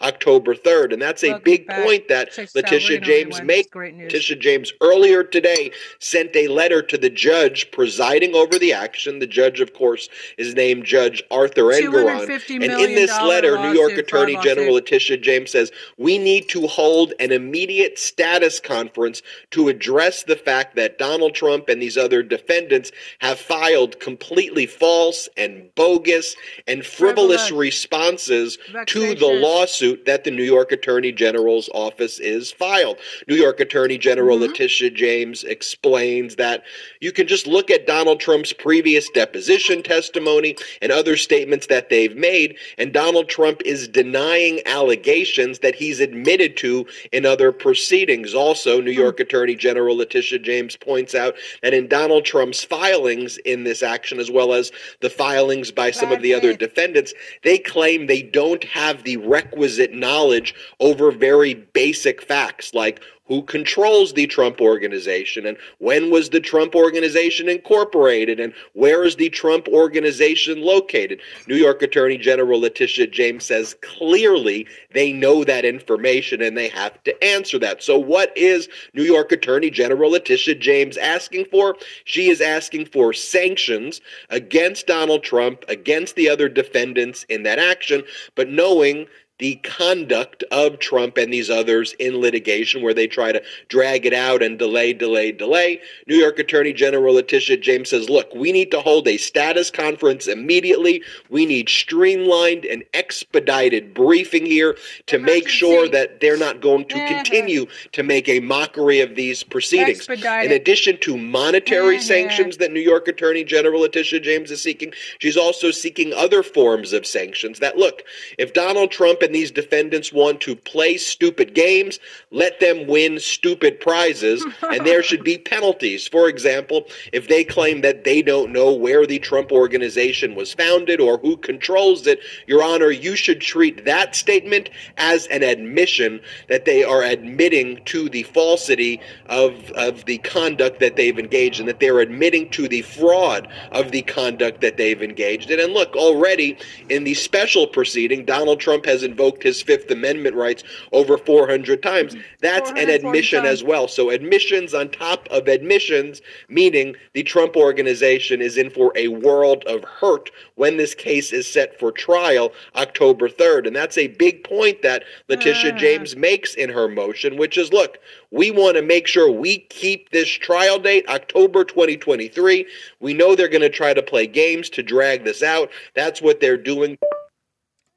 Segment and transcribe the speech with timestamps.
[0.00, 0.92] October 3rd.
[0.92, 1.84] And that's a Welcome big back.
[1.84, 2.48] point that Check.
[2.54, 3.68] Letitia James makes.
[3.74, 9.18] Letitia James earlier today sent a letter to the judge presiding over the action.
[9.18, 10.08] The judge, of course,
[10.38, 12.28] is named Judge Arthur Engoron.
[12.50, 14.74] And in this letter, New York Attorney General.
[14.74, 20.76] Letitia James says, We need to hold an immediate status conference to address the fact
[20.76, 26.34] that Donald Trump and these other defendants have filed completely false and bogus
[26.66, 27.52] and frivolous Frivolous.
[27.52, 29.40] responses to the Vexatious.
[29.62, 32.98] Lawsuit that the New York Attorney General's office is filed.
[33.28, 34.40] New York Attorney General Mhm.
[34.40, 36.64] Letitia James explains that
[37.00, 42.16] you can just look at Donald Trump's previous deposition testimony and other statements that they've
[42.16, 48.34] made, and Donald Trump is denying allegations that he's admitted to in other proceedings.
[48.34, 53.62] Also, New York Attorney General Letitia James points out that in Donald Trump's filings in
[53.62, 58.06] this action, as well as the filings by some of the other defendants, they claim
[58.08, 59.18] they don't have the
[59.52, 63.00] requisite knowledge over very basic facts like
[63.32, 69.16] who controls the Trump organization and when was the Trump organization incorporated and where is
[69.16, 71.20] the Trump organization located.
[71.46, 77.02] New York Attorney General Letitia James says clearly they know that information and they have
[77.04, 77.82] to answer that.
[77.82, 81.76] So, what is New York Attorney General Letitia James asking for?
[82.04, 88.02] She is asking for sanctions against Donald Trump, against the other defendants in that action,
[88.34, 89.06] but knowing
[89.42, 94.14] the conduct of Trump and these others in litigation where they try to drag it
[94.14, 95.80] out and delay, delay, delay.
[96.06, 100.28] New York Attorney General Letitia James says, look, we need to hold a status conference
[100.28, 101.02] immediately.
[101.28, 104.76] We need streamlined and expedited briefing here
[105.06, 109.42] to make sure that they're not going to continue to make a mockery of these
[109.42, 110.08] proceedings.
[110.08, 114.92] Expedite In addition to monetary sanctions that New York Attorney General Letitia James is seeking,
[115.18, 118.04] she's also seeking other forms of sanctions that look,
[118.38, 121.98] if Donald Trump and these defendants want to play stupid games,
[122.30, 126.06] let them win stupid prizes, and there should be penalties.
[126.08, 131.00] For example, if they claim that they don't know where the Trump organization was founded
[131.00, 136.64] or who controls it, Your Honor, you should treat that statement as an admission that
[136.64, 141.80] they are admitting to the falsity of, of the conduct that they've engaged in, that
[141.80, 145.60] they're admitting to the fraud of the conduct that they've engaged in.
[145.60, 146.58] And look, already
[146.88, 152.16] in the special proceeding, Donald Trump has invoked his Fifth Amendment rights over 400 times.
[152.40, 153.86] That's an admission as well.
[153.86, 159.64] So admissions on top of admissions, meaning the Trump organization is in for a world
[159.66, 163.66] of hurt when this case is set for trial October 3rd.
[163.66, 165.78] And that's a big point that Letitia Ah.
[165.78, 167.98] James makes in her motion, which is look,
[168.30, 172.66] we want to make sure we keep this trial date October 2023.
[173.00, 175.68] We know they're going to try to play games to drag this out.
[175.94, 176.96] That's what they're doing.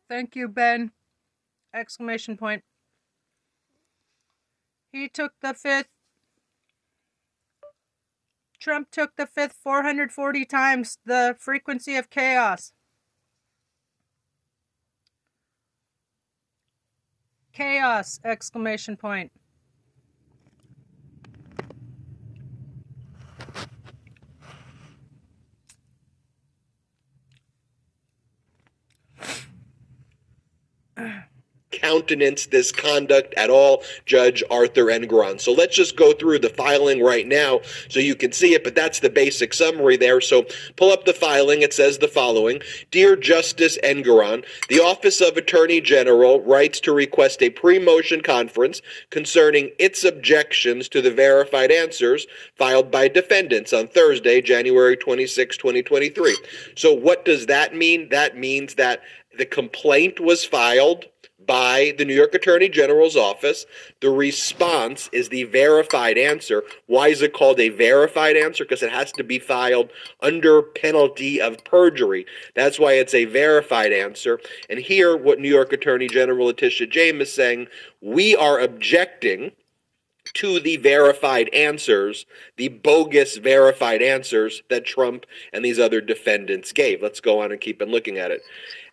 [0.09, 0.91] Thank you, Ben.
[1.75, 2.63] Exclamation point.
[4.93, 5.89] He took the fifth.
[8.61, 12.71] Trump took the fifth 440 times the frequency of chaos.
[17.51, 18.21] Chaos!
[18.23, 19.33] Exclamation point.
[31.79, 35.39] countenance this conduct at all, Judge Arthur Engoron.
[35.39, 38.75] So let's just go through the filing right now so you can see it, but
[38.75, 40.21] that's the basic summary there.
[40.21, 41.61] So pull up the filing.
[41.61, 47.41] It says the following Dear Justice Engoron, the Office of Attorney General writes to request
[47.41, 53.87] a pre motion conference concerning its objections to the verified answers filed by defendants on
[53.87, 56.37] Thursday, January 26, 2023.
[56.75, 58.09] So what does that mean?
[58.09, 59.01] That means that
[59.37, 61.05] the complaint was filed
[61.45, 63.65] by the New York Attorney General's office.
[64.01, 66.63] The response is the verified answer.
[66.87, 68.63] Why is it called a verified answer?
[68.63, 69.91] Because it has to be filed
[70.21, 72.25] under penalty of perjury.
[72.55, 74.39] That's why it's a verified answer.
[74.69, 77.67] And here, what New York Attorney General Letitia James is saying,
[78.01, 79.51] we are objecting
[80.33, 82.25] to the verified answers,
[82.57, 87.01] the bogus verified answers that Trump and these other defendants gave.
[87.01, 88.41] Let's go on and keep on looking at it.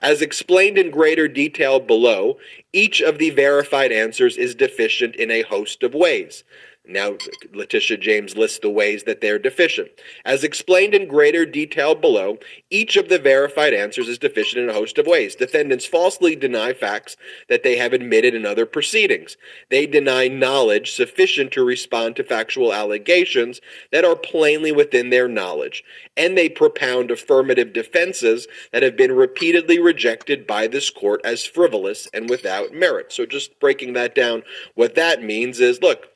[0.03, 2.39] As explained in greater detail below,
[2.73, 6.43] each of the verified answers is deficient in a host of ways.
[6.85, 7.17] Now,
[7.55, 9.91] Letitia James lists the ways that they're deficient.
[10.25, 12.39] As explained in greater detail below,
[12.71, 15.37] each of the verified answers is deficient in a host of ways.
[15.37, 17.17] Defendants falsely deny facts
[17.49, 19.37] that they have admitted in other proceedings.
[19.71, 23.61] They deny knowledge sufficient to respond to factual allegations
[23.93, 25.85] that are plainly within their knowledge.
[26.17, 32.09] And they propound affirmative defenses that have been repeatedly rejected by this court as frivolous
[32.13, 33.13] and without merit.
[33.13, 34.43] So, just breaking that down,
[34.75, 36.09] what that means is look,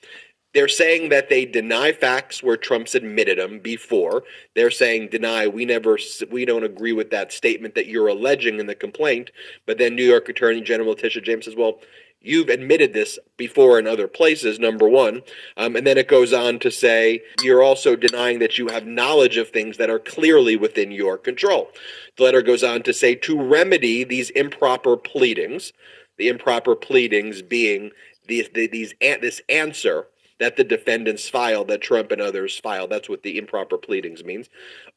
[0.57, 4.25] they're saying that they deny facts where Trump's admitted them before.
[4.55, 5.99] They're saying deny we never
[6.31, 9.31] we don't agree with that statement that you're alleging in the complaint.
[9.67, 11.81] But then New York Attorney General Letitia James says, well,
[12.23, 15.21] you've admitted this before in other places, number one.
[15.59, 19.37] Um, and then it goes on to say you're also denying that you have knowledge
[19.37, 21.69] of things that are clearly within your control.
[22.17, 25.75] The letter goes on to say to remedy these improper pleadings,
[26.17, 27.91] the improper pleadings being
[28.27, 30.07] these, these, this answer
[30.39, 32.91] that the defendants filed, that Trump and others filed.
[32.91, 34.49] That's what the improper pleadings means.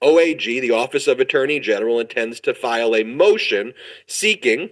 [0.02, 3.74] OAG, the Office of Attorney General, intends to file a motion
[4.08, 4.70] seeking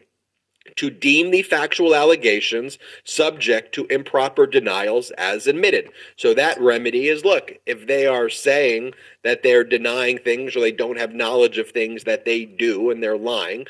[0.76, 5.90] to deem the factual allegations subject to improper denials as admitted.
[6.18, 8.94] So that remedy is look, if they are saying
[9.24, 13.02] that they're denying things or they don't have knowledge of things that they do and
[13.02, 13.66] they're lying,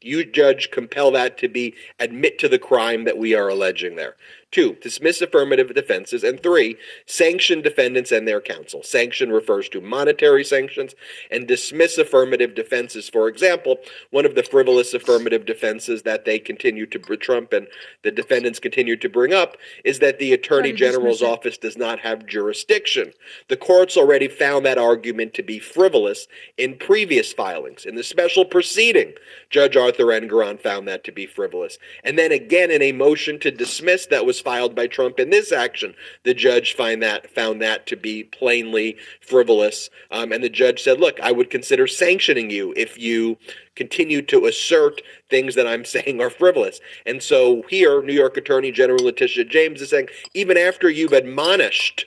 [0.00, 4.16] you judge compel that to be admit to the crime that we are alleging there.
[4.52, 6.22] Two, dismiss affirmative defenses.
[6.22, 6.76] And three,
[7.06, 8.82] sanction defendants and their counsel.
[8.82, 10.94] Sanction refers to monetary sanctions
[11.30, 13.08] and dismiss affirmative defenses.
[13.08, 13.78] For example,
[14.10, 17.66] one of the frivolous affirmative defenses that they continue to, Trump and
[18.02, 19.56] the defendants continue to bring up
[19.86, 23.14] is that the Attorney General's office does not have jurisdiction.
[23.48, 26.28] The courts already found that argument to be frivolous
[26.58, 27.86] in previous filings.
[27.86, 29.14] In the special proceeding,
[29.48, 31.78] Judge Arthur Engoron found that to be frivolous.
[32.04, 35.52] And then again in a motion to dismiss that was filed by Trump in this
[35.52, 35.94] action,
[36.24, 39.88] the judge find that found that to be plainly frivolous.
[40.10, 43.38] Um, and the judge said, "Look, I would consider sanctioning you if you
[43.74, 45.00] continue to assert
[45.30, 49.80] things that I'm saying are frivolous." And so here, New York Attorney General Letitia James
[49.80, 52.06] is saying, even after you've admonished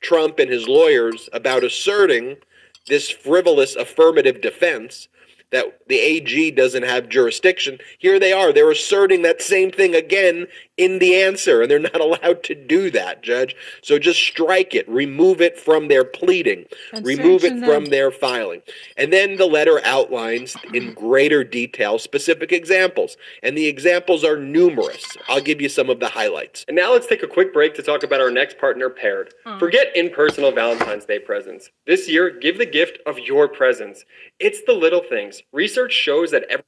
[0.00, 2.36] Trump and his lawyers about asserting
[2.88, 5.08] this frivolous affirmative defense
[5.52, 7.78] that the AG doesn't have jurisdiction.
[7.98, 8.52] Here they are.
[8.52, 10.46] They're asserting that same thing again
[10.76, 13.54] in the answer, and they're not allowed to do that, Judge.
[13.82, 18.62] So just strike it, remove it from their pleading, and remove it from their filing.
[18.96, 25.04] And then the letter outlines in greater detail specific examples, and the examples are numerous.
[25.28, 26.64] I'll give you some of the highlights.
[26.66, 29.34] And now let's take a quick break to talk about our next partner, Paired.
[29.44, 29.58] Hmm.
[29.58, 31.70] Forget impersonal Valentine's Day presents.
[31.86, 34.04] This year, give the gift of your presence.
[34.40, 35.41] It's the little things.
[35.52, 36.64] Research shows that every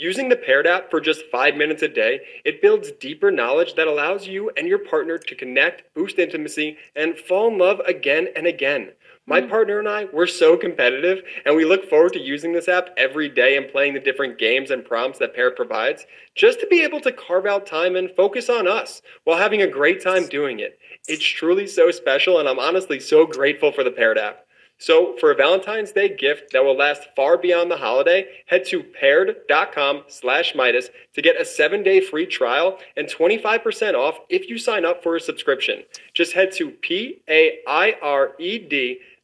[0.00, 3.86] Using the Paired app for just five minutes a day, it builds deeper knowledge that
[3.86, 8.46] allows you and your partner to connect, boost intimacy, and fall in love again and
[8.46, 8.92] again.
[9.26, 9.50] My mm.
[9.50, 13.28] partner and I, we're so competitive, and we look forward to using this app every
[13.28, 17.02] day and playing the different games and prompts that Paired provides, just to be able
[17.02, 20.78] to carve out time and focus on us while having a great time doing it.
[21.08, 24.46] It's truly so special, and I'm honestly so grateful for the Paired app.
[24.80, 28.82] So for a Valentine's Day gift that will last far beyond the holiday, head to
[28.82, 34.56] paired.com slash Meidas to get a seven day free trial and 25% off if you
[34.56, 35.82] sign up for a subscription.
[36.14, 37.18] Just head to P-A-I-R-E-D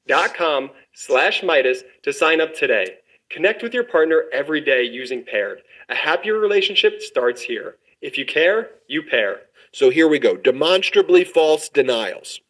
[0.06, 2.99] dot com slash Meidas to sign up today.
[3.31, 5.62] Connect with your partner every day using Paired.
[5.88, 7.76] A happier relationship starts here.
[8.03, 9.41] If you care, you pair.
[9.73, 10.37] So here we go.
[10.37, 12.41] Demonstrably false denials.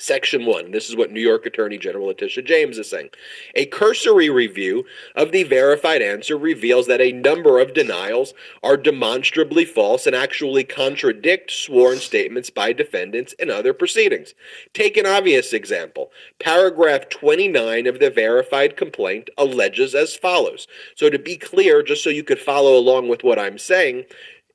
[0.00, 0.70] Section 1.
[0.70, 3.10] This is what New York Attorney General Letitia James is saying.
[3.54, 8.32] A cursory review of the verified answer reveals that a number of denials
[8.62, 14.34] are demonstrably false and actually contradict sworn statements by defendants in other proceedings.
[14.72, 16.10] Take an obvious example.
[16.38, 20.66] Paragraph 29 of the verified complaint alleges as follows.
[20.94, 24.04] So, to be clear, just so you could follow along with what I'm saying,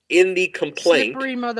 [0.09, 1.15] in the complaint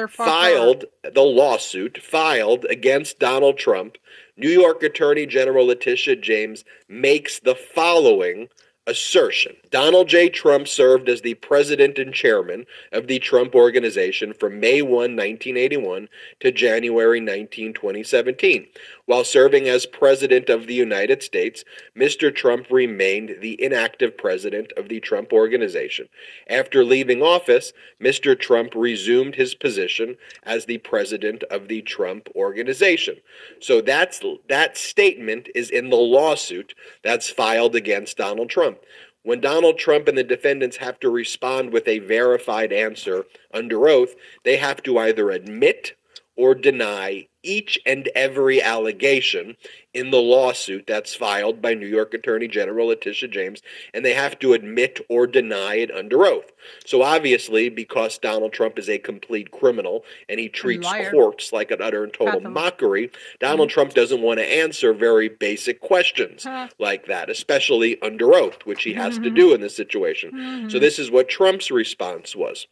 [0.09, 3.97] filed the lawsuit filed against Donald Trump,
[4.37, 8.49] New York Attorney General Letitia James makes the following
[8.88, 9.56] assertion.
[9.72, 10.30] Donald J.
[10.30, 16.08] Trump served as the president and chairman of the Trump Organization from May 1, 1981
[16.39, 18.68] to January 19, 2017.
[19.06, 21.63] While serving as President of the United States,
[21.96, 22.36] Mr.
[22.36, 26.10] Trump remained the inactive president of the Trump Organization.
[26.50, 28.39] After leaving office, Mr.
[28.39, 33.18] Trump resumed his position as the president of the Trump Organization.
[33.60, 36.74] So that's that statement is in the lawsuit
[37.04, 38.75] that's filed against Donald Trump.
[39.24, 44.15] When Donald Trump and the defendants have to respond with a verified answer under oath,
[44.44, 45.96] they have to either admit
[46.36, 49.55] or deny each and every allegation
[49.93, 53.61] in the lawsuit that's filed by New York Attorney General Letitia James,
[53.93, 56.51] and they have to admit or deny it under oath.
[56.85, 61.11] So obviously, because Donald Trump is a complete criminal and he treats liar.
[61.11, 62.51] courts like an utter and total Pathom.
[62.51, 63.09] mockery,
[63.39, 63.73] Donald mm-hmm.
[63.73, 66.67] Trump doesn't want to answer very basic questions Huh.
[66.77, 69.35] like that, especially under oath, which he has to mm-hmm.
[69.35, 70.31] do in this situation.
[70.31, 70.79] So mm-hmm.
[70.79, 72.67] this is what Trump's response was.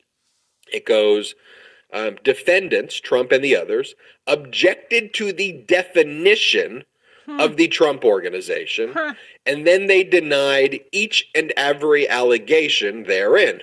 [0.71, 1.35] It goes,
[1.93, 3.95] um, defendants, Trump and the others,
[4.27, 6.83] objected to the definition
[7.39, 9.13] of the Trump organization, Huh.
[9.45, 13.61] and then they denied each and every allegation therein.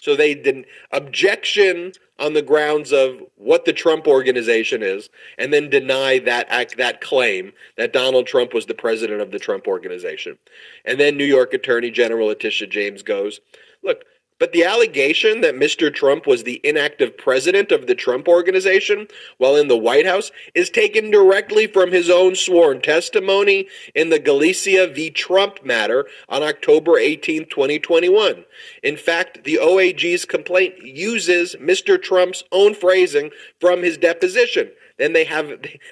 [0.00, 5.68] So they did objection on the grounds of what the Trump organization is, and then
[5.68, 10.38] deny that act, that claim that Donald Trump was the president of the Trump organization.
[10.86, 13.40] And then New York Attorney General Letitia James goes,
[13.82, 14.06] "Look,
[14.38, 15.92] but the allegation that Mr.
[15.92, 20.68] Trump was the inactive president of the Trump organization while in the White House is
[20.68, 25.10] taken directly from his own sworn testimony in the Galicia v.
[25.10, 28.44] Trump matter on October 18, 2021.
[28.82, 32.00] In fact, the OAG's complaint uses Mr.
[32.00, 34.70] Trump's own phrasing from his deposition.
[34.98, 35.48] Then they have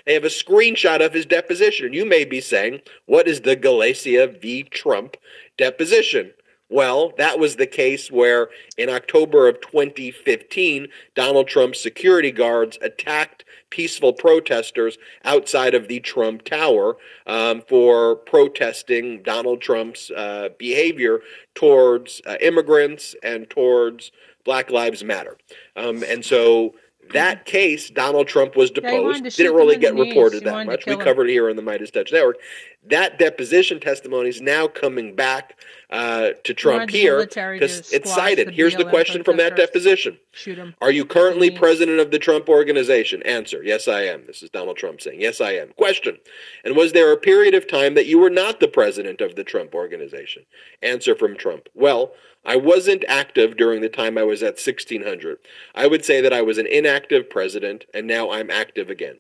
[0.07, 1.93] they have a screenshot of his deposition.
[1.93, 4.63] You may be saying, "What is the Galicia v.
[4.63, 5.17] Trump
[5.59, 6.33] deposition?"
[6.75, 13.45] Well, that was the case where in October of 2015, Donald Trump's security guards attacked
[13.71, 16.97] peaceful protesters outside of the Trump Tower
[17.29, 21.21] um, for protesting Donald Trump's uh, behavior
[21.55, 24.11] towards uh, immigrants and towards
[24.45, 25.39] Black Lives Matter.
[25.77, 26.75] Um, and so
[27.13, 29.25] that case, Donald Trump was deposed.
[29.37, 30.87] Didn't really get reported that much.
[30.87, 32.39] We covered it here on the Meidas Touch Network.
[32.87, 35.59] That deposition testimony is now coming back
[35.91, 38.49] uh, to Trump here because it's cited.
[38.49, 40.19] the Here's the question from that deposition.
[40.33, 40.75] Shoot him.
[40.83, 43.23] Are you currently president of the Trump organization?
[43.23, 44.27] Answer, yes, I am.
[44.27, 45.69] This is Donald Trump saying, yes, I am.
[45.77, 46.19] Question,
[46.65, 49.45] and was there a period of time that you were not the president of the
[49.45, 50.45] Trump organization?
[50.83, 52.13] Answer from Trump, well,
[52.45, 55.39] I wasn't active during the time I was at 1600.
[55.75, 59.19] I would say that I was an inactive president, and now I'm active again.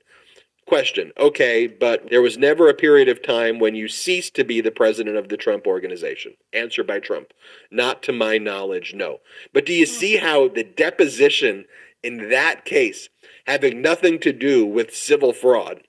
[0.66, 4.60] Question, okay, but there was never a period of time when you ceased to be
[4.62, 6.34] the president of the Trump organization.
[6.54, 7.32] Answer by Trump,
[7.70, 9.20] not to my knowledge, no.
[9.52, 11.66] But do you see how the deposition
[12.04, 13.08] in that case,
[13.46, 15.82] having nothing to do with civil fraud,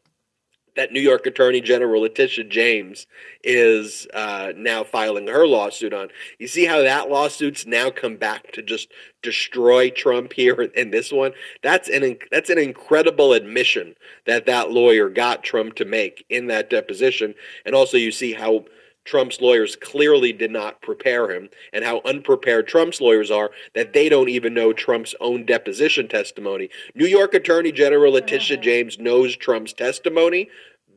[0.75, 3.07] that New York Attorney General Letitia James
[3.43, 6.09] is uh, now filing her lawsuit on.
[6.37, 8.91] You see how that lawsuit's now come back to just
[9.21, 11.31] destroy Trump here in, this one.
[11.63, 16.69] That's an that's an incredible admission that that lawyer got Trump to make in that
[16.69, 18.65] deposition, and also you see how.
[19.05, 24.09] Trump's lawyers clearly did not prepare him, and how unprepared Trump's lawyers are that they
[24.09, 26.69] don't even know Trump's own deposition testimony.
[26.95, 30.49] New York Attorney General Letitia James knows Trump's testimony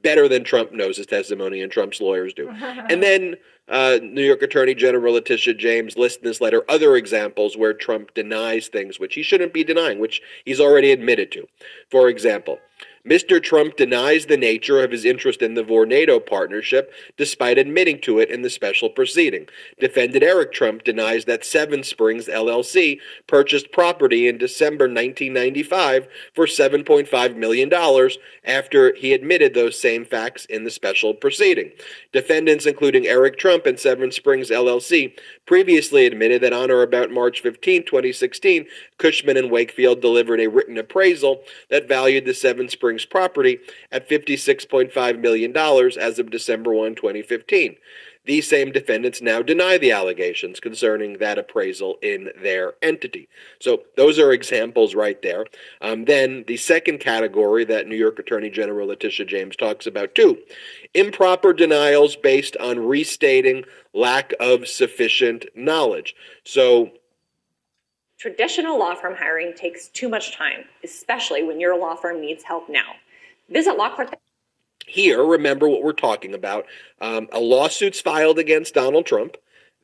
[0.02, 2.48] better than Trump knows his testimony, and Trump's lawyers do.
[2.88, 3.36] And then
[3.68, 8.14] uh, New York Attorney General Letitia James lists in this letter other examples where Trump
[8.14, 11.46] denies things which he shouldn't be denying, which he's already admitted to.
[11.90, 12.58] For example,
[13.06, 13.42] Mr.
[13.42, 18.30] Trump denies the nature of his interest in the Vornado partnership despite admitting to it
[18.30, 19.46] in the special proceeding.
[19.78, 27.36] Defendant Eric Trump denies that Seven Springs LLC purchased property in December 1995 for $7.5
[27.36, 27.72] million
[28.44, 31.70] after he admitted those same facts in the special proceeding.
[32.12, 37.40] Defendants, including Eric Trump and Seven Springs LLC, previously admitted that on or about March
[37.40, 38.66] 15, 2016,
[38.98, 43.58] Cushman and Wakefield delivered a written appraisal that valued the Seven Springs property
[43.90, 47.76] at $56.5 million as of December 1, 2015.
[48.28, 53.26] These same defendants now deny the allegations concerning that appraisal in their entity.
[53.58, 55.46] So those are examples right there.
[55.80, 60.36] Um, then the second category that New York Attorney General Letitia James talks about too
[60.92, 63.64] improper denials based on restating
[63.94, 66.14] lack of sufficient knowledge.
[66.44, 66.90] So
[68.18, 72.68] Traditional law firm hiring takes too much time, especially when your law firm needs help
[72.68, 72.94] now.
[73.48, 74.12] Visit Law LawCourt.
[74.88, 76.66] here, remember what we're talking about.
[77.00, 79.36] Um, a lawsuit's filed against Donald Trump.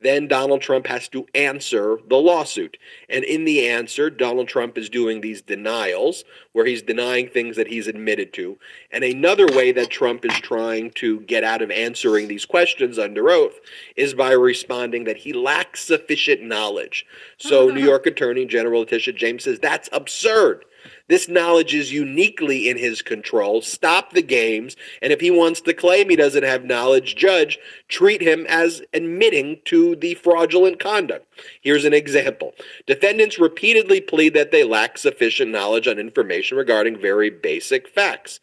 [0.05, 2.77] Then Donald Trump has to answer the lawsuit.
[3.09, 7.69] And in the answer, Donald Trump is doing these denials where he's denying things that
[7.69, 8.59] he's admitted to.
[8.91, 13.31] And another way that Trump is trying to get out of answering these questions under
[13.31, 13.59] oath
[13.95, 17.07] is by responding that he lacks sufficient knowledge.
[17.39, 20.65] So New York Attorney General Letitia James says that's absurd.
[21.07, 23.61] This knowledge is uniquely in his control.
[23.61, 24.75] Stop the games.
[25.01, 29.59] And if he wants to claim he doesn't have knowledge, judge, treat him as admitting
[29.65, 31.27] to the fraudulent conduct.
[31.61, 32.53] Here's an example.
[32.87, 38.39] Defendants repeatedly plead that they lack sufficient knowledge on information regarding very basic facts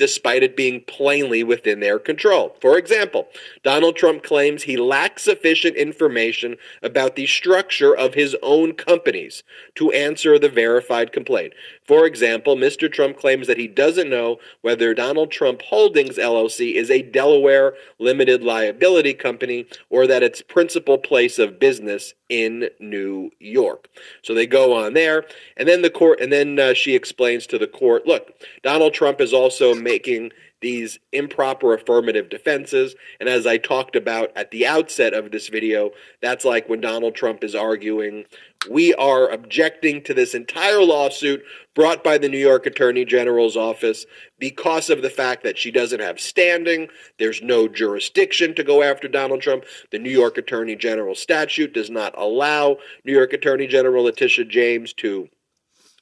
[0.00, 2.56] despite it being plainly within their control.
[2.62, 3.28] For example,
[3.62, 9.42] Donald Trump claims he lacks sufficient information about the structure of his own companies
[9.74, 11.52] to answer the verified complaint.
[11.90, 12.88] For example, Mr.
[12.90, 18.44] Trump claims that he doesn't know whether Donald Trump Holdings LLC is a Delaware limited
[18.44, 23.88] liability company or that its principal place of business in New York.
[24.22, 25.24] So they go on there,
[25.56, 29.20] and then the court, and then uh, she explains to the court, look, Donald Trump
[29.20, 30.30] is also making
[30.60, 32.94] these improper affirmative defenses.
[33.18, 37.14] And as I talked about at the outset of this video, that's like when Donald
[37.14, 38.26] Trump is arguing,
[38.68, 41.42] we are objecting to this entire lawsuit
[41.74, 44.04] brought by the New York Attorney General's office
[44.38, 46.88] because of the fact that she doesn't have standing.
[47.18, 49.64] There's no jurisdiction to go after Donald Trump.
[49.92, 54.92] The New York Attorney General statute does not allow New York Attorney General Letitia James
[54.94, 55.28] to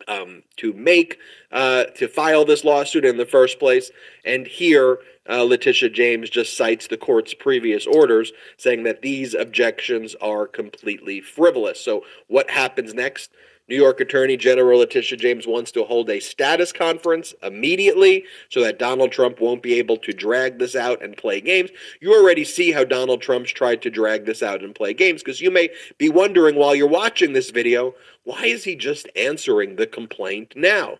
[0.06, 1.18] um, to make
[1.52, 3.90] uh, to file this lawsuit in the first place.
[4.24, 4.98] And here,
[5.28, 11.20] uh, Letitia James just cites the court's previous orders, saying that these objections are completely
[11.20, 11.80] frivolous.
[11.80, 13.30] So, what happens next?
[13.68, 18.78] New York Attorney General Letitia James wants to hold a status conference immediately so that
[18.78, 21.68] Donald Trump won't be able to drag this out and play games.
[22.00, 25.42] You already see how Donald Trump's tried to drag this out and play games because
[25.42, 25.68] you may
[25.98, 27.94] be wondering while you're watching this video,
[28.24, 30.96] why is he just answering the complaint now?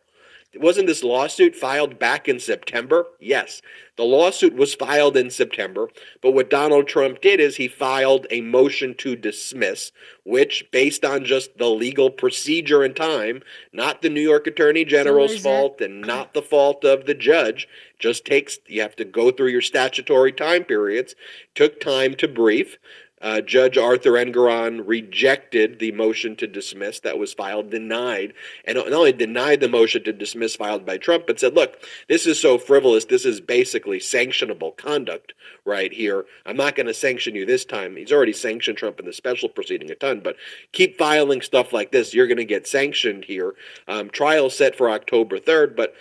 [0.57, 3.07] Wasn't this lawsuit filed back in September?
[3.21, 3.61] Yes.
[3.97, 5.88] The lawsuit was filed in September,
[6.23, 9.93] but what Donald Trump did is he filed a motion to dismiss,
[10.25, 15.35] which, based on just the legal procedure and time, not the New York Attorney General's
[15.35, 19.31] so fault and not the fault of the judge, just takes, you have to go
[19.31, 21.14] through your statutory time periods,
[21.55, 22.78] took time to brief.
[23.20, 28.34] Uh, Judge Arthur Engoron rejected the motion to dismiss that was filed, denied,
[28.64, 32.26] and not only denied the motion to dismiss filed by Trump, but said, look, this
[32.26, 35.34] is so frivolous, this is basically sanctionable conduct
[35.64, 36.26] right here.
[36.46, 37.96] I'm not going to sanction you this time.
[37.96, 40.37] He's already sanctioned Trump in the special proceeding a ton, but
[40.72, 42.14] keep filing stuff like this.
[42.14, 43.54] You're going to get sanctioned here.
[43.87, 45.94] Um, trial set for October 3rd, but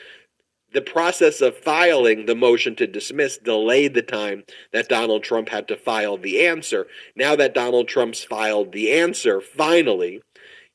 [0.78, 5.68] the process of filing the motion to dismiss delayed the time that Donald Trump had
[5.68, 6.86] to file the answer.
[7.16, 10.22] Now that Donald Trump's filed the answer, finally,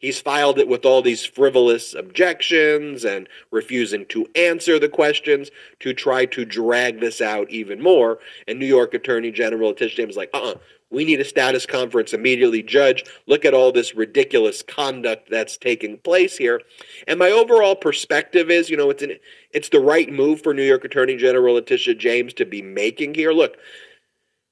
[0.00, 5.94] he's filed it with all these frivolous objections and refusing to answer the questions to
[5.94, 8.18] try to drag this out even more.
[8.48, 10.58] And New York Attorney General Tish James is like, uh uh-uh, uh
[10.92, 12.62] we need a status conference immediately.
[12.62, 16.60] Judge, look at all this ridiculous conduct that's taking place here.
[17.08, 19.16] And my overall perspective is, you know, it's an,
[19.52, 23.32] it's the right move for New York Attorney General Letitia James to be making here.
[23.32, 23.56] Look,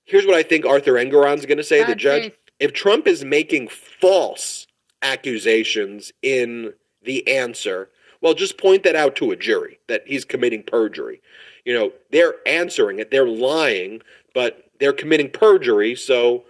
[0.05, 1.85] here's what I think Arthur Engoron's going to say.
[1.85, 4.67] the judge, if Trump is making false
[5.03, 6.73] accusations in
[7.03, 11.23] the answer, well, just point that out to a jury that he's committing perjury.
[11.65, 14.03] You know, they're answering it, they're lying,
[14.35, 15.95] but they're committing perjury.
[15.95, 16.45] So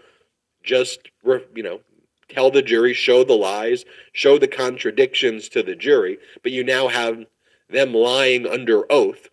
[0.62, 1.80] just, you know,
[2.28, 6.18] tell the jury, show the lies, show the contradictions to the jury.
[6.42, 7.24] But you now have
[7.68, 9.28] them lying under oath.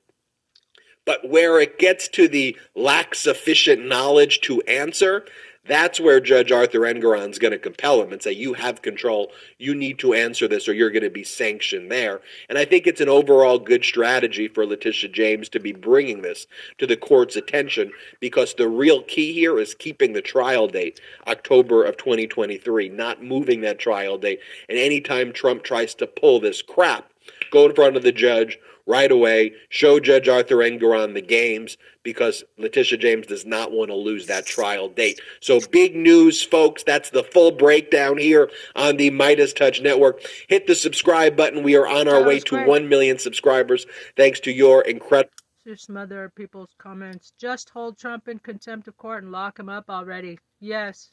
[1.06, 5.26] But where it gets to the lack sufficient knowledge to answer,
[5.68, 9.32] that's where Judge Arthur Engoron's going to compel him and say, You have control.
[9.58, 12.22] You need to answer this or you're going to be sanctioned there.
[12.50, 16.48] And I think it's an overall good strategy for Letitia James to be bringing this
[16.78, 21.84] to the court's attention because the real key here is keeping the trial date, October
[21.84, 24.40] of 2023, not moving that trial date.
[24.70, 27.12] And anytime Trump tries to pull this crap,
[27.52, 32.44] go in front of the judge right away, show Judge Arthur Engoron the games because
[32.58, 35.20] Letitia James does not want to lose that trial date.
[35.42, 36.84] So big news, folks.
[36.84, 40.22] That's the full breakdown here on the Meidas Touch Network.
[40.48, 41.64] Hit the subscribe button.
[41.64, 42.68] We are on our way to great.
[42.68, 45.34] 1 million subscribers thanks to your incredible.
[45.66, 47.34] Here's some other people's comments.
[47.38, 50.40] Just hold Trump in contempt of court and lock him up already.
[50.62, 51.10] Yes.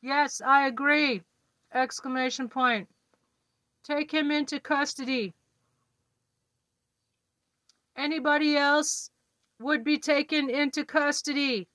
[0.00, 1.22] Yes, I agree.
[1.74, 2.88] Exclamation point.
[3.82, 5.34] Take him into custody.
[7.96, 9.10] Anybody else
[9.60, 11.68] would be taken into custody.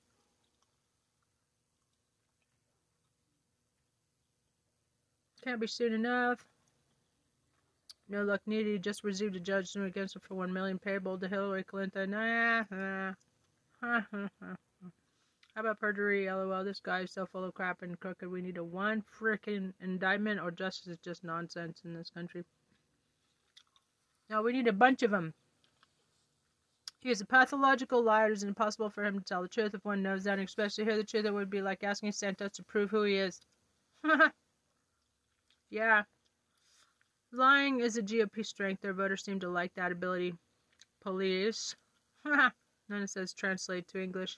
[5.43, 6.45] Can't be soon enough.
[8.09, 8.83] No luck needed.
[8.83, 12.13] Just received a judgment against him for one million payable to Hillary Clinton.
[12.15, 12.65] Ah,
[13.83, 14.05] ah,
[15.59, 16.31] How about perjury?
[16.31, 16.63] LOL.
[16.63, 18.29] This guy is so full of crap and crooked.
[18.29, 22.45] We need a one freaking indictment, or justice is just nonsense in this country.
[24.29, 25.33] No, we need a bunch of them.
[27.01, 28.29] He is a pathological liar.
[28.29, 30.85] It is impossible for him to tell the truth if one knows that, and especially
[30.85, 31.25] hear the truth.
[31.25, 33.41] It would be like asking Santos to prove who he is.
[35.69, 36.03] yeah.
[37.33, 38.81] Lying is a GOP strength.
[38.81, 40.35] Their voters seem to like that ability.
[41.01, 41.75] Police.
[42.23, 42.53] None
[42.89, 44.37] of says translate to English.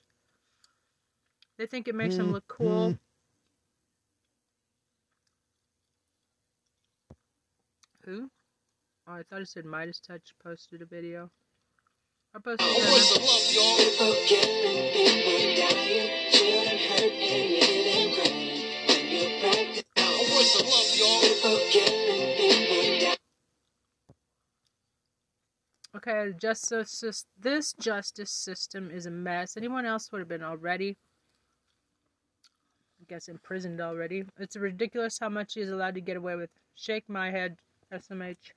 [1.62, 2.98] They think it makes them look cool.
[8.04, 8.12] Mm-hmm.
[8.12, 8.32] Who?
[9.08, 11.30] Oh, I thought it said Meidas Touch posted a video.
[12.34, 12.74] I posted a
[25.96, 27.26] Okay, justice.
[27.40, 29.56] This justice system is a mess.
[29.58, 30.96] Anyone else would have been already, I
[33.12, 34.24] guess, imprisoned already.
[34.40, 36.50] It's ridiculous how much he is allowed to get away with.
[36.76, 37.58] Shake my head,
[37.92, 38.54] SMH.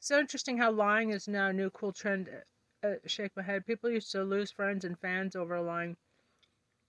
[0.00, 2.28] So interesting how lying is now a new cool trend.
[2.82, 3.64] Uh, shake my head.
[3.64, 5.96] People used to lose friends and fans over lying.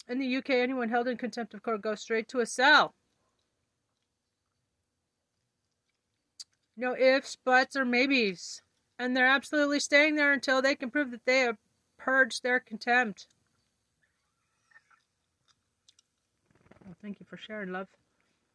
[0.10, 2.96] In the UK, anyone held in contempt of court goes straight to a cell.
[6.76, 8.64] No ifs, buts, or maybes.
[8.98, 11.58] And they're absolutely staying there until they can prove that they have
[12.00, 13.28] purged their contempt.
[17.02, 17.88] Thank you for sharing, love.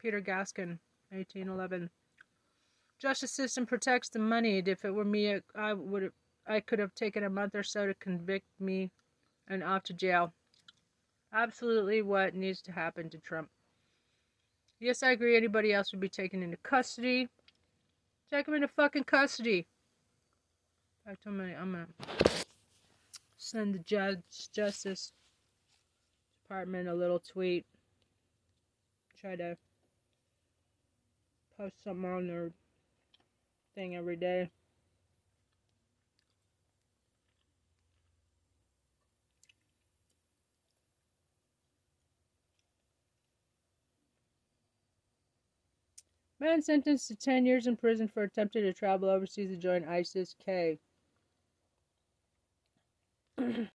[0.01, 0.79] Peter Gaskin,
[1.11, 1.91] 1811.
[2.99, 4.69] Justice system protects the moneyed.
[4.69, 6.13] If it were me, I would
[6.47, 8.91] I could have taken a month or so to convict me
[9.49, 10.33] and off to jail.
[11.33, 13.49] Absolutely what needs to happen to Trump.
[14.81, 15.37] Yes, I agree.
[15.37, 17.29] Anybody else would be taken into custody.
[18.31, 19.67] Take him into fucking custody.
[21.05, 21.87] In fact, I'm gonna, I'm gonna
[23.37, 24.21] send the judge,
[24.53, 25.13] Justice
[26.43, 27.67] Department a little tweet.
[29.21, 29.57] Try to
[31.57, 32.53] post something on their
[33.75, 34.51] thing every day.
[46.39, 50.37] Man sentenced to 10 years in prison for attempting to travel overseas to join ISIS
[50.45, 50.79] K.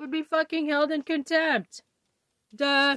[0.00, 1.82] would be fucking held in contempt.
[2.54, 2.96] Duh.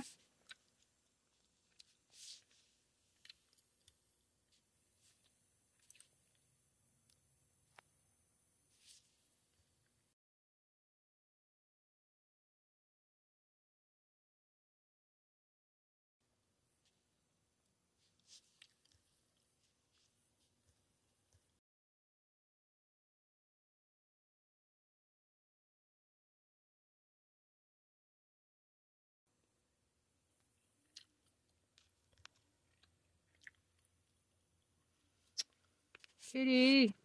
[36.34, 36.96] Kitty,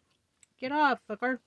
[0.59, 1.39] get off, fucker.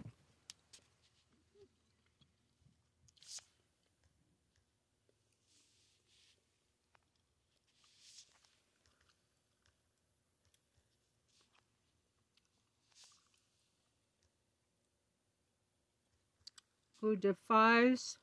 [17.01, 18.19] Who defies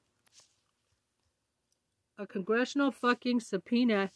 [2.16, 4.12] a congressional fucking subpoena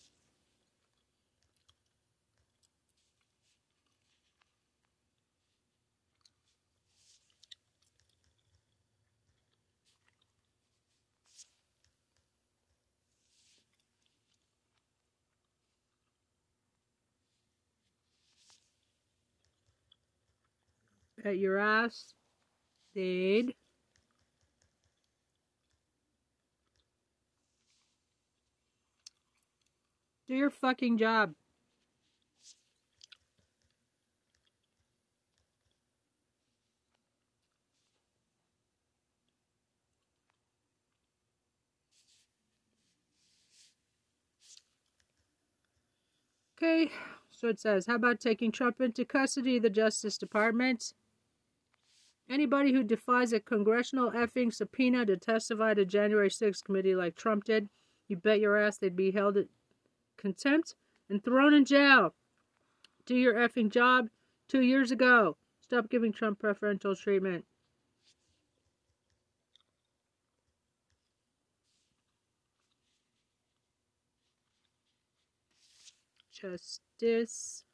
[21.24, 22.14] at your ass,
[22.94, 23.54] Dade.
[30.28, 31.34] Do your fucking job.
[46.56, 46.92] Okay,
[47.32, 50.94] so it says, how about taking Trump into custody, the Justice Department?
[52.28, 57.44] Anybody who defies a congressional effing subpoena to testify to January 6th committee like Trump
[57.44, 57.68] did,
[58.08, 59.48] you bet your ass they'd be held in
[60.16, 60.74] contempt
[61.10, 62.14] and thrown in jail.
[63.04, 64.08] Do your effing job
[64.48, 65.36] two years ago.
[65.60, 67.44] Stop giving Trump preferential treatment.
[76.30, 77.64] Justice.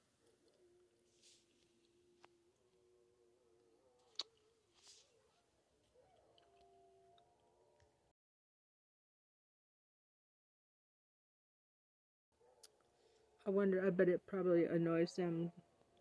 [13.48, 15.50] I wonder, I bet it probably annoys them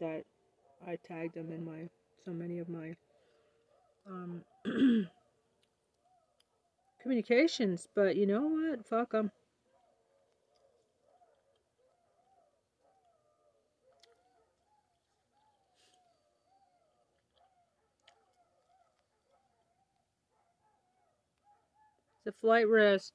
[0.01, 0.25] that
[0.85, 1.87] I tagged them in my,
[2.25, 2.93] so many of my
[4.05, 4.43] um,
[7.01, 8.85] communications, but you know what?
[8.85, 9.31] Fuck them.
[22.25, 23.13] A flight risk.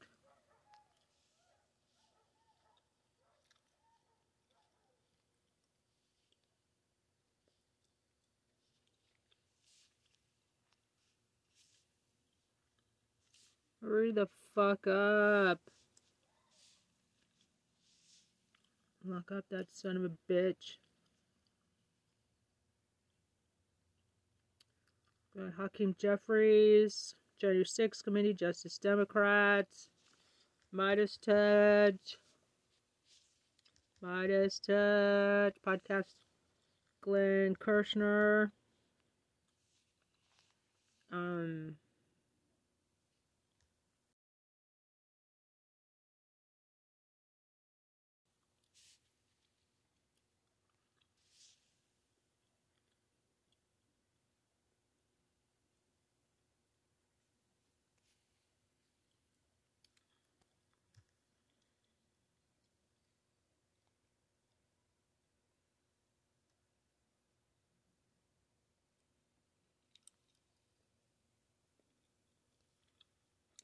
[13.93, 15.61] Hurry the fuck up.
[19.05, 20.79] Lock up that son of a bitch.
[25.37, 29.91] Got Hakeem Jeffries, January 6 Committee, Justice Democrats,
[30.75, 32.17] Meidas Touch,
[34.03, 36.15] Meidas Touch, Podcast,
[37.03, 38.53] Glenn Kirshner,
[41.13, 41.77] um,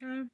[0.08, 0.28] Isn't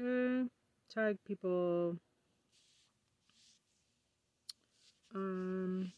[0.00, 0.48] Okay.
[0.88, 1.98] Tag people.
[5.14, 5.92] Um.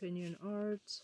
[0.00, 1.02] Opinion art.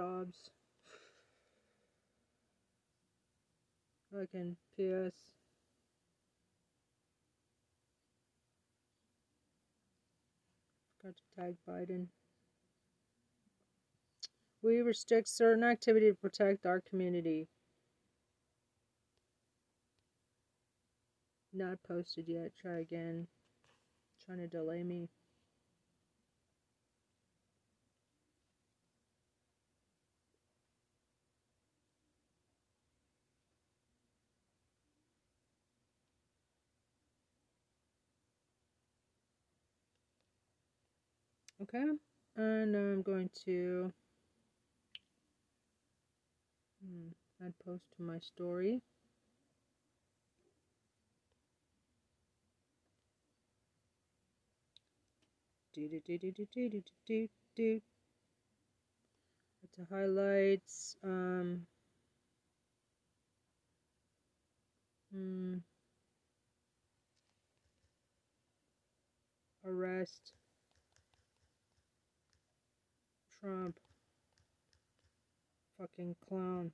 [0.00, 0.50] Jobs.
[4.10, 5.14] Fucking PS.
[11.02, 12.06] Got to tag Biden.
[14.62, 17.48] We restrict certain activity to protect our community.
[21.52, 22.52] Not posted yet.
[22.60, 23.26] Try again.
[24.24, 25.08] Trying to delay me.
[41.62, 41.84] Okay,
[42.36, 43.92] and I'm going to
[46.82, 47.08] hmm,
[47.44, 48.82] add post to my story.
[55.72, 57.80] Do, do, do,
[59.74, 61.66] to highlights um
[65.12, 65.60] mm,
[69.64, 70.32] arrest.
[73.40, 73.76] Trump.
[75.78, 76.72] Fucking clown.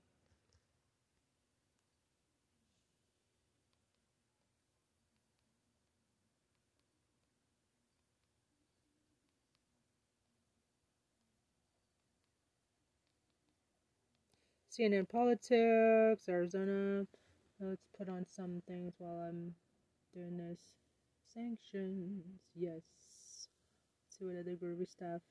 [14.77, 17.07] CNN politics, Arizona.
[17.61, 19.55] Let's put on some things while I'm
[20.13, 20.59] doing this.
[21.33, 22.25] Sanctions,
[22.55, 22.83] yes.
[22.83, 25.23] Let's see what other groovy stuff.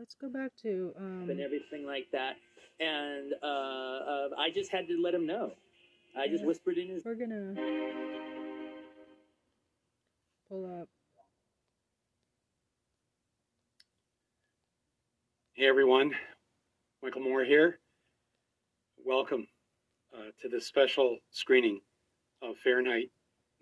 [0.00, 2.36] Let's go back to um, and everything like that.
[2.80, 5.52] And uh, uh, I just had to let him know.
[6.16, 7.52] I just whispered in his We're gonna
[10.48, 10.88] pull up.
[15.52, 16.12] Hey everyone,
[17.02, 17.78] Michael Moore here.
[19.04, 19.48] Welcome
[20.16, 21.78] uh, to this special screening
[22.40, 23.10] of Fahrenheit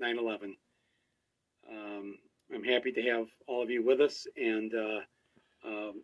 [0.00, 0.52] 9/11.
[1.68, 2.14] Um,
[2.54, 5.00] I'm happy to have all of you with us, and uh,
[5.66, 6.02] um,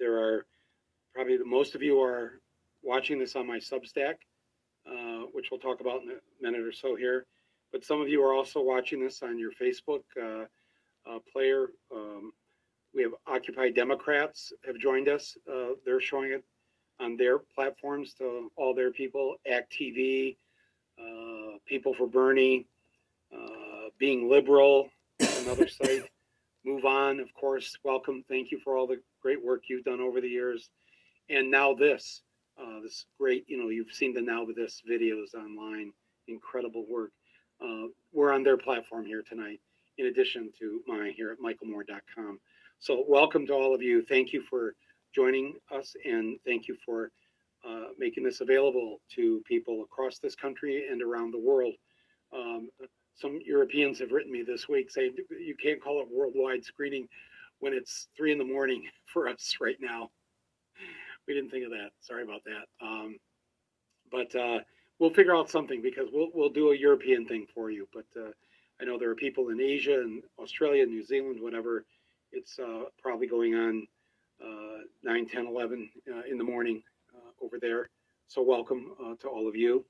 [0.00, 0.46] there are
[1.14, 2.40] probably the, most of you are
[2.82, 4.14] watching this on my Substack,
[4.90, 7.26] uh, which we'll talk about in a minute or so here.
[7.70, 10.46] But some of you are also watching this on your Facebook uh,
[11.08, 11.68] uh, player.
[11.94, 12.32] Um,
[12.94, 15.36] we have Occupy Democrats have joined us.
[15.48, 16.44] Uh, they're showing it
[16.98, 19.36] on their platforms to all their people.
[19.50, 20.36] Act TV,
[20.98, 22.66] uh, People for Bernie,
[23.32, 24.88] uh, Being Liberal,
[25.42, 26.10] another site.
[26.66, 27.76] MoveOn, of course.
[27.84, 28.24] Welcome.
[28.28, 30.68] Thank you for all the great work you've done over the years.
[31.28, 32.22] And now this,
[32.60, 35.92] uh, this great, you know, you've seen the Now with This videos online.
[36.28, 37.12] Incredible work.
[37.62, 39.60] Uh, we're on their platform here tonight,
[39.98, 42.38] in addition to mine here at michaelmoore.com.
[42.78, 44.02] So, welcome to all of you.
[44.02, 44.74] Thank you for
[45.14, 47.10] joining us, and thank you for
[47.66, 51.74] uh, making this available to people across this country and around the world.
[52.32, 52.70] Um,
[53.16, 57.08] some Europeans have written me this week saying you can't call it worldwide screening
[57.58, 60.10] when it's three in the morning for us right now.
[61.26, 61.90] We didn't think of that.
[62.00, 62.84] Sorry about that.
[62.84, 63.18] Um,
[64.10, 64.60] but uh,
[64.98, 67.86] we'll figure out something because we'll we'll do a European thing for you.
[67.92, 68.30] But uh,
[68.80, 71.84] I know there are people in Asia and Australia, New Zealand, whatever.
[72.32, 73.86] It's uh, probably going on
[74.42, 76.82] uh, 9, 10, 11 uh, in the morning
[77.14, 77.90] uh, over there.
[78.28, 79.84] So welcome uh, to all of you.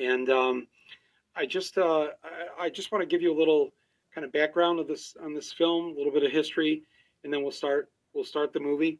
[0.00, 0.68] And um,
[1.36, 3.70] I just uh, I, I just want to give you a little
[4.14, 6.82] kind of background of this on this film, a little bit of history,
[7.24, 8.98] and then we'll start we'll start the movie.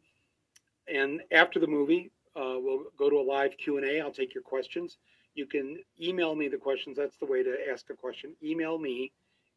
[0.87, 4.01] And after the movie, uh, we'll go to a live Q and A.
[4.01, 4.97] I'll take your questions.
[5.35, 6.97] You can email me the questions.
[6.97, 8.35] That's the way to ask a question.
[8.43, 9.11] Email me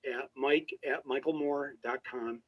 [0.07, 2.43] at mike at michaelmoore.com.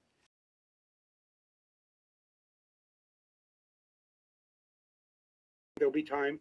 [5.79, 6.41] There'll be time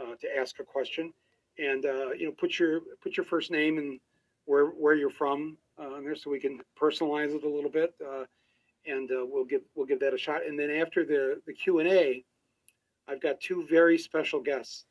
[0.00, 1.12] uh, to ask a question,
[1.60, 4.00] and uh, you know, put your put your first name and
[4.46, 7.94] where where you're from uh, on there, so we can personalize it a little bit,
[8.04, 8.24] uh,
[8.86, 10.46] and uh, we'll give we'll give that a shot.
[10.46, 12.24] And then after the the Q and A,
[13.08, 14.84] I've got two very special guests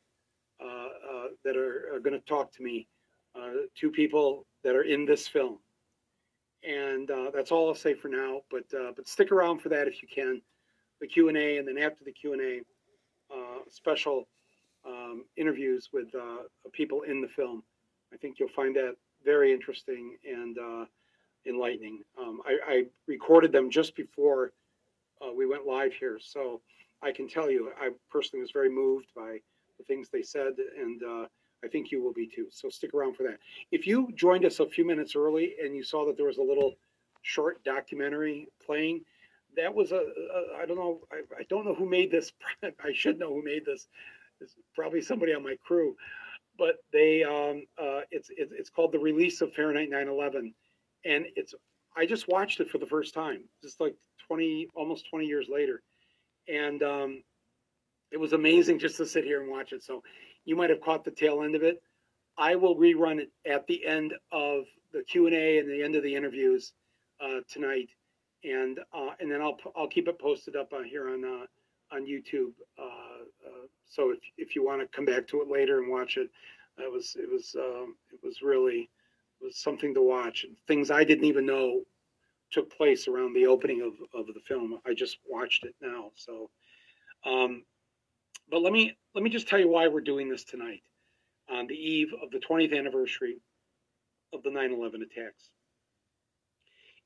[0.62, 2.86] uh, uh, that are, are going to talk to me.
[3.34, 5.58] Uh, two people that are in this film,
[6.64, 8.40] and uh, that's all I'll say for now.
[8.50, 10.42] But uh, but stick around for that if you can.
[11.00, 12.60] The Q and A, and then after the Q and A,
[13.34, 14.28] uh, special
[14.86, 17.62] um, interviews with uh, people in the film.
[18.12, 20.84] I think you'll find that very interesting and uh,
[21.46, 22.02] enlightening.
[22.18, 24.52] Um, I, I recorded them just before
[25.22, 26.60] uh, we went live here, so
[27.02, 29.38] I can tell you, I personally was very moved by
[29.78, 31.26] the things they said, and uh,
[31.64, 32.46] I think you will be too.
[32.50, 33.38] So stick around for that.
[33.70, 36.42] If you joined us a few minutes early and you saw that there was a
[36.42, 36.74] little
[37.22, 39.02] short documentary playing,
[39.56, 42.32] that was a, a I don't know I, I don't know who made this.
[42.62, 43.88] I should know who made this.
[44.40, 45.94] It's probably somebody on my crew,
[46.58, 50.52] but they um, uh, it's it, it's called the release of Fahrenheit 9/11,
[51.04, 51.54] and it's
[51.96, 53.94] I just watched it for the first time, just like
[54.28, 55.82] 20 almost 20 years later,
[56.48, 57.22] and um,
[58.12, 59.82] it was amazing just to sit here and watch it.
[59.82, 60.02] So
[60.44, 61.82] you might have caught the tail end of it.
[62.38, 65.94] I will rerun it at the end of the Q and A and the end
[65.94, 66.72] of the interviews
[67.22, 67.90] uh, tonight,
[68.44, 72.06] and uh, and then I'll I'll keep it posted up on here on uh, on
[72.06, 72.52] YouTube.
[73.86, 76.30] So if if you want to come back to it later and watch it,
[76.78, 78.90] it was it was um, it was really
[79.40, 80.44] it was something to watch.
[80.44, 81.82] And things I didn't even know
[82.50, 84.78] took place around the opening of, of the film.
[84.86, 86.10] I just watched it now.
[86.16, 86.50] So,
[87.24, 87.64] um,
[88.50, 90.82] but let me let me just tell you why we're doing this tonight
[91.50, 93.38] on the eve of the 20th anniversary
[94.32, 95.50] of the 9/11 attacks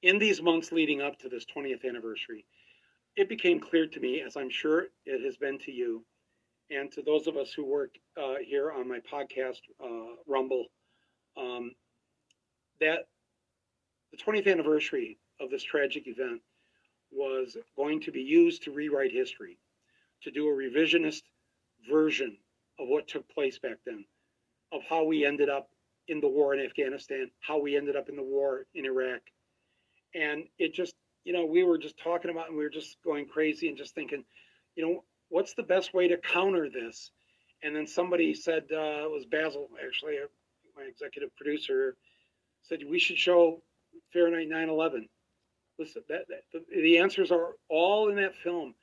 [0.05, 2.44] in these months leading up to this 20th anniversary,
[3.16, 6.05] it became clear to me, as I'm sure it has been to you,
[6.71, 10.67] and to those of us who work uh, here on my podcast, uh, Rumble,
[11.37, 11.73] um,
[12.81, 13.07] that
[14.12, 16.41] the 20th anniversary of this tragic event
[17.11, 19.59] was going to be used to rewrite history,
[20.23, 21.23] to do a revisionist
[21.91, 22.37] version
[22.79, 24.05] of what took place back then,
[24.73, 25.69] of how we ended up
[26.09, 29.21] in the war in Afghanistan, how we ended up in the war in Iraq,
[30.15, 30.95] and it just
[31.25, 33.95] you know we were just talking about and we were just going crazy and just
[33.95, 34.25] thinking
[34.77, 37.11] you know what's the best way to counter this?
[37.62, 40.27] And then somebody said uh, it was Basel actually uh,
[40.77, 41.97] my executive producer
[42.62, 43.62] said we should show
[44.12, 45.09] fahrenheit 9-11
[45.79, 48.75] listen that, that the, the, answers are all in that film.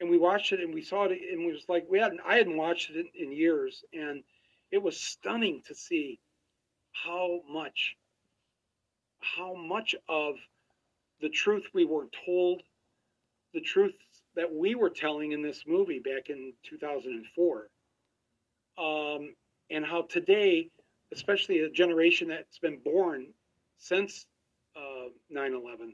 [0.00, 2.36] And we watched it and we saw it and we was like we hadn't i
[2.36, 4.22] hadn't watched it in, in years and
[4.70, 6.20] it was stunning to see
[6.92, 7.96] how much
[9.20, 10.36] how much of
[11.20, 12.62] the truth we were told,
[13.52, 13.94] the truth
[14.38, 17.68] that we were telling in this movie back in 2004,
[18.78, 19.34] um,
[19.68, 20.70] and how today,
[21.12, 23.26] especially a generation that's been born
[23.78, 24.26] since
[24.76, 25.92] uh, 9 11,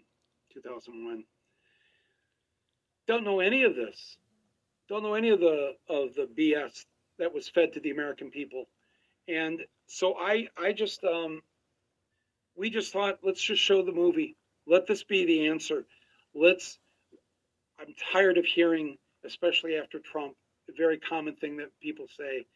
[0.53, 1.25] 2001,
[3.09, 4.19] don't know any of this,
[4.91, 6.85] don't know any of the of the BS
[7.19, 8.67] that was fed to the American people,
[9.27, 11.41] and so I I just um,
[12.57, 14.37] we just thought let's just show the movie.
[14.67, 15.87] Let this be the answer.
[16.35, 16.79] Let's,
[17.79, 20.35] I'm tired of hearing, especially after Trump,
[20.69, 22.47] a very common thing that people say,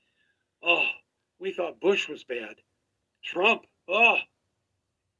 [0.62, 0.86] oh,
[1.38, 2.56] we thought Bush was bad.
[3.24, 4.16] Trump, oh.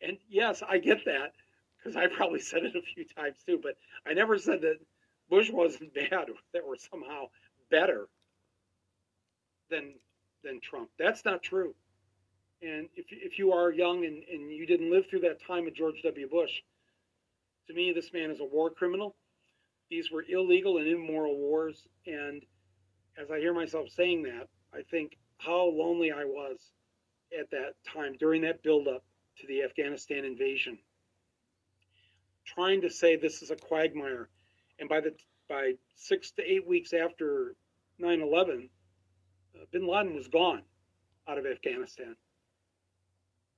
[0.01, 1.33] And yes, I get that
[1.79, 3.77] because I probably said it a few times too, but
[4.07, 4.79] I never said that
[5.29, 7.27] Bush wasn't bad or that were somehow
[7.71, 8.09] better
[9.71, 9.95] than
[10.45, 10.89] than Trump.
[10.99, 11.75] That's not true.
[12.63, 15.75] And if, if you are young and, and you didn't live through that time of
[15.75, 16.29] George W.
[16.29, 16.63] Bush,
[17.67, 19.15] to me, this man is a war criminal.
[19.91, 21.87] These were illegal and immoral wars.
[22.07, 22.43] And
[23.21, 26.59] as I hear myself saying that, I think how lonely I was
[27.39, 29.05] at that time during that buildup
[29.41, 30.79] to the Afghanistan invasion.
[32.45, 34.29] Trying to say this is a quagmire.
[34.79, 35.15] And by the
[35.49, 37.55] by six to eight weeks after
[37.99, 38.69] 9 11,
[39.55, 40.63] uh, bin Laden was gone
[41.27, 42.15] out of Afghanistan.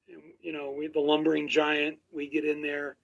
[0.09, 2.97] And, you know, we, the lumbering giant, we get in there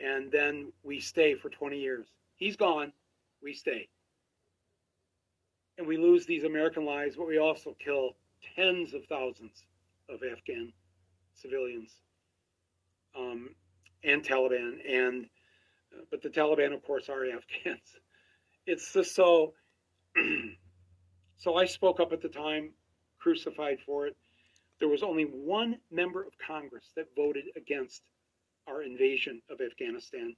[0.00, 2.06] and then we stay for 20 years.
[2.42, 2.92] He's gone,
[3.40, 3.88] we stay.
[5.78, 8.16] And we lose these American lives, but we also kill
[8.56, 9.64] tens of thousands
[10.08, 10.72] of Afghan
[11.36, 11.92] civilians
[13.16, 13.50] um,
[14.02, 14.78] and Taliban.
[14.88, 15.26] And
[15.94, 17.96] uh, but the Taliban, of course, are Afghans.
[18.66, 19.54] It's just so.
[21.36, 22.72] so I spoke up at the time,
[23.20, 24.16] crucified for it.
[24.80, 28.02] There was only one member of Congress that voted against
[28.66, 30.34] our invasion of Afghanistan.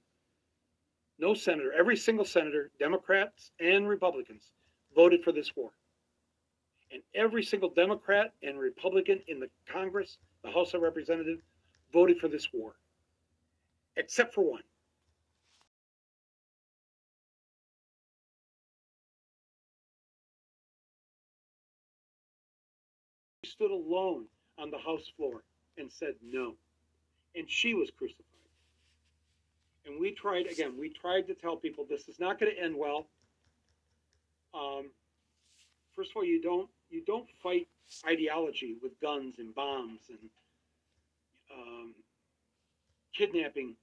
[1.17, 4.51] No senator, every single senator, Democrats and Republicans,
[4.95, 5.71] voted for this war.
[6.91, 11.41] And every single Democrat and Republican in the Congress, the House of Representatives,
[11.93, 12.75] voted for this war,
[13.95, 14.61] except for one.
[23.41, 24.25] He stood alone
[24.57, 25.43] on the House floor
[25.77, 26.55] and said no
[27.35, 28.25] and she was crucified.
[29.85, 30.73] And we tried again.
[30.79, 33.07] We tried to tell people this is not going to end well.
[34.53, 34.89] Um,
[35.95, 37.67] first of all, you don't you don't fight
[38.07, 40.29] ideology with guns and bombs and
[41.53, 41.93] um,
[43.13, 43.75] kidnapping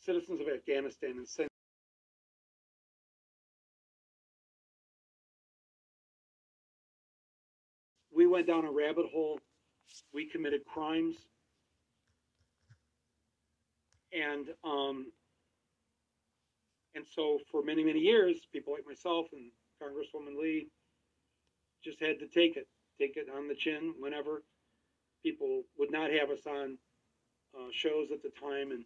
[0.00, 1.50] citizens of Afghanistan and sending.
[8.14, 9.38] We went down a rabbit hole.
[10.12, 11.16] We committed crimes
[14.16, 15.06] and um,
[16.96, 19.50] And so for many, many years, people like myself and
[19.82, 20.68] Congresswoman Lee
[21.84, 22.66] just had to take it,
[22.98, 24.42] take it on the chin whenever
[25.22, 26.78] people would not have us on
[27.54, 28.70] uh, shows at the time.
[28.70, 28.84] And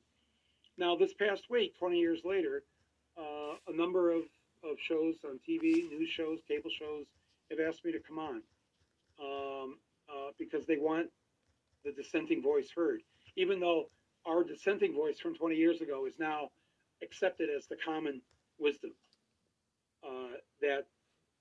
[0.76, 2.64] now this past week, 20 years later,
[3.16, 4.22] uh, a number of,
[4.64, 7.06] of shows on TV, news shows, cable shows,
[7.48, 8.42] have asked me to come on
[9.22, 9.76] um,
[10.08, 11.06] uh, because they want
[11.84, 13.02] the dissenting voice heard.
[13.36, 13.84] Even though
[14.26, 16.50] our dissenting voice from 20 years ago is now
[17.02, 18.20] accepted as the common
[18.58, 18.92] wisdom
[20.06, 20.86] uh, that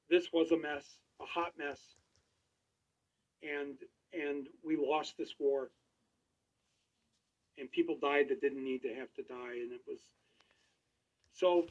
[0.10, 0.86] this was a mess,
[1.22, 1.80] a hot mess,
[3.44, 3.76] and
[4.14, 5.70] and we lost this war,
[7.58, 10.00] and people died that didn't need to have to die, and it was
[11.34, 11.66] so.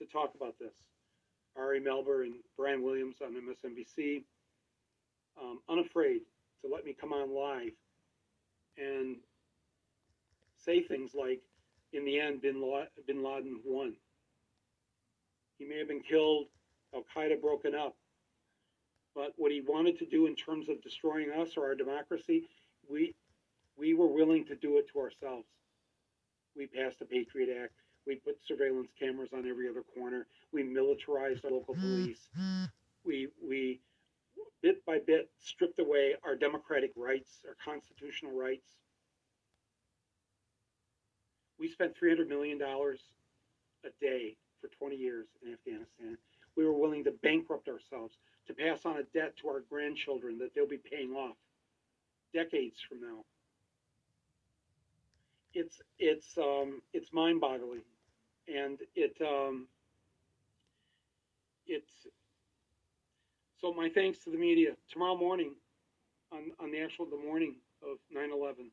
[0.00, 0.74] To talk about this,
[1.56, 4.24] Ari Melber and Brian Williams on MSNBC,
[5.40, 6.22] um, unafraid
[6.62, 7.72] to let me come on live
[8.78, 9.16] and
[10.56, 11.40] say things like,
[11.92, 13.94] in the end, bin Laden won.
[15.58, 16.46] He may have been killed,
[16.94, 17.96] Al Qaeda broken up,
[19.14, 22.44] but what he wanted to do in terms of destroying us or our democracy,
[22.90, 23.14] we
[23.76, 25.46] we were willing to do it to ourselves.
[26.56, 27.72] We passed the Patriot Act.
[28.06, 30.26] We put surveillance cameras on every other corner.
[30.52, 32.28] We militarized our local police.
[32.38, 32.64] Mm-hmm.
[33.04, 33.80] We we
[34.64, 38.66] bit by bit stripped away our democratic rights, our constitutional rights.
[41.60, 46.16] We spent $300 million a day for 20 years in Afghanistan.
[46.56, 50.54] We were willing to bankrupt ourselves, to pass on a debt to our grandchildren that
[50.54, 51.36] they'll be paying off
[52.32, 53.24] decades from now.
[55.52, 57.82] It's it's um, it's mind-boggling,
[58.48, 59.68] and it um,
[61.66, 61.92] it's
[63.64, 64.72] so my thanks to the media.
[64.92, 65.52] Tomorrow morning,
[66.30, 68.66] on, on the actual the morning of 9/11,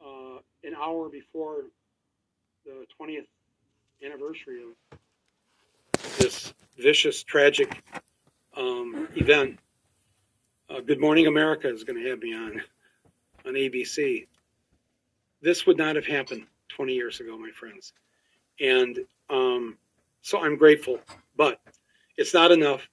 [0.00, 1.64] uh, an hour before
[2.64, 3.26] the 20th
[4.02, 4.98] anniversary of
[6.16, 7.82] this vicious, tragic
[8.56, 9.58] um, event,
[10.70, 12.62] uh, Good Morning America is going to have me on
[13.44, 14.26] on ABC.
[15.42, 17.92] This would not have happened 20 years ago, my friends,
[18.60, 19.76] and um,
[20.22, 21.00] so I'm grateful.
[21.36, 21.60] But
[22.16, 22.88] it's not enough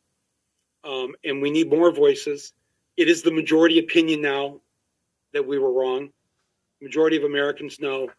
[0.83, 2.53] um, and we need more voices.
[2.97, 4.59] It is the majority opinion now
[5.33, 6.09] that we were wrong.
[6.81, 8.09] Majority of Americans know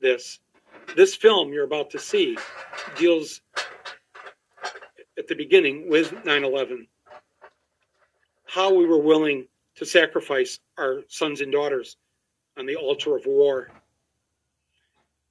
[0.00, 0.40] this.
[0.96, 2.36] This film you're about to see
[2.96, 3.40] deals
[5.18, 6.86] at the beginning with 9 11,
[8.46, 11.96] how we were willing to sacrifice our sons and daughters
[12.58, 13.70] on the altar of war.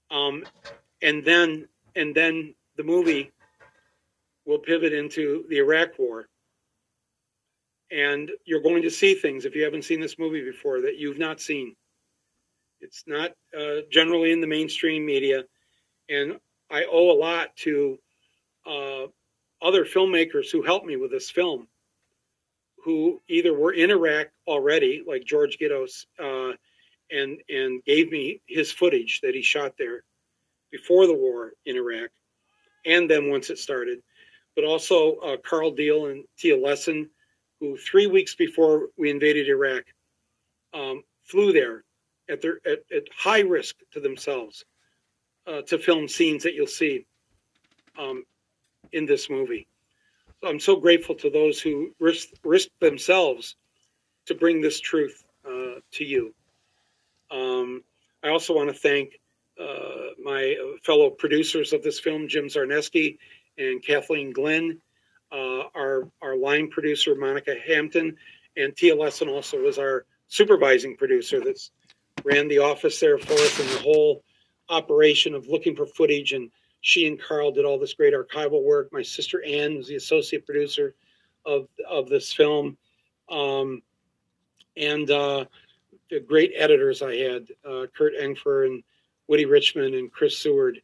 [0.10, 0.44] Um,
[1.02, 3.32] and then, and then the movie
[4.46, 6.28] will pivot into the Iraq War.
[7.92, 11.20] And you're going to see things, if you haven't seen this movie before, that you've
[11.20, 11.76] not seen.
[12.80, 15.44] It's not uh, generally in the mainstream media.
[16.10, 16.40] And
[16.70, 18.00] I owe a lot to
[18.66, 19.06] uh,
[19.62, 21.68] other filmmakers who helped me with this film,
[22.84, 26.56] who either were in Iraq already, like George Gittoes, uh,
[27.12, 30.04] and, and gave me his footage that he shot there
[30.72, 32.10] before the war in Iraq,
[32.86, 34.02] and then once it started
[34.56, 37.10] but also uh, Carl Deal and Tia Lessin,
[37.60, 39.84] who three weeks before we invaded Iraq
[40.74, 41.84] um, flew there
[42.30, 44.66] at, their, at, at, high risk to themselves
[45.48, 47.06] uh, to film scenes that you'll see
[48.00, 48.24] um,
[48.94, 49.68] in this movie.
[50.42, 53.56] So I'm so grateful to those who risked, risked themselves
[54.26, 56.34] to bring this truth uh, to you.
[57.30, 57.84] Um,
[58.24, 59.20] I also want to thank
[59.60, 63.18] uh, my fellow producers of this film, Jim Czarnecki
[63.58, 64.82] and Kathleen Glynn,
[65.32, 68.18] uh, our our line producer Monica Hampton,
[68.58, 71.60] and Tia Lessin also was our supervising producer that
[72.24, 74.24] ran the office there for us and the whole
[74.70, 76.34] operation of looking for footage.
[76.34, 76.50] And
[76.82, 78.90] she and Carl did all this great archival work.
[78.92, 80.96] My sister Ann was the associate producer
[81.46, 82.78] of of this film,
[83.30, 83.82] um,
[84.78, 85.46] and uh,
[86.10, 88.84] the great editors I had, uh, Kurt Engfer and
[89.28, 90.82] Woody Richman and Chris Seward.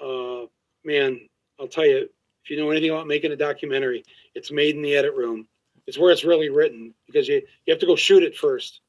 [0.00, 0.42] Uh,
[0.84, 2.08] man, I'll tell you,
[2.44, 4.04] if you know anything about making a documentary,
[4.34, 5.46] it's made in the edit room.
[5.86, 8.80] It's where it's really written because you, you have to go shoot it first.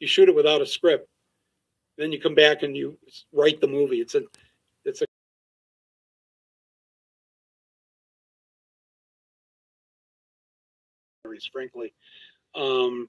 [0.00, 1.08] You shoot it without a script.
[1.98, 2.98] Then you come back and you
[3.32, 4.00] write the movie.
[4.00, 4.22] It's a
[4.84, 5.06] it's a
[11.52, 11.92] frankly.
[12.54, 13.08] Um,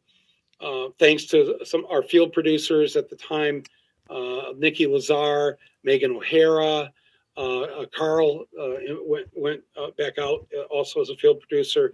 [0.59, 3.63] uh, thanks to some our field producers at the time,
[4.09, 6.91] uh, Nikki Lazar, Meghan O'Hara,
[7.38, 8.74] uh, uh, Carl uh,
[9.06, 9.62] went, went
[9.98, 11.94] back out also as a field producer.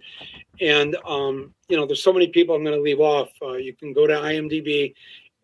[0.60, 3.28] And, um, you know, there's so many people I'm going to leave off.
[3.58, 4.94] you can go to IMDb.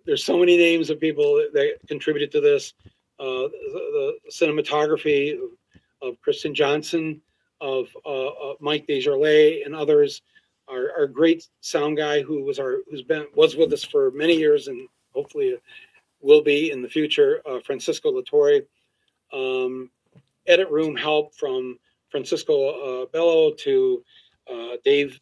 [0.07, 2.72] there's so many names of people that contributed to this.
[3.18, 5.38] Uh, the, the cinematography
[6.01, 7.20] of Kirsten Johnson,
[7.61, 10.22] of uh, Mike Desjardins, and others.
[10.68, 14.36] Our, our great sound guy who was our who's been was with us for many
[14.36, 15.59] years and hopefully
[16.22, 18.62] will be in the future, uh, Francisco Latorre.
[19.32, 19.90] Um,
[20.46, 21.78] edit room help from
[22.10, 24.02] Francisco uh, Bello to
[24.50, 25.20] uh, Dave.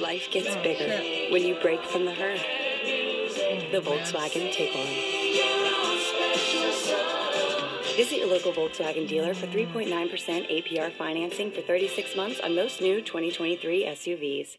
[0.00, 2.40] Life gets bigger when you break from the herd.
[3.70, 5.16] The Volkswagen Tiguan.
[7.96, 13.00] Visit your local Volkswagen dealer for 3.9% APR financing for 36 months on most new
[13.00, 14.58] 2023 SUVs.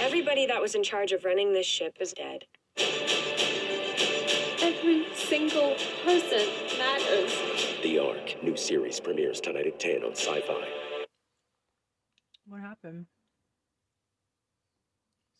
[0.00, 2.44] Everybody that was in charge of running this ship is dead.
[4.84, 7.32] Every single person matters.
[7.82, 10.62] The Ark, new series premieres tonight at 10 on Syfy.
[12.46, 13.06] What happened?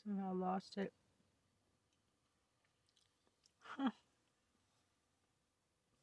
[0.03, 0.95] Somehow lost it.
[3.61, 3.91] Huh.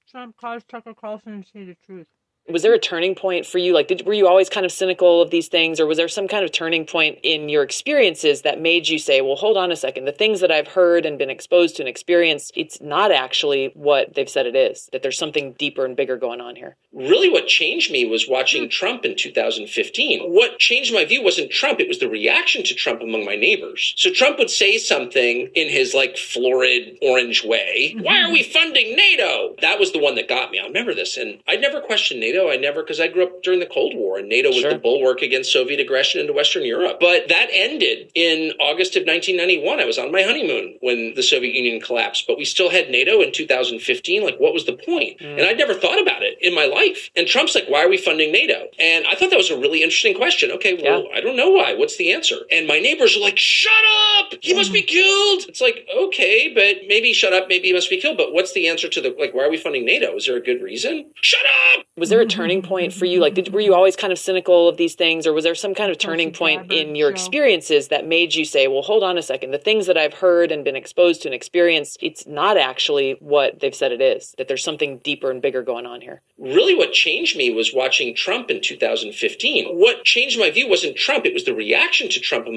[0.08, 2.10] Trump caused Tucker Carlson to say the truth
[2.50, 3.74] was there a turning point for you?
[3.74, 6.28] Like did were you always kind of cynical of these things or was there some
[6.28, 9.76] kind of turning point in your experiences that made you say well hold on a
[9.76, 10.06] second.
[10.06, 14.14] The things that i've heard and been exposed to and experienced it's not actually what
[14.14, 17.48] they've said it is that there's something deeper and bigger going on here really what
[17.48, 18.70] changed me was watching hmm.
[18.70, 23.02] trump in 2015 what changed my view wasn't trump it was the reaction to trump
[23.02, 23.94] among my neighbors.
[23.98, 28.04] So trump would say something in his like florid orange way mm-hmm.
[28.04, 29.56] why are we funding nato?
[29.62, 30.60] That was the one that got me.
[30.60, 32.50] I remember this and i'd never questioned nato NATO.
[32.50, 34.74] I never, because I grew up during the Cold War, and NATO was sure.
[34.74, 36.98] the bulwark against Soviet aggression into Western Europe.
[37.00, 39.80] But that ended in August of 1991.
[39.80, 43.22] I was on my honeymoon when the Soviet Union collapsed, but we still had NATO
[43.22, 44.24] in 2015.
[44.24, 45.20] Like, what was the point?
[45.20, 45.40] Mm.
[45.40, 47.10] And I'd never thought about it in my life.
[47.16, 48.68] And Trump's like, why are we funding NATO?
[48.80, 50.52] And I thought that was a really interesting question.
[50.52, 51.18] Okay, well, yeah.
[51.18, 51.74] I don't know why.
[51.74, 52.38] What's the answer?
[52.52, 53.72] And my neighbors are like, shut
[54.20, 54.34] up!
[54.42, 55.46] He must be killed!
[55.50, 58.18] It's like, okay, but maybe shut up, maybe he must be killed.
[58.18, 60.16] But what's the answer to the, like, why are we funding NATO?
[60.16, 61.12] Is there a good reason?
[61.22, 61.42] Shut
[61.76, 61.86] up!
[61.98, 62.38] Was there a mm-hmm.
[62.38, 63.20] turning point for you?
[63.20, 65.74] Like, did, were you always kind of cynical of these things, or was there some
[65.74, 69.18] kind of oh, turning point in your experiences that made you say, well, hold on
[69.18, 72.58] a second, the things that I've heard and been exposed to and experienced, it's not
[72.58, 76.22] actually what they've said it is, that there's something deeper and bigger going on here?
[76.38, 79.76] Really, what changed me was watching Trump in 2015.
[79.78, 82.48] What changed my view wasn't Trump, it was the reaction to Trump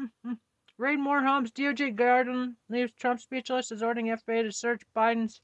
[0.80, 1.52] Raid more homes.
[1.52, 5.42] DOJ Garland leaves Trump speechless as ordering FBI to search Biden's.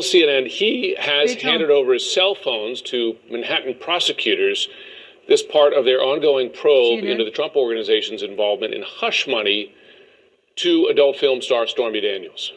[0.00, 4.66] CNN, he has handed over his cell phones to Manhattan prosecutors.
[5.28, 7.10] This part of their ongoing probe CNN.
[7.10, 9.74] into the Trump organization's involvement in hush money
[10.56, 12.52] to adult film star Stormy Daniels.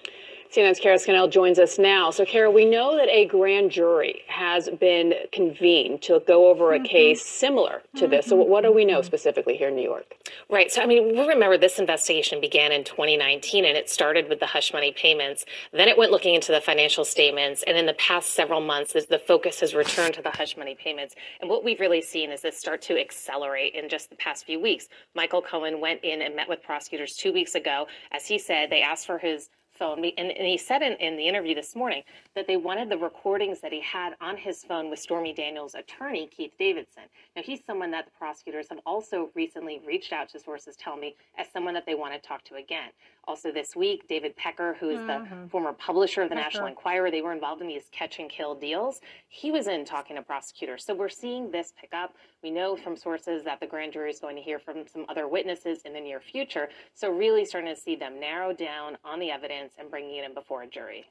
[0.52, 2.12] CNN's Kara Scannell joins us now.
[2.12, 6.78] So, Kara, we know that a grand jury has been convened to go over a
[6.78, 6.88] mm-hmm.
[6.88, 8.12] case similar to mm-hmm.
[8.12, 8.26] this.
[8.26, 10.14] So, what do we know specifically here in New York?
[10.50, 10.70] Right.
[10.70, 14.46] So, I mean, we remember this investigation began in 2019 and it started with the
[14.46, 15.46] hush money payments.
[15.72, 17.64] Then it went looking into the financial statements.
[17.66, 21.16] And in the past several months, the focus has returned to the hush money payments.
[21.40, 24.60] And what we've really seen is this start to accelerate in just the past few
[24.60, 24.90] weeks.
[25.16, 27.88] Michael Cohen went in and met with prosecutors two weeks ago.
[28.12, 29.50] As he said, they asked for his
[29.82, 29.98] phone.
[29.98, 32.04] And, and he said in, in the interview this morning
[32.36, 36.28] that they wanted the recordings that he had on his phone with Stormy Daniels' attorney,
[36.28, 37.04] Keith Davidson.
[37.36, 41.16] Now, he's someone that the prosecutors have also recently reached out to sources tell me
[41.40, 42.92] as someone that they want to talk to again.
[43.26, 45.44] Also, this week, David Pecker, who is mm-hmm.
[45.44, 46.48] the former publisher of the Pecker.
[46.48, 49.00] National Enquirer, they were involved in these catch and kill deals.
[49.30, 50.84] He was in talking to prosecutors.
[50.84, 52.16] So we're seeing this pick up.
[52.42, 55.28] We know from sources that the grand jury is going to hear from some other
[55.28, 56.70] witnesses in the near future.
[56.96, 60.34] So, really starting to see them narrow down on the evidence and bringing it in
[60.34, 61.06] before a jury.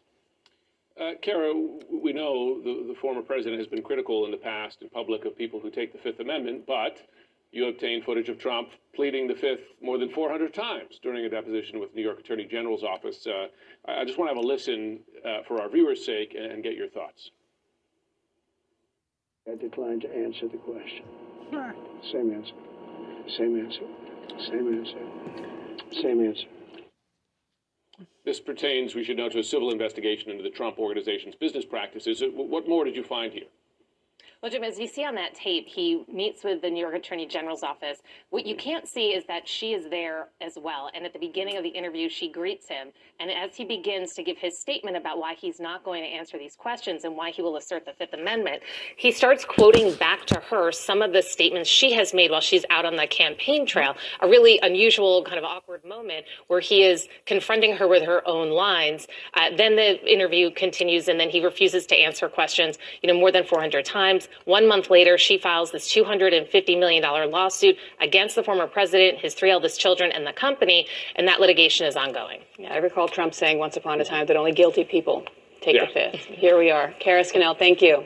[1.00, 1.54] Uh, Kara,
[1.90, 5.36] we know the, the former president has been critical in the past in public of
[5.36, 6.98] people who take the Fifth Amendment, but
[7.52, 11.80] you obtained footage of Trump pleading the Fifth more than 400 times during a deposition
[11.80, 13.26] with New York Attorney General's office.
[13.26, 13.46] Uh,
[13.88, 16.74] I just want to have a listen uh, for our viewers' sake and, and, get
[16.74, 17.30] your thoughts.
[19.50, 21.04] I decline to answer the question.
[22.12, 22.52] Same answer.
[23.36, 23.82] Same answer.
[24.46, 26.00] Same answer.
[26.00, 26.46] Same answer.
[28.24, 32.22] This pertains, we should know, to a civil investigation into the Trump organization's business practices.
[32.32, 33.48] What more did you find here?
[34.42, 37.26] Well, Jim, as you see on that tape, he meets with the New York Attorney
[37.26, 37.98] General's office.
[38.30, 40.88] What you can't see is that she is there as well.
[40.94, 42.88] And at the beginning of the interview, she greets him.
[43.18, 46.38] And as he begins to give his statement about why he's not going to answer
[46.38, 48.62] these questions and why he will assert the Fifth Amendment,
[48.96, 52.64] he starts quoting back to her some of the statements she has made while she's
[52.70, 53.94] out on the campaign trail.
[54.22, 58.48] A really unusual, kind of awkward moment where he is confronting her with her own
[58.48, 59.06] lines.
[59.34, 63.30] Uh, then the interview continues, and then he refuses to answer questions, you know, more
[63.30, 64.29] than 400 times.
[64.44, 69.50] One month later, she files this $250 million lawsuit against the former president, his three
[69.50, 72.40] eldest children, and the company, and that litigation is ongoing.
[72.58, 75.24] Yeah, I recall Trump saying once upon a time that only guilty people
[75.60, 75.86] take Yeah.
[75.86, 76.24] the fifth.
[76.26, 76.94] Here we are.
[76.98, 78.04] Kara Scannell, thank you.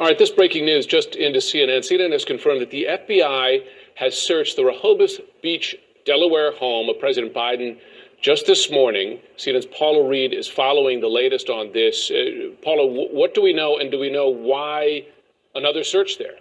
[0.00, 1.80] All right, this breaking news just into CNN.
[1.80, 3.64] CNN has confirmed that the FBI
[3.96, 7.78] has searched the Rehoboth Beach, Delaware home of President Biden
[8.20, 9.20] just this morning.
[9.36, 12.10] CNN's Paula Reed is following the latest on this.
[12.10, 15.06] Uh, Paula, w- what do we know, and do we know why
[15.54, 16.36] another search there?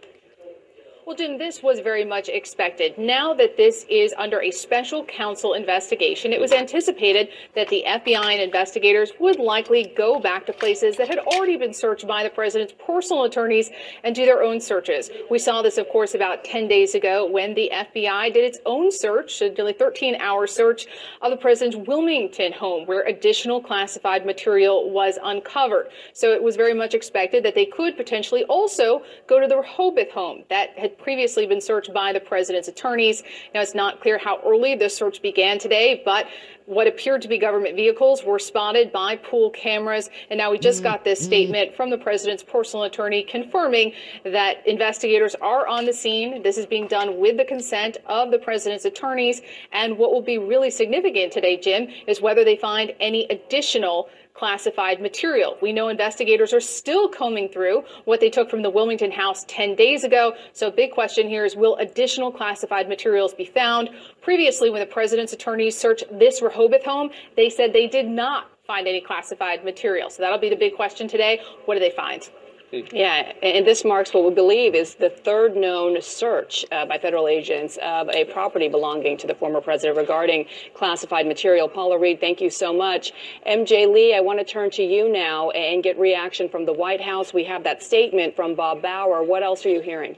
[1.07, 2.97] Well, Jim, this was very much expected.
[2.97, 8.33] Now that this is under a special counsel investigation, it was anticipated that the FBI
[8.33, 12.29] and investigators would likely go back to places that had already been searched by the
[12.29, 13.69] president's personal attorneys
[14.03, 15.09] and do their own searches.
[15.31, 18.91] We saw this, of course, about 10 days ago when the FBI did its own
[18.91, 20.87] search, a nearly 13 hour search
[21.21, 25.87] of the president's Wilmington home, where additional classified material was uncovered.
[26.11, 30.11] So it was very much expected that they could potentially also go to the Rehoboth
[30.11, 33.23] home that had previously been searched by the president's attorneys.
[33.53, 36.27] Now, it's not clear how early this search began today, but
[36.67, 40.09] what appeared to be government vehicles were spotted by pool cameras.
[40.29, 41.27] And now we just got this mm-hmm.
[41.27, 43.93] statement from the president's personal attorney confirming
[44.25, 46.43] that investigators are on the scene.
[46.43, 49.41] This is being done with the consent of the president's attorneys.
[49.71, 55.01] And what will be really significant today, Jim, is whether they find any additional classified
[55.01, 55.57] material.
[55.61, 59.75] We know investigators are still combing through what they took from the Wilmington house 10
[59.75, 60.33] days ago.
[60.53, 63.89] So, big question here is will additional classified materials be found?
[64.21, 68.87] Previously, when the president's attorneys searched this Rehoboth home, they said they did not find
[68.87, 70.09] any classified material.
[70.09, 71.41] So, that'll be the big question today.
[71.65, 72.29] What do they find?
[72.71, 77.27] Yeah, and this marks what we believe is the third known search uh, by federal
[77.27, 81.69] agents of a property belonging to the former president regarding classified material.
[81.69, 83.13] Paula Reed, thank you so much.
[83.45, 87.01] MJ Lee, I want to turn to you now and get reaction from the White
[87.01, 87.33] House.
[87.33, 89.23] We have that statement from Bob Bauer.
[89.23, 90.17] What else are you hearing?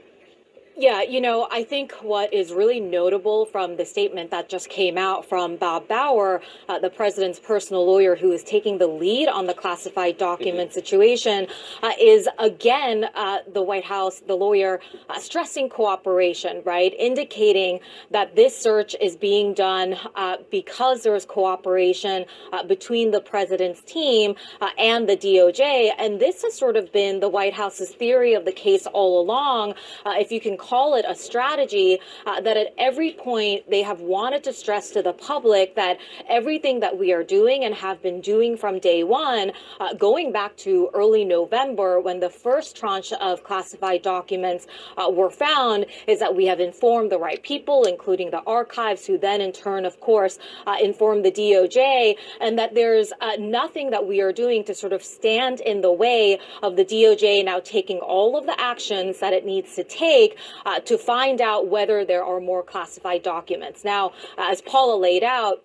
[0.80, 4.96] Yeah, you know, I think what is really notable from the statement that just came
[4.96, 9.46] out from Bob Bauer, uh, the president's personal lawyer who is taking the lead on
[9.46, 11.48] the classified document situation,
[11.82, 16.94] uh, is again uh, the White House, the lawyer, uh, stressing cooperation, right?
[16.98, 22.24] Indicating that this search is being done uh, because there is cooperation
[22.54, 25.90] uh, between the president's team uh, and the DOJ.
[25.98, 29.74] And this has sort of been the White House's theory of the case all along.
[30.06, 34.00] Uh, if you can call it a strategy, uh, that at every point they have
[34.00, 35.98] wanted to stress to the public that
[36.28, 39.50] everything that we are doing and have been doing from day one,
[39.80, 45.28] uh, going back to early November when the first tranche of classified documents uh, were
[45.28, 49.50] found, is that we have informed the right people, including the archives, who then in
[49.50, 54.32] turn, of course, uh, informed the DOJ, and that there's uh, nothing that we are
[54.32, 58.46] doing to sort of stand in the way of the DOJ now taking all of
[58.46, 62.62] the actions that it needs to take uh, to find out whether there are more
[62.62, 63.84] classified documents.
[63.84, 65.64] Now, as Paula laid out,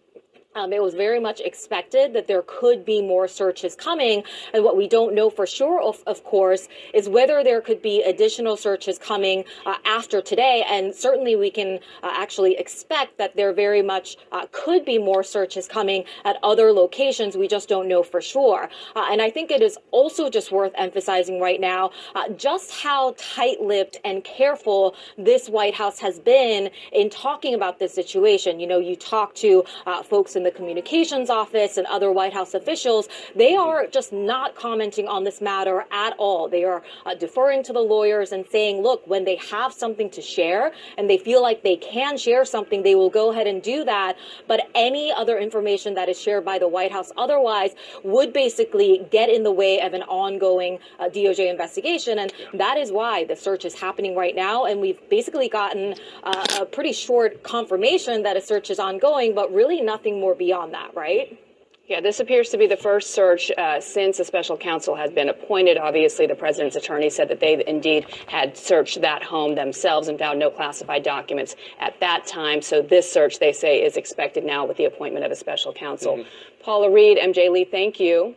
[0.56, 4.24] um, it was very much expected that there could be more searches coming.
[4.54, 8.02] And what we don't know for sure, of, of course, is whether there could be
[8.02, 10.64] additional searches coming uh, after today.
[10.70, 15.24] And certainly we can uh, actually expect that there very much uh, could be more
[15.24, 17.36] searches coming at other locations.
[17.36, 18.70] We just don't know for sure.
[18.96, 23.14] Uh, and I think it is also just worth emphasizing right now uh, just how
[23.18, 28.60] tight lipped and careful this White House has been in talking about this situation.
[28.60, 32.54] You know, you talk to uh, folks in the communications office and other White House
[32.54, 36.48] officials, they are just not commenting on this matter at all.
[36.48, 40.22] They are uh, deferring to the lawyers and saying, look, when they have something to
[40.22, 43.84] share and they feel like they can share something, they will go ahead and do
[43.84, 44.18] that.
[44.48, 47.72] But any other information that is shared by the White House otherwise
[48.04, 52.20] would basically get in the way of an ongoing uh, DOJ investigation.
[52.20, 54.66] And that is why the search is happening right now.
[54.66, 59.52] And we've basically gotten uh, a pretty short confirmation that a search is ongoing, but
[59.52, 61.40] really nothing more beyond that, right?
[61.88, 65.30] Yeah, this appears to be the first search uh, since a special counsel has been
[65.30, 65.78] appointed.
[65.78, 70.40] Obviously, the president's attorney said that they indeed had searched that home themselves and found
[70.40, 72.64] no classified documents at that time.
[72.64, 76.26] So this search, they say, is expected now with the appointment of a special counsel.
[76.60, 78.36] Paula Reed, MJ Lee, thank you.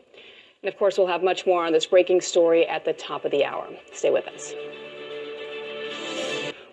[0.62, 3.30] And of course, we'll have much more on this breaking story at the top of
[3.30, 3.66] the hour.
[3.92, 4.52] Stay with us.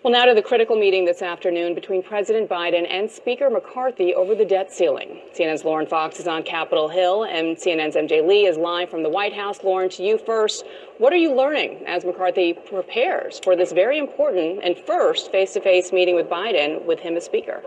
[0.02, 4.34] Well, now to the critical meeting this afternoon between President Biden and Speaker McCarthy over
[4.34, 5.22] the debt ceiling.
[5.34, 9.08] CNN's Lauren Fox is on Capitol Hill, and CNN's MJ Lee is live from the
[9.08, 9.64] White House.
[9.64, 10.64] Lauren, to you first.
[10.98, 15.60] What are you learning as McCarthy prepares for this very important and first face to
[15.60, 17.62] face meeting with Biden with him as Speaker?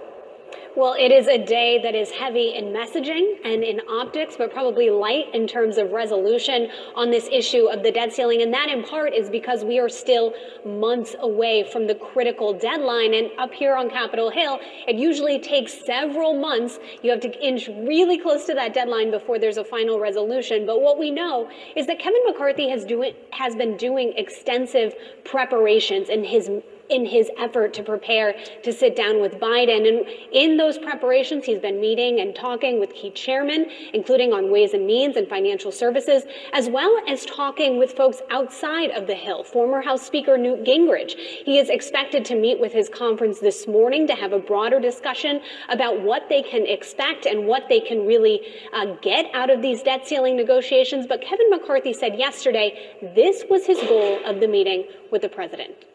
[0.76, 4.89] Well, it is a day that is heavy in messaging and in optics, but probably
[4.89, 8.41] light in terms of resolution on this issue of the debt ceiling.
[8.41, 10.34] And that in part is because we are still
[10.66, 13.14] months away from the critical deadline.
[13.14, 16.80] And up here on Capitol Hill, it usually takes several months.
[17.02, 20.66] You have to inch really close to that deadline before there's a final resolution.
[20.66, 24.93] But what we know is that Kevin McCarthy has, do, has been doing extensive
[25.26, 26.50] preparations in his
[26.90, 29.88] in his effort to prepare to sit down with Biden.
[29.88, 34.74] And in those preparations, he's been meeting and talking with key chairmen, including on Ways
[34.74, 36.24] and Means and Financial Services,
[36.54, 41.16] as well as talking with folks outside of the Hill, former House Speaker Newt Gingrich.
[41.46, 45.42] He is expected to meet with his conference this morning to have a broader discussion
[45.70, 48.42] about what they can expect and what they can really
[48.74, 51.06] uh, get out of these debt ceiling negotiations.
[51.08, 55.86] But Kevin McCarthy said yesterday this was his goal of the meeting with the president.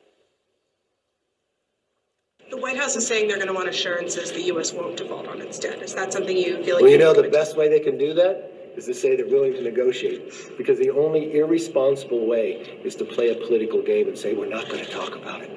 [2.51, 4.73] The White House is saying they're going to want assurances the U.S.
[4.73, 5.81] won't default on its debt.
[5.83, 6.83] Is that something you feel like?
[6.83, 9.55] Well, you know, the best way they can do that is to say they're willing
[9.55, 10.33] to negotiate.
[10.59, 14.69] Because the only irresponsible way is to play a political game and say, we're not
[14.69, 15.51] going to talk about it.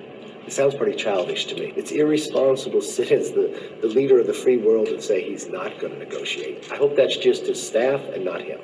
[0.46, 1.74] It sounds pretty childish to me.
[1.76, 5.50] It's irresponsible to sit as the, the leader of the free world and say he's
[5.50, 6.72] not going to negotiate.
[6.72, 8.60] I hope that's just his staff and not him.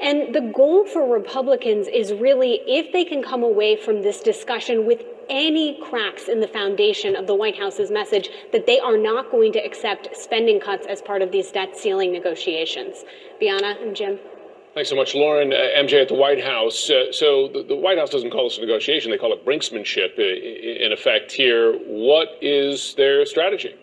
[0.00, 4.86] And the goal for Republicans is really if they can come away from this discussion
[4.86, 9.30] with any cracks in the foundation of the White House's message that they are not
[9.30, 13.04] going to accept spending cuts as part of these debt ceiling negotiations.
[13.40, 14.18] Bianna and Jim.
[14.74, 15.52] Thanks so much, Lauren.
[15.52, 16.88] Uh, MJ at the White House.
[16.88, 20.18] Uh, so the, the, White House doesn't call this a negotiation; they call it brinksmanship.
[20.18, 23.74] Uh, in effect, here, what is their strategy?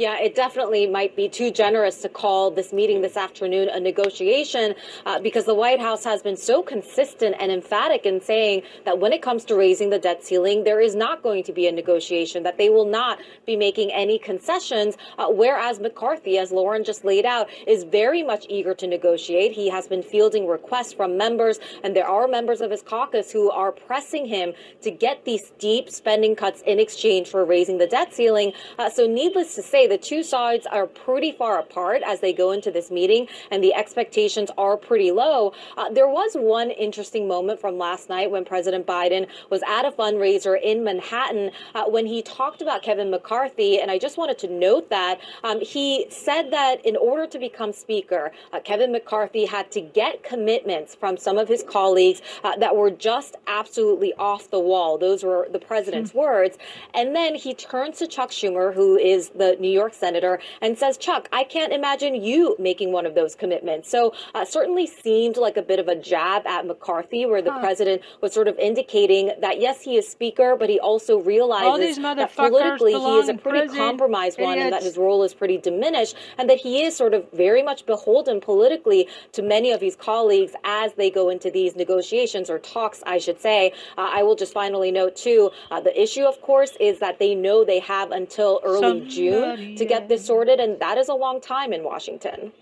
[0.00, 4.74] Yeah, it definitely might be too generous to call this meeting this afternoon a negotiation
[5.04, 9.12] uh, because the White House has been so consistent and emphatic in saying that when
[9.12, 12.42] it comes to raising the debt ceiling, there is not going to be a negotiation,
[12.44, 14.96] that they will not be making any concessions.
[15.18, 19.52] Uh, whereas McCarthy, as Lauren just laid out, is very much eager to negotiate.
[19.52, 23.50] He has been fielding requests from members, and there are members of his caucus who
[23.50, 28.14] are pressing him to get these deep spending cuts in exchange for raising the debt
[28.14, 28.54] ceiling.
[28.78, 32.52] Uh, so, needless to say, the two sides are pretty far apart as they go
[32.52, 35.52] into this meeting, and the expectations are pretty low.
[35.76, 39.90] Uh, there was one interesting moment from last night when President Biden was at a
[39.90, 44.48] fundraiser in Manhattan uh, when he talked about Kevin McCarthy, and I just wanted to
[44.48, 49.70] note that um, he said that in order to become Speaker, uh, Kevin McCarthy had
[49.72, 54.60] to get commitments from some of his colleagues uh, that were just absolutely off the
[54.60, 54.98] wall.
[54.98, 56.20] Those were the president's mm-hmm.
[56.20, 56.58] words.
[56.94, 60.76] And then he turns to Chuck Schumer, who is the New York York senator, and
[60.78, 63.88] says, Chuck, I can't imagine you making one of those commitments.
[63.88, 67.60] So uh, certainly seemed like a bit of a jab at McCarthy, where the huh.
[67.60, 72.34] president was sort of indicating that yes, he is speaker, but he also realizes that
[72.36, 73.76] politically he is a pretty prison.
[73.76, 74.48] compromised Idiots.
[74.48, 77.62] one, and that his role is pretty diminished, and that he is sort of very
[77.62, 82.58] much beholden politically to many of his colleagues as they go into these negotiations or
[82.58, 83.72] talks, I should say.
[83.96, 87.34] Uh, I will just finally note too, uh, the issue, of course, is that they
[87.34, 91.14] know they have until early Somebody June to get this sorted, and that is a
[91.14, 92.52] long time in Washington.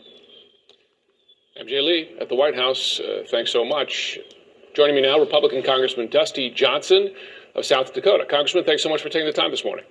[1.60, 4.18] MJ Lee at the White House, uh, thanks so much.
[4.74, 7.12] Joining me now, Republican Congressman Dusty Johnson
[7.56, 8.24] of South Dakota.
[8.24, 9.84] Congressman, thanks so much for taking the time this morning.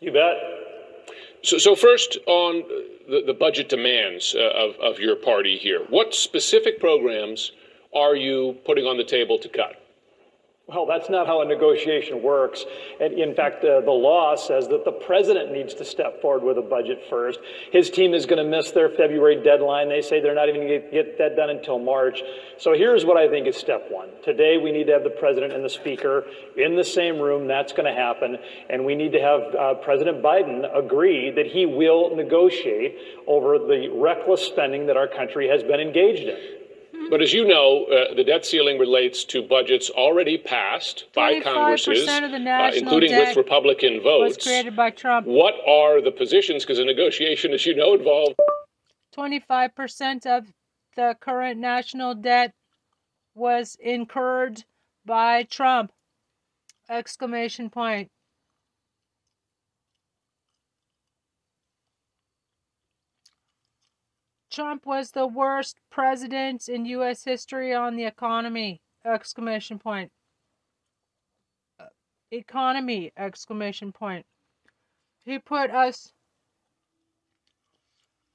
[0.00, 0.36] You bet.
[1.42, 2.62] So, so first on
[3.08, 7.52] the, the budget demands uh, of, of your party here, what specific programs
[7.94, 9.74] are you putting on the table to cut?
[10.68, 12.66] Well, that's not how a negotiation works.
[13.00, 16.58] And in fact, uh, the law says that the president needs to step forward with
[16.58, 17.40] a budget first.
[17.72, 19.88] His team is going to miss their February deadline.
[19.88, 22.20] They say they're not even going to get that done until March.
[22.58, 24.10] So here's what I think is step one.
[24.22, 26.26] Today, we need to have the president and the speaker
[26.58, 27.48] in the same room.
[27.48, 28.36] That's going to happen.
[28.68, 33.88] And we need to have uh, President Biden agree that he will negotiate over the
[33.94, 36.57] reckless spending that our country has been engaged in.
[37.10, 42.06] But as you know, uh, the debt ceiling relates to budgets already passed by Congresses,
[42.08, 44.36] uh, including with Republican votes.
[44.36, 45.26] Was created by Trump.
[45.26, 46.64] What are the positions?
[46.64, 48.34] Because a negotiation, as you know, involved
[49.16, 50.52] 25% of
[50.96, 52.54] the current national debt
[53.34, 54.64] was incurred
[55.04, 55.92] by Trump.
[56.90, 58.10] Exclamation point.
[64.58, 67.22] Trump was the worst president in U.S.
[67.22, 68.80] history on the economy!
[69.04, 70.10] Exclamation point.
[71.78, 71.84] Uh,
[72.32, 73.12] economy!
[73.16, 74.26] Exclamation point.
[75.24, 76.12] He put us.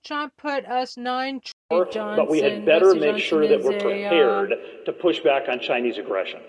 [0.03, 1.41] Trump put us nine.
[1.71, 4.53] Johnson, but we had better Jesse make Johnson sure that we're a, uh, prepared
[4.85, 6.39] to push back on Chinese aggression.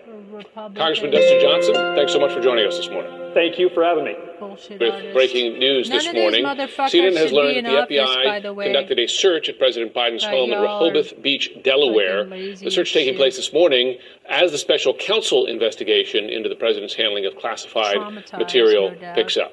[0.54, 3.32] Congressman Dustin Johnson, thanks so much for joining us this morning.
[3.32, 4.16] Thank you for having me.
[4.38, 5.14] Bullshit With artist.
[5.14, 8.64] breaking news None this morning, CNN has learned that the office, FBI the way.
[8.66, 12.24] conducted a search at President Biden's home in Rehoboth Beach, Delaware.
[12.24, 13.98] The search as taking place this morning
[14.28, 17.96] as the special counsel investigation into the president's handling of classified
[18.36, 19.52] material no picks up.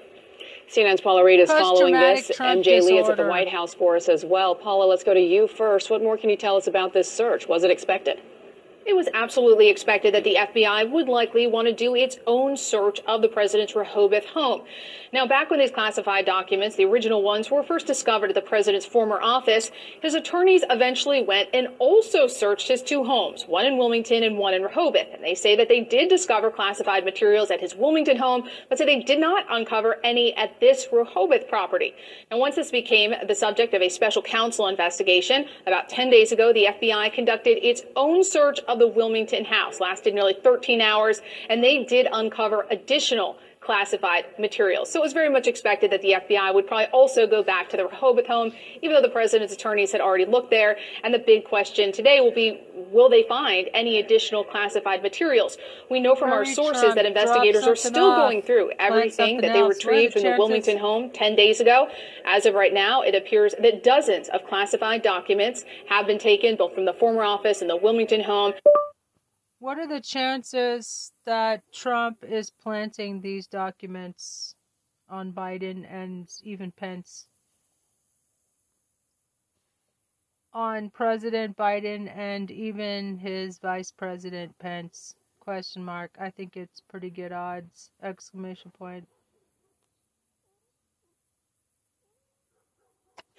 [0.72, 2.32] CNN's Paula Reid is following this.
[2.38, 3.28] MJ Lee is at the.
[3.28, 4.56] White House for us as well.
[4.56, 5.90] Paula, let's go to you first.
[5.90, 7.46] What more can you tell us about this search?
[7.46, 8.22] Was it expected?
[8.84, 13.00] It was absolutely expected that the FBI would likely want to do its own search
[13.08, 14.64] of the president's Rehoboth home.
[15.14, 18.86] Now, back when these classified documents, the original ones, were first discovered at the president's
[18.86, 19.70] former office,
[20.02, 24.54] his attorneys eventually went and also searched his two homes, one in Wilmington and one
[24.54, 25.14] in Rehoboth.
[25.14, 28.86] And they say that they did discover classified materials at his Wilmington home, but say
[28.86, 31.94] they did not uncover any at this Rehoboth property.
[32.32, 36.54] And once this became the subject of a special counsel investigation, about 10 days ago,
[36.54, 41.64] the FBI conducted its own search of the Wilmington house, lasted nearly 13 hours, and
[41.64, 44.92] they did uncover additional classified materials.
[44.92, 47.78] So it was very much expected that the FBI would probably also go back to
[47.78, 48.52] the Rehoboth home,
[48.82, 50.78] even though the president's attorneys had already looked there.
[51.04, 55.60] And the big question today will be, will they find any additional classified materials?
[55.92, 58.18] We know from our sources Trump, that investigators are still off.
[58.18, 59.76] going through everything that they else.
[59.76, 60.36] Retrieved from the?
[60.40, 61.88] Wilmington home 10 days ago.
[62.26, 66.74] As of right now, it appears that dozens of classified documents have been taken, both
[66.74, 68.54] from the former office and the Wilmington home.
[69.60, 74.56] What are the chances that Trump is planting these documents
[75.10, 77.28] on Biden and even Pence?
[80.54, 85.16] On President Biden and even his Vice President Pence?
[85.40, 86.12] Question mark.
[86.20, 87.92] I think it's pretty good odds.
[88.04, 89.08] Exclamation point.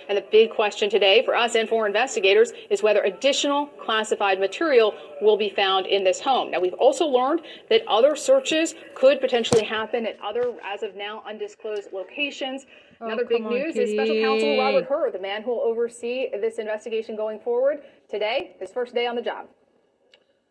[0.09, 4.95] And the big question today for us and for investigators is whether additional classified material
[5.21, 6.51] will be found in this home.
[6.51, 11.23] Now, we've also learned that other searches could potentially happen at other, as of now,
[11.27, 12.67] undisclosed locations.
[13.01, 14.21] Oh, Another big on, news is Special.
[14.21, 17.83] Counsel Robert Hur, the man who will oversee this investigation going forward.
[18.09, 19.47] Today, his first day on the job.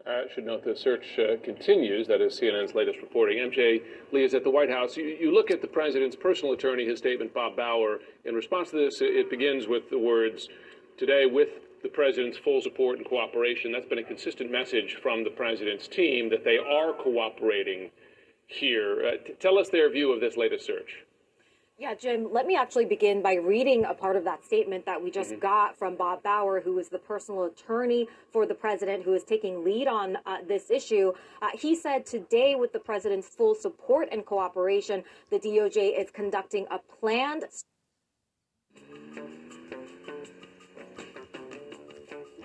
[0.07, 2.07] I should note the search uh, continues.
[2.07, 3.37] That is CNN's latest reporting.
[3.37, 3.81] MJ
[4.11, 4.97] Lee is at the White House.
[4.97, 7.99] You, you look at the president's personal attorney, his statement, Bob Bauer.
[8.25, 10.47] In response to this, it, begins with the words,
[10.97, 11.49] Today, with
[11.83, 13.71] the president's full support and cooperation.
[13.71, 17.89] That's been a consistent message from the president's team that they are cooperating
[18.47, 19.03] here.
[19.05, 21.03] Uh, tell us their view of this latest search.
[21.81, 25.09] Yeah, Jim, let me actually begin by reading a part of that statement that we
[25.09, 25.39] just Mhm.
[25.39, 29.63] got from Bob Bauer, who is the personal attorney for the president, who is taking
[29.63, 31.11] lead on uh, this issue.
[31.41, 36.67] Uh, he said today, with the president's full support and cooperation, the DOJ is conducting
[36.69, 37.45] a planned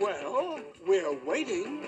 [0.01, 1.87] Well, we're waiting.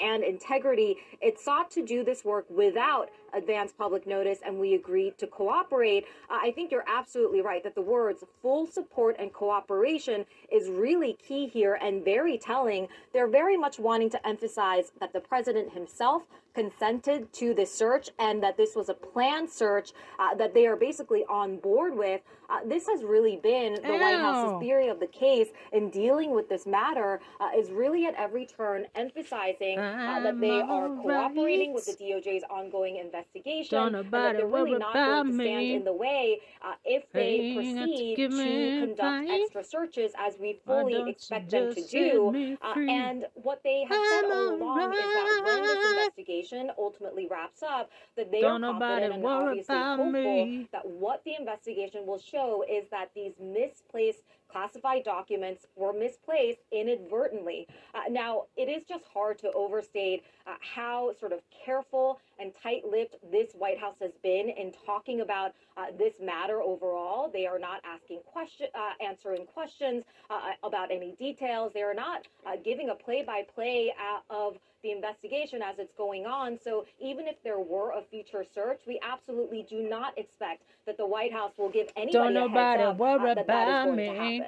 [0.00, 0.96] And integrity.
[1.20, 6.04] It sought to do this work without advance public notice, and we agreed to cooperate.
[6.30, 11.16] Uh, I think you're absolutely right that the words full support and cooperation is really
[11.26, 12.88] key here and very telling.
[13.12, 16.22] They're very much wanting to emphasize that the president himself
[16.54, 20.76] consented to this search and that this was a planned search uh, that they are
[20.76, 22.20] basically on board with.
[22.48, 26.48] Uh, this has really been the White House's theory of the case in dealing with
[26.48, 31.86] this matter uh, is really at every turn emphasizing uh, that they are cooperating with
[31.86, 32.04] the.
[32.04, 33.23] DOJ's ongoing investigation
[33.70, 35.74] Don't and that they're really not about going to stand me.
[35.74, 40.58] in the way uh, if they got to proceed to conduct extra searches as we
[40.66, 42.56] fully expect them to do.
[42.62, 47.62] Uh, and what they have said all along is that when this investigation ultimately wraps
[47.62, 50.68] up, that they Don't are confident and obviously hopeful me.
[50.72, 54.22] that what the investigation will show is that these misplaced
[54.54, 57.66] classified documents were misplaced inadvertently.
[57.92, 63.16] Uh, now, it is just hard to overstate uh, how sort of careful and tight-lipped
[63.32, 67.30] this White House has been in talking about uh, this matter overall.
[67.32, 71.72] They are not asking question, uh, answering questions uh, about any details.
[71.74, 76.58] They are not uh, giving a play-by-play uh, of the investigation as it's going on.
[76.62, 81.06] So even if there were a future search, we absolutely do not expect that the
[81.06, 82.52] White House will give anybody Don't a heads
[82.82, 84.06] up uh, that that is going me.
[84.06, 84.43] to happen.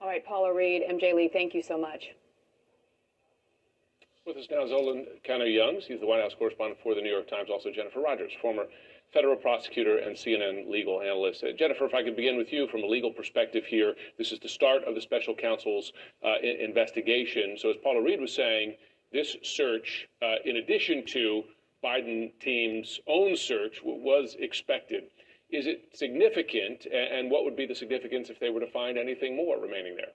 [0.00, 2.10] All right, Paula Reid, MJ Lee, thank you so much.
[4.26, 5.86] With us now, Zolan Kanno-Youngs.
[5.86, 7.48] He's the White House correspondent for the New York Times.
[7.50, 8.66] Also, Jennifer Rogers, former
[9.12, 11.42] federal prosecutor and CNN legal analyst.
[11.42, 13.94] Uh, Jennifer, if I could begin with you from a legal perspective here.
[14.18, 15.92] This is the start of the special counsel's
[16.22, 17.56] uh, investigation.
[17.56, 18.74] So, as Paula Reid was saying,
[19.12, 21.44] this search, uh, in addition to
[21.82, 25.04] Biden team's own search, was expected.
[25.50, 29.34] Is it significant, and what would be the significance if they were to find anything
[29.34, 30.12] more remaining there?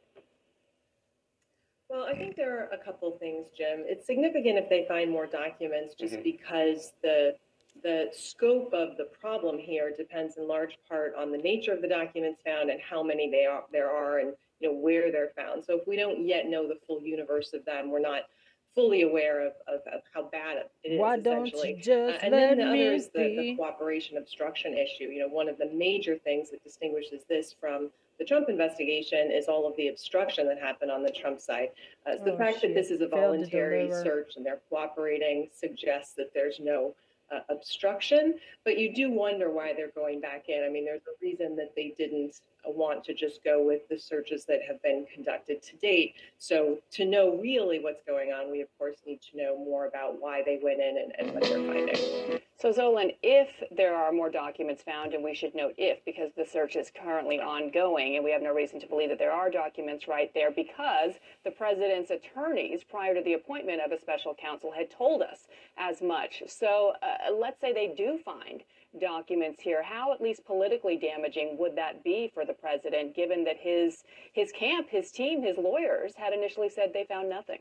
[1.90, 3.84] Well, I think there are a couple things, Jim.
[3.88, 6.24] It's significant if they find more documents just Mhm.
[6.24, 7.38] because the
[7.82, 11.88] the scope of the problem here depends in large part on the nature of the
[11.88, 15.66] documents found and how many they are there are and you know where they're found.
[15.66, 18.30] So if we don't yet know the full universe of them, we're not
[18.76, 21.74] fully aware of, of, of how bad it is Why don't you essentially.
[21.82, 25.06] just Uh, and let then the me other is the, the cooperation obstruction issue.
[25.06, 29.48] You know, one of the major things that distinguishes this from the Trump investigation is
[29.48, 31.70] all of the obstruction that happened on the Trump side.
[32.06, 36.14] Uh, so the Oh, fact that this is a voluntary search and they're cooperating suggests
[36.16, 36.96] that there's no
[37.32, 38.36] uh, obstruction.
[38.66, 40.64] But you do wonder why they're going back in.
[40.64, 43.98] I mean, there's a reason that they didn't uh, want to just go with the
[43.98, 46.16] searches that have been conducted to date.
[46.38, 50.20] So to know really what's going on, we of course need to know more about
[50.20, 52.40] why they went in and, and what they're finding.
[52.64, 56.46] So, Zolan, if there are more documents found, and we should note if, because the
[56.46, 60.08] search is currently ongoing, and we have no reason to believe that there are documents
[60.08, 64.90] right there, because the president's attorneys, prior to the appointment of a special counsel, had
[64.90, 65.48] told us
[65.78, 66.42] as much.
[66.48, 68.64] So, uh, let's say they do find
[69.00, 69.84] documents here.
[69.84, 74.52] How, at least politically damaging, would that be for the president, given that his his
[74.52, 77.60] camp, his team, his lawyers had initially said they found nothing?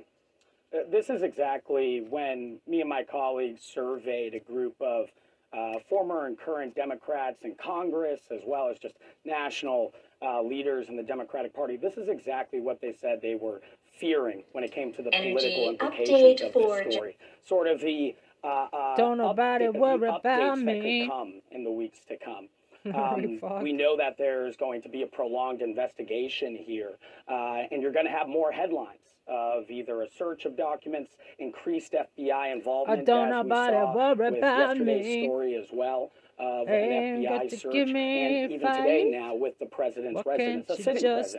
[0.75, 5.09] Uh, This is exactly when me and my colleagues surveyed a group of
[5.53, 10.97] uh, former and current Democrats in Congress, as well as just national uh, leaders in
[10.97, 11.77] the Democratic Party.
[11.77, 13.61] This is exactly what they said they were
[13.99, 17.17] fearing when it came to the Energy political implications update of for this story.
[17.45, 21.07] Sort of the uh, uh, Don't nobody update- the worry about me.
[21.09, 22.49] come in the weeks to come.
[22.85, 27.93] Um, we know that there's going to be a prolonged investigation here, uh, and you're
[27.93, 33.05] going to have more headlines of either a search of documents, increased FBI involvement, I
[33.05, 35.25] don't as nobody worry with about yesterday's me.
[35.27, 39.67] story as well of an FBI search, give me and even today now with the
[39.67, 41.35] president's Why residence, you sitting president's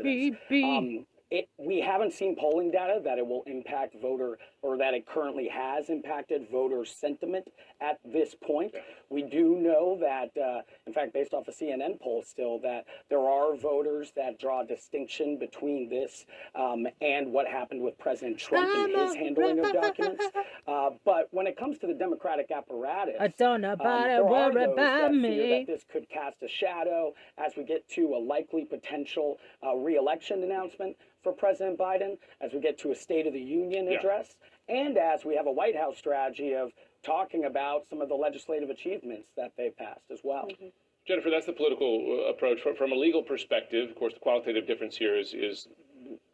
[0.00, 0.36] residence.
[0.64, 5.06] Um, it, we haven't seen polling data that it will impact voter or that it
[5.06, 7.46] currently has impacted voter sentiment
[7.80, 8.74] at this point.
[9.08, 13.20] We do know that, uh, in fact, based off a CNN poll still, that there
[13.20, 18.68] are voters that draw a distinction between this um, and what happened with President Trump
[18.74, 20.24] and his handling of documents.
[20.66, 24.30] Uh, but when it comes to the Democratic apparatus, I don't um, nobody there are
[24.30, 25.64] worry those about that fear me.
[25.66, 30.42] that this could cast a shadow as we get to a likely potential uh, reelection
[30.42, 33.98] announcement for President Biden, as we get to a State of the Union Yeah.
[33.98, 34.36] address,
[34.68, 36.70] and as we have a White House strategy of
[37.02, 40.48] talking about some of the legislative achievements that they've passed as well.
[41.06, 42.60] Jennifer, that's the political uh, approach.
[42.60, 45.68] From, from a legal perspective, of course, the qualitative difference here is, is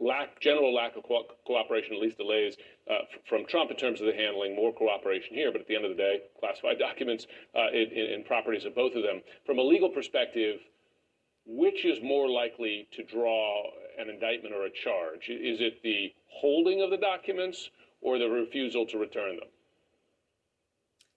[0.00, 2.56] lack, general lack of co- cooperation, at least delays
[2.90, 5.52] uh, f- from Trump in terms of the handling, more cooperation here.
[5.52, 8.74] But at the end of the day, classified documents uh, in, in, in properties of
[8.74, 9.20] both of them.
[9.46, 10.58] From a legal perspective,
[11.46, 13.62] which is more likely to draw
[13.98, 15.28] an indictment or a charge?
[15.28, 17.70] Is it the holding of the documents
[18.04, 19.48] or the refusal to return them?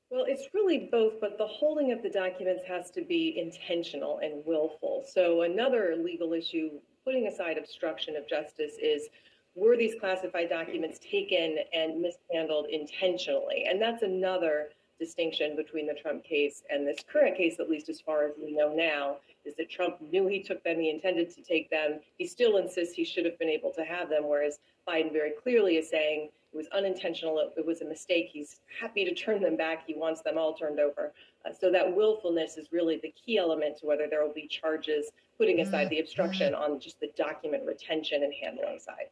[0.09, 4.41] Well, it's really both, but the holding of the documents has to be intentional and
[4.45, 5.03] willful.
[5.05, 6.71] So, another legal issue,
[7.03, 9.09] putting aside obstruction of justice, is
[9.53, 13.65] were these classified documents taken and mishandled intentionally?
[13.69, 17.99] And that's another distinction between the Trump case and this current case, at least as
[17.99, 21.41] far as we know now, is that Trump knew he took them, he intended to
[21.41, 21.99] take them.
[22.17, 25.77] He still insists he should have been able to have them, whereas Biden very clearly
[25.77, 28.29] is saying it was unintentional, it, it was a mistake.
[28.31, 31.13] He's happy to turn them back, he wants them all turned over.
[31.45, 35.11] Uh, so that willfulness is really the key element to whether there will be charges,
[35.37, 39.09] putting aside the obstruction on just the document retention and handling side.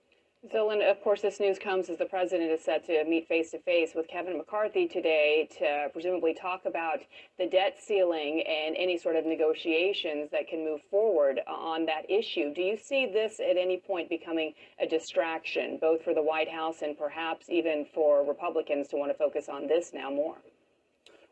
[0.53, 3.59] Zolan, of course, this news comes as the president is set to meet face to
[3.59, 6.99] face with Kevin McCarthy today to presumably talk about
[7.39, 12.53] the debt ceiling and any sort of negotiations that can move forward on that issue.
[12.53, 16.81] Do you see this at any point becoming a distraction, both for the White House
[16.83, 20.35] and perhaps even for Republicans to want to focus on this now more?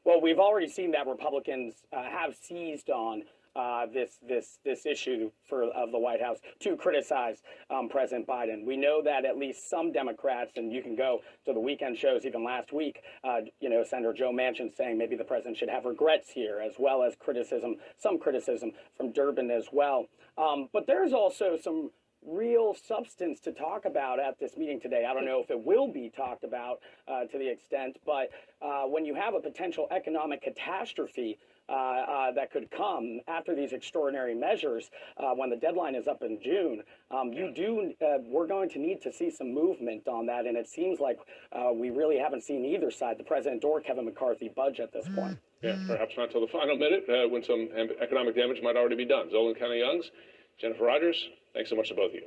[0.05, 3.23] Well, we've already seen that Republicans uh, have seized on
[3.55, 7.37] uh, this this this issue for of the White House to criticize
[7.69, 8.65] um, President Biden.
[8.65, 12.25] We know that at least some Democrats, and you can go to the weekend shows
[12.25, 13.01] even last week.
[13.23, 16.73] Uh, you know, Senator Joe Manchin saying maybe the president should have regrets here, as
[16.79, 20.07] well as criticism, some criticism from Durbin as well.
[20.37, 21.91] Um, but there's also some
[22.25, 25.05] real substance to talk about at this meeting today.
[25.09, 28.29] I don't know if it will be talked about uh, to the extent, but
[28.61, 31.37] uh, when you have a potential economic catastrophe,
[32.35, 36.83] that could come after these extraordinary measures uh, when the deadline is up in June.
[37.11, 40.57] Um, you do, uh, we're going to need to see some movement on that, and
[40.57, 41.19] it seems like
[41.51, 45.07] uh, we really haven't seen either side, the president or Kevin McCarthy, budge at this
[45.15, 45.37] point.
[45.61, 47.69] Yeah, perhaps not till the final minute uh, when some
[48.01, 49.29] economic damage might already be done.
[49.29, 50.11] Zolan Kanno-Youngs,
[50.59, 52.23] Jennifer Rogers, thanks so much to both of you.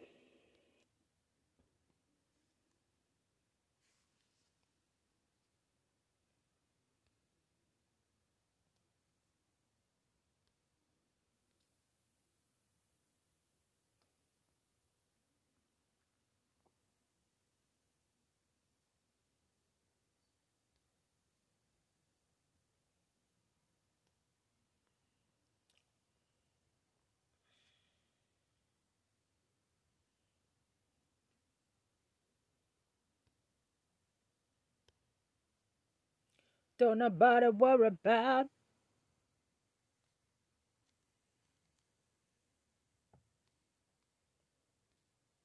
[36.79, 38.47] Don't nobody worry about.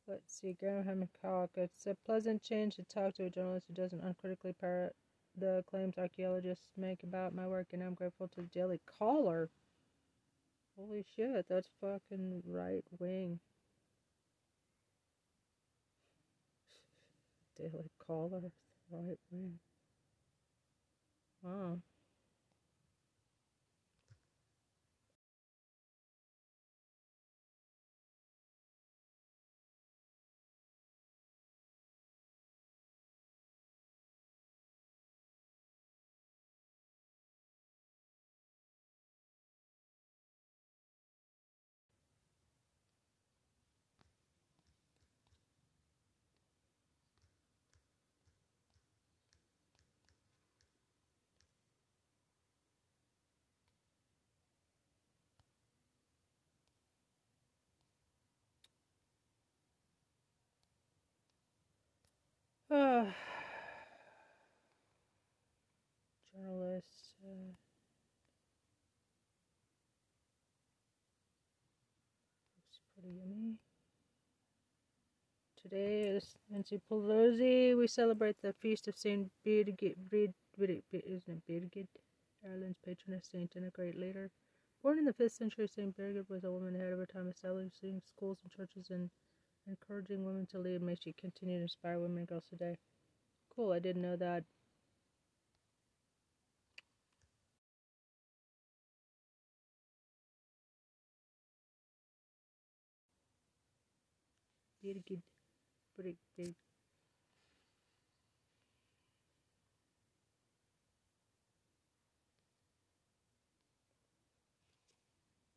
[0.07, 1.51] Let's see, Graham Hancock.
[1.55, 4.93] It's a pleasant change to talk to a journalist who doesn't uncritically parrot
[5.37, 9.49] the claims archaeologists make about my work, and I'm grateful to the Daily Caller.
[10.77, 13.39] Holy shit, that's fucking right wing.
[17.57, 18.51] Daily Caller,
[18.91, 19.59] right wing.
[21.43, 21.81] Wow.
[62.71, 63.03] Uh,
[66.33, 67.15] journalist.
[67.21, 67.51] Uh,
[72.55, 73.55] looks pretty yummy.
[75.61, 77.77] Today is Nancy Pelosi.
[77.77, 79.97] We celebrate the feast of Saint Birgit.
[80.09, 81.87] Birgit, Birgit isn't it Birgit?
[82.45, 84.31] Ireland's patroness saint and a great leader.
[84.81, 88.01] Born in the 5th century, Saint Birgit was a woman ahead of her time, establishing
[88.07, 89.09] schools and churches and
[89.67, 90.81] encouraging women to lead.
[90.81, 92.77] makes you continue to inspire women and girls today.
[93.55, 94.43] Cool, I didn't know that.
[104.81, 105.23] Birgit,
[105.97, 106.55] Birgit.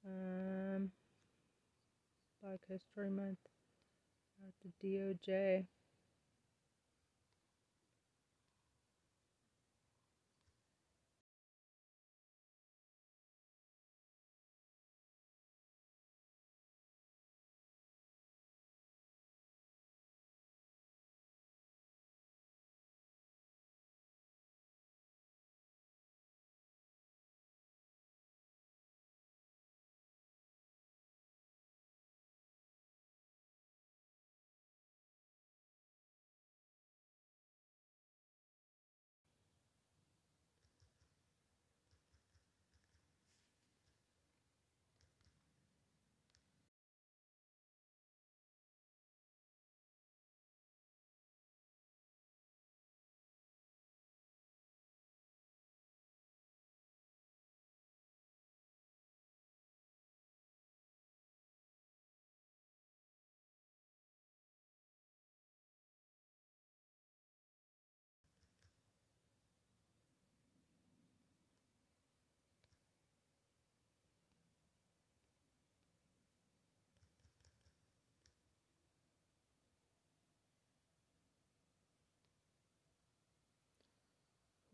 [0.06, 0.92] Um,
[2.40, 3.40] Black History Month
[4.46, 5.66] at the DOJ.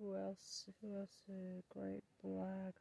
[0.01, 0.69] Who else?
[0.83, 1.23] Who else?
[1.31, 2.75] A great black.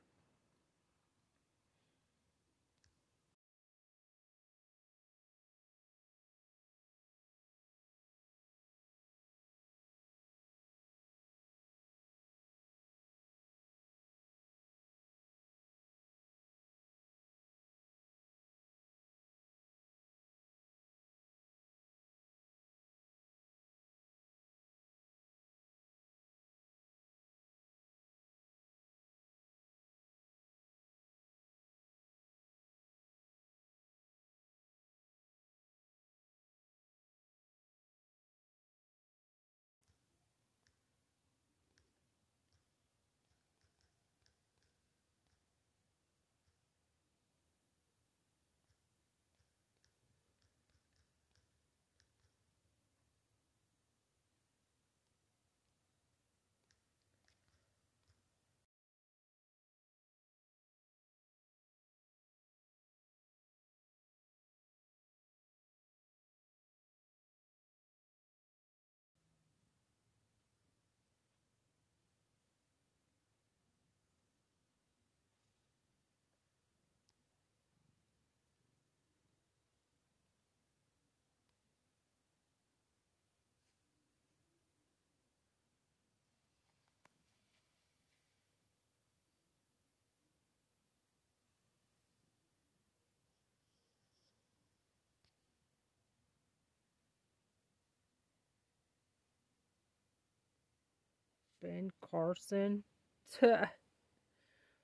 [101.69, 102.83] Ben Carson.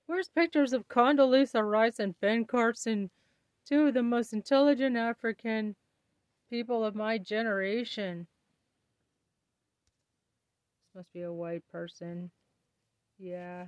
[0.06, 3.10] Where's pictures of Condoleezza Rice and Ben Carson,
[3.64, 5.74] two of the most intelligent African
[6.48, 8.28] people of my generation?
[10.84, 12.30] This must be a white person.
[13.18, 13.66] Yeah,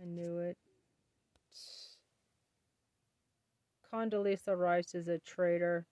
[0.00, 0.56] I knew it.
[3.92, 5.86] Condoleezza Rice is a traitor.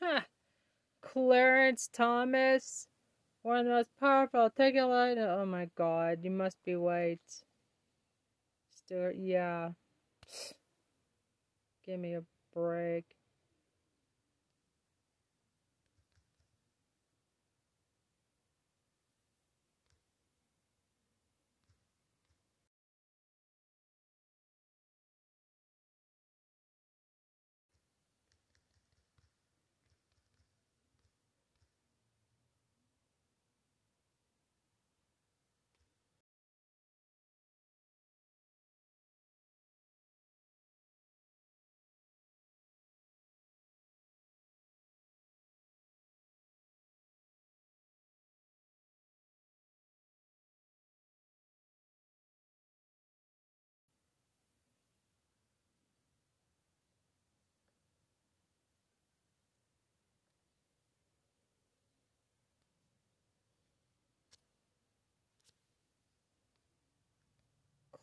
[0.00, 0.20] Huh.
[1.12, 2.86] Clarence Thomas,
[3.42, 4.50] one of the most powerful.
[4.50, 5.18] Take a look.
[5.18, 7.20] Oh my God, you must be white.
[8.70, 9.70] Stuart, yeah.
[11.86, 12.22] Give me a
[12.54, 13.06] break.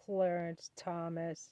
[0.06, 1.52] Clarence Thomas.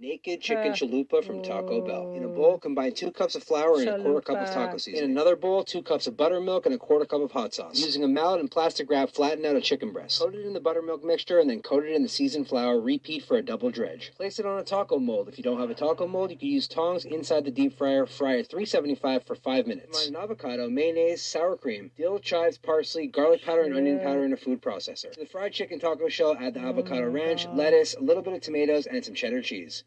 [0.00, 2.12] Naked chicken Uh, chalupa from Taco Bell.
[2.14, 4.80] In a bowl, combine two cups of flour and a quarter cup of taco Chalupa.
[4.80, 5.04] seasoning.
[5.04, 7.80] In another bowl, two cups of buttermilk and a quarter cup of hot sauce.
[7.80, 10.20] Using a mallet and plastic wrap, flatten out a chicken breast.
[10.20, 12.80] Coat it in the buttermilk mixture and then coat it in the seasoned flour.
[12.80, 14.12] Repeat for a double dredge.
[14.14, 15.28] Place it on a taco mold.
[15.28, 18.06] If you don't have a taco mold, you can use tongs inside the deep fryer.
[18.06, 20.04] Fry at 375 for five minutes.
[20.04, 24.32] Combine an avocado, mayonnaise, sour cream, dill, chives, parsley, garlic powder, and onion powder in
[24.32, 25.10] a food processor.
[25.10, 27.56] To the fried chicken taco shell, add the avocado my ranch, God.
[27.56, 29.82] lettuce, a little bit of tomatoes, and some cheddar cheese.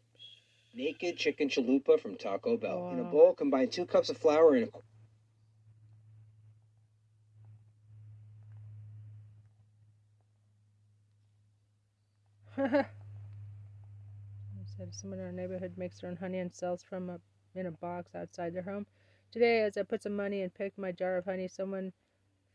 [0.74, 2.90] Naked chicken chalupa from Taco Bell.
[2.92, 4.68] In a bowl, combine two cups of flour and
[12.56, 12.84] a
[14.76, 17.20] said someone in our neighborhood makes their own honey and sells from a
[17.54, 18.86] in a box outside their home.
[19.30, 21.92] Today, as I put some money and picked my jar of honey, someone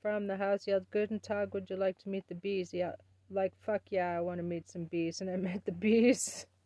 [0.02, 2.94] from the house yelled, "Guten Tag, would you like to meet the bees?" Yeah,
[3.30, 6.48] like fuck yeah, I want to meet some bees, and I met the bees.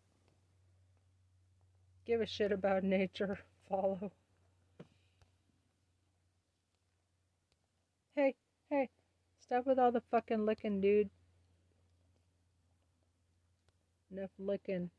[2.05, 3.39] Give a shit about nature.
[3.69, 4.11] Follow.
[8.15, 8.35] Hey,
[8.69, 8.89] hey,
[9.41, 11.09] stop with all the fucking licking, dude.
[14.11, 14.89] Enough licking.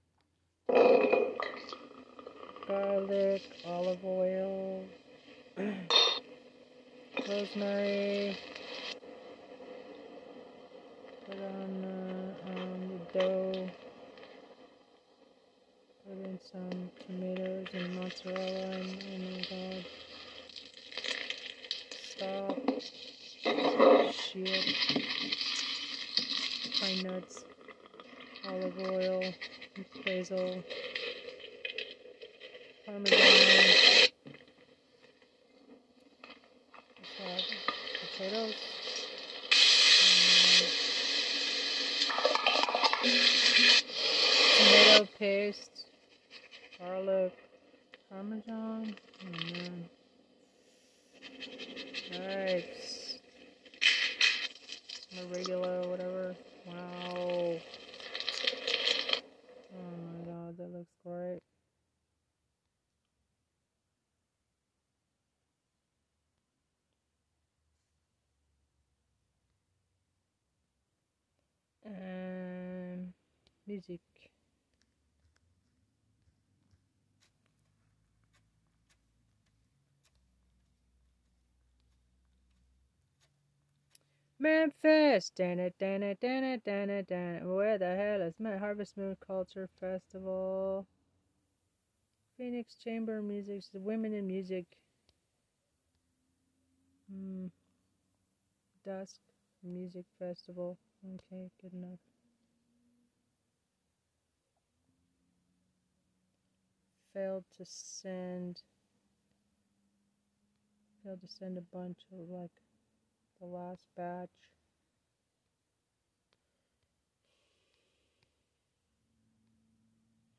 [2.69, 4.85] Garlic, olive oil,
[7.29, 8.39] rosemary.
[11.27, 13.71] Put on uh, um, the dough.
[16.13, 19.85] Put in some tomatoes and mozzarella and oh my god.
[22.03, 22.59] Stop.
[24.13, 24.65] Shit.
[26.81, 27.45] Pine nuts.
[28.47, 29.23] Olive oil.
[30.05, 30.63] Basil.
[32.85, 33.19] Parmesan.
[38.01, 38.55] Potatoes.
[44.59, 45.82] Tomato paste.
[46.83, 47.33] Garlic.
[48.11, 48.97] Parmesan.
[49.23, 49.89] Oh man.
[52.13, 52.65] Alright.
[55.15, 56.35] Some regular, whatever.
[56.67, 57.55] Wow.
[59.75, 61.39] Oh my god, that looks great.
[71.87, 73.13] Um,
[73.69, 74.01] music.
[84.43, 85.31] Memphis.
[85.39, 85.55] Where
[87.79, 90.89] the hell is my Harvest Moon Culture Festival?
[92.37, 94.67] Phoenix Chamber Music, Women in Music.
[97.09, 97.47] Hmm.
[98.85, 99.21] Dusk
[99.63, 100.79] Music Festival.
[101.05, 101.99] Okay, good enough.
[107.13, 108.63] failed to send
[111.05, 112.62] failed to send a bunch of like
[113.43, 114.29] the last batch.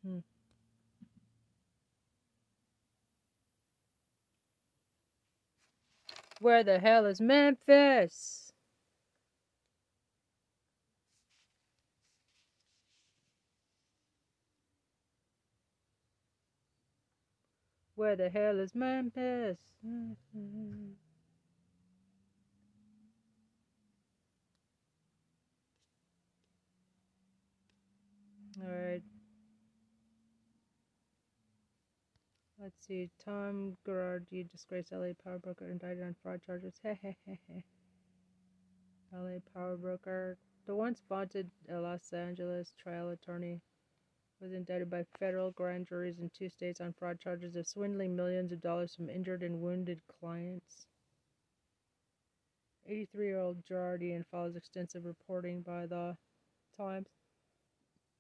[0.06, 0.20] Hmm.
[6.40, 8.54] Where the hell is Memphis?
[17.96, 19.58] Where the hell is Memphis?
[28.62, 29.02] Alright.
[32.60, 33.10] Let's see.
[33.24, 36.74] Tom Girardi, disgraced LA power broker, indicted on fraud charges.
[39.14, 40.38] LA power broker.
[40.66, 43.62] The once vaunted Los Angeles trial attorney
[44.40, 48.52] was indicted by federal grand juries in two states on fraud charges of swindling millions
[48.52, 50.86] of dollars from injured and wounded clients.
[52.86, 56.18] 83 year old Girardi follows extensive reporting by the
[56.78, 57.08] Times.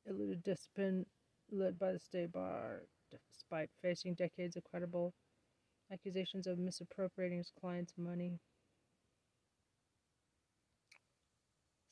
[0.08, 1.06] Eluded discipline
[1.52, 2.84] led by the state bar
[3.32, 5.14] despite facing decades of credible
[5.92, 8.40] accusations of misappropriating his clients' money.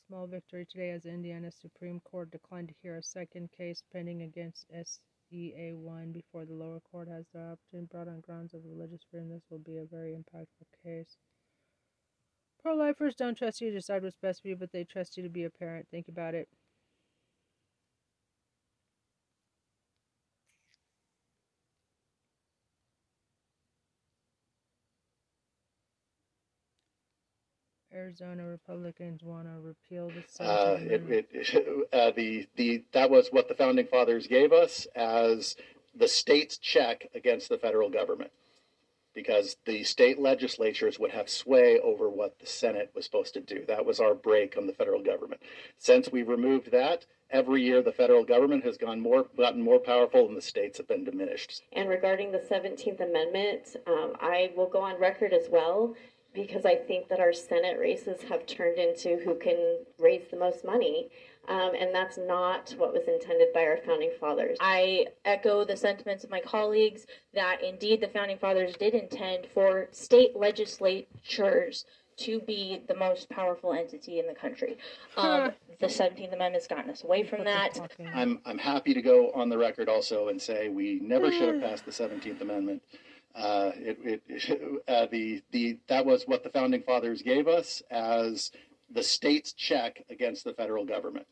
[0.08, 4.66] Small victory today as Indiana Supreme Court declined to hear a second case pending against
[4.72, 9.30] SEA1 before the lower court has the opportunity brought on grounds of religious freedom.
[9.30, 11.16] This will be a very impactful case.
[12.62, 15.24] Pro lifers don't trust you to decide what's best for you, but they trust you
[15.24, 15.88] to be a parent.
[15.90, 16.50] Think about it.
[28.02, 33.48] Arizona Republicans want to repeal the uh, it, it, uh, the the that was what
[33.48, 35.56] the founding fathers gave us as
[35.95, 38.32] the state's check against the federal government,
[39.14, 43.64] because the state legislatures would have sway over what the Senate was supposed to do.
[43.68, 45.41] That was our brake on the federal government.
[45.78, 50.28] Since we removed that, every year the federal government has gone more gotten more powerful
[50.28, 51.61] and the states have been diminished.
[51.73, 55.95] And regarding the 17th Amendment, um, I will go on record as well
[56.34, 60.64] because I think that our Senate races have turned into who can raise the most
[60.64, 61.10] money.
[61.48, 64.58] Um, and that's not what was intended by our founding fathers.
[64.62, 69.88] I echo the sentiments of my colleagues that indeed the founding fathers did intend for
[69.91, 71.86] state legislatures
[72.18, 74.78] to be the most powerful entity in the country.
[75.18, 77.80] Um, the 17th Amendment's gotten us away from that.
[78.14, 81.62] I'm, I'm happy to go on the record also and say we never should have
[81.64, 82.84] passed the 17th Amendment.
[83.36, 88.52] Uh, it, it, uh, the, the, that was what the founding fathers gave us as
[88.90, 91.28] the state's check against the federal government.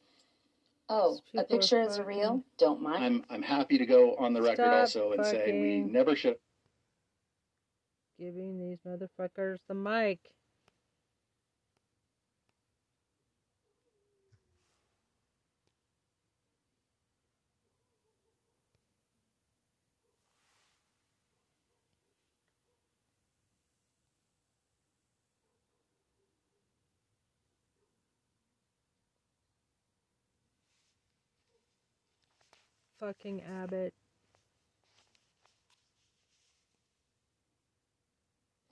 [0.88, 2.44] Oh, a picture is real?
[2.58, 3.04] Don't mind.
[3.04, 6.38] I'm, I'm happy to go on the record Stop also and say we never should.
[8.20, 10.20] Giving these motherfuckers the mic.
[33.00, 33.94] Fucking Abbott.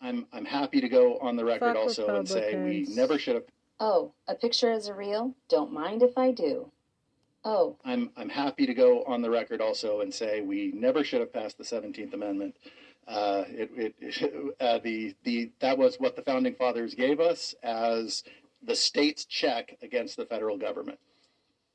[0.01, 3.35] I'm, I'm happy to go on the record Fuck also and say we never should
[3.35, 3.45] have.
[3.79, 5.33] Oh, a picture is a real?
[5.49, 6.71] Don't mind if I do.
[7.45, 11.21] Oh, I'm, I'm happy to go on the record also and say we never should
[11.21, 12.55] have passed the 17th Amendment.
[13.07, 18.23] Uh, it, it, uh, the, the, that was what the founding fathers gave us as
[18.61, 20.99] the state's check against the federal government,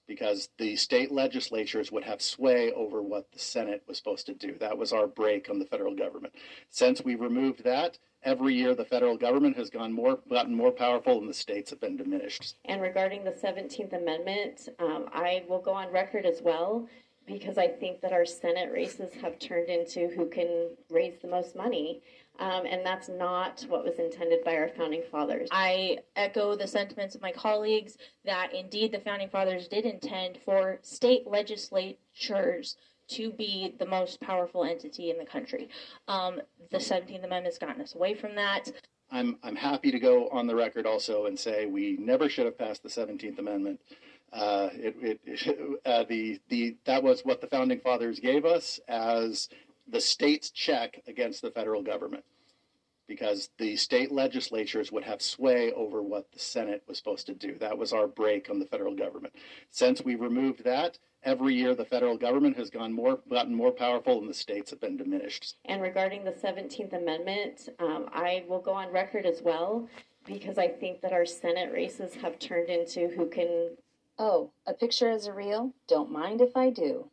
[0.06, 4.56] because the state legislatures would have sway over what the Senate was supposed to do.
[4.58, 6.34] That was our brake on the federal government.
[6.70, 11.18] Since we removed that, every year the federal government has gone more, gotten more powerful,
[11.18, 12.56] and the states have been diminished.
[12.64, 16.88] and regarding the 17th Amendment, um, I will go on record as well
[17.26, 21.54] because I think that our Senate races have turned into who can raise the most
[21.54, 22.02] money.
[22.38, 25.48] Um, and that's not what was intended by our founding fathers.
[25.52, 30.78] I echo the sentiments of my colleagues that indeed the founding fathers did intend for
[30.82, 32.76] state legislatures
[33.08, 35.68] to be the most powerful entity in the country.
[36.08, 36.40] Um,
[36.70, 38.72] the 17th Amendment's gotten us away from that.
[39.10, 42.56] I'm, I'm happy to go on the record also and say we never should have
[42.56, 43.80] passed the 17th Amendment.
[44.32, 49.50] Uh, it, it, uh, the, the, that was what the founding fathers gave us as
[49.88, 52.24] the state's check against the federal government,
[53.08, 57.56] because the state legislatures would have sway over what the Senate was supposed to do.
[57.58, 59.34] That was our brake on the federal government.
[59.70, 64.18] Since we removed that, every year the federal government has gone more, gotten more powerful
[64.18, 65.56] and the states have been diminished.
[65.64, 69.88] And regarding the 17th Amendment, um, I will go on record as well
[70.26, 73.76] because I think that our Senate races have turned into who can.
[74.18, 75.72] Oh, a picture is a real?
[75.88, 77.10] Don't mind if I do.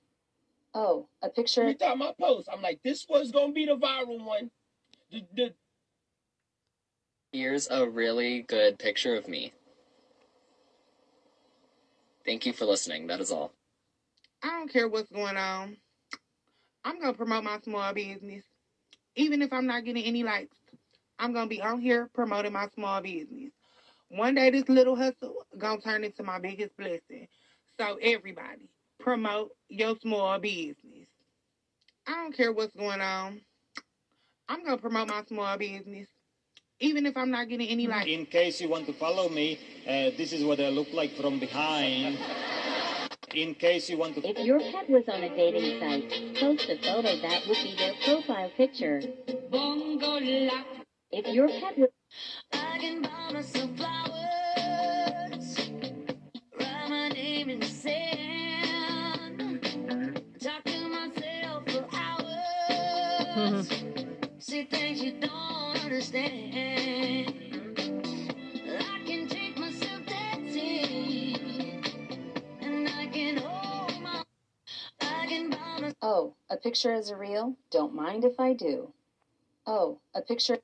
[0.73, 1.67] Oh, a picture.
[1.67, 2.47] You thought my post.
[2.51, 4.51] I'm like, this was gonna be the viral one.
[5.11, 5.53] The, the,
[7.31, 9.53] Here's a really good picture of me.
[12.25, 13.07] Thank you for listening.
[13.07, 13.51] That is all.
[14.43, 15.77] I don't care what's going on.
[16.83, 18.43] I'm gonna promote my small business.
[19.15, 20.55] Even if I'm not getting any likes.
[21.17, 23.51] I'm gonna be on here promoting my small business.
[24.09, 27.27] One day this little hustle gonna turn into my biggest blessing.
[27.79, 28.69] So everybody,
[28.99, 31.07] promote your small business.
[32.07, 33.41] I don't care what's going on.
[34.47, 36.07] I'm gonna promote my small business.
[36.79, 38.07] Even if I'm not getting any likes.
[38.07, 41.39] In case you want to follow me, uh, this is what I look like from
[41.39, 42.17] behind.
[43.35, 44.27] In case you want to.
[44.27, 47.93] If your pet was on a dating site, post a photo that would be their
[48.03, 49.01] profile picture.
[49.51, 50.63] Bongola.
[51.11, 51.89] If your pet was.
[64.59, 67.33] See things you don't understand.
[76.01, 77.55] Oh, a picture is a real?
[77.71, 78.93] Don't mind if I do.
[79.67, 80.59] Oh, a picture.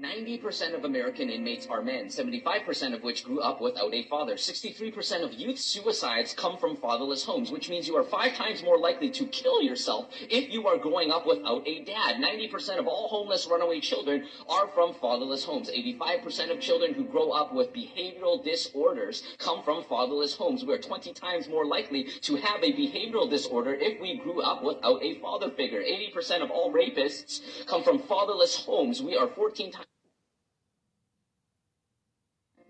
[0.00, 4.34] 90% of American inmates are men, 75% of which grew up without a father.
[4.34, 8.78] 63% of youth suicides come from fatherless homes, which means you are five times more
[8.78, 12.16] likely to kill yourself if you are growing up without a dad.
[12.16, 15.68] 90% of all homeless runaway children are from fatherless homes.
[15.70, 20.64] 85% of children who grow up with behavioral disorders come from fatherless homes.
[20.64, 24.62] We are 20 times more likely to have a behavioral disorder if we grew up
[24.62, 25.82] without a father figure.
[25.82, 29.02] 80% of all rapists come from fatherless homes.
[29.02, 29.86] We are 14 times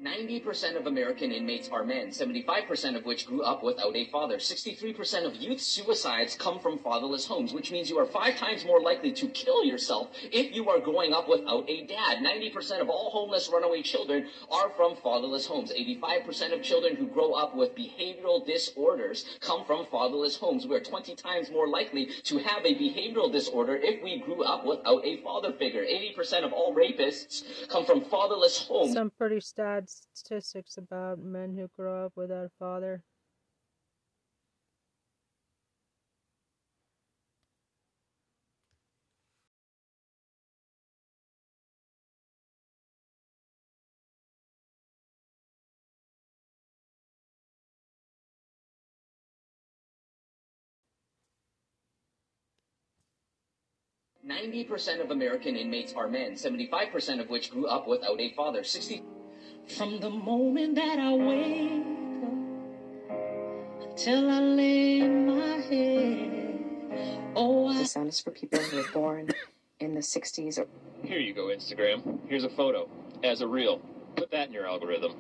[0.02, 4.38] 90% of American inmates are men, 75% of which grew up without a father.
[4.38, 8.80] 63% of youth suicides come from fatherless homes, which means you are five times more
[8.80, 12.18] likely to kill yourself if you are growing up without a dad.
[12.24, 15.70] 90% of all homeless runaway children are from fatherless homes.
[15.70, 20.66] 85% of children who grow up with behavioral disorders come from fatherless homes.
[20.66, 24.64] We are 20 times more likely to have a behavioral disorder if we grew up
[24.64, 25.82] without a father figure.
[25.82, 28.94] 80% of all rapists come from fatherless homes.
[28.94, 33.02] Some pretty sad statistics about men who grow up without a father.
[54.22, 58.30] Ninety percent of American inmates are men, seventy-five percent of which grew up without a
[58.30, 58.62] father.
[58.62, 59.02] Sixty.
[59.68, 61.82] From the moment that I wake
[63.82, 66.60] up till I lay my head.
[67.36, 69.30] Oh, I The sound is for people who were born
[69.78, 70.66] in the 60s or
[71.06, 72.18] Here you go, Instagram.
[72.28, 72.88] Here's a photo
[73.22, 73.80] as a reel.
[74.16, 75.12] Put that in your algorithm.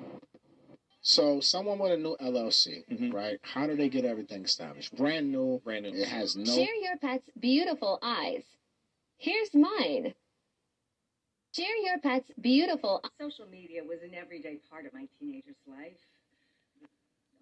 [1.02, 3.10] So someone with a new LLC, mm-hmm.
[3.10, 3.38] right?
[3.42, 4.94] How do they get everything established?
[4.96, 5.60] Brand new.
[5.64, 5.92] Brand new.
[5.92, 6.44] It has no.
[6.44, 8.44] Share your pet's beautiful eyes.
[9.16, 10.14] Here's mine.
[11.52, 15.98] Share your pet's beautiful Social media was an everyday part of my teenager's life.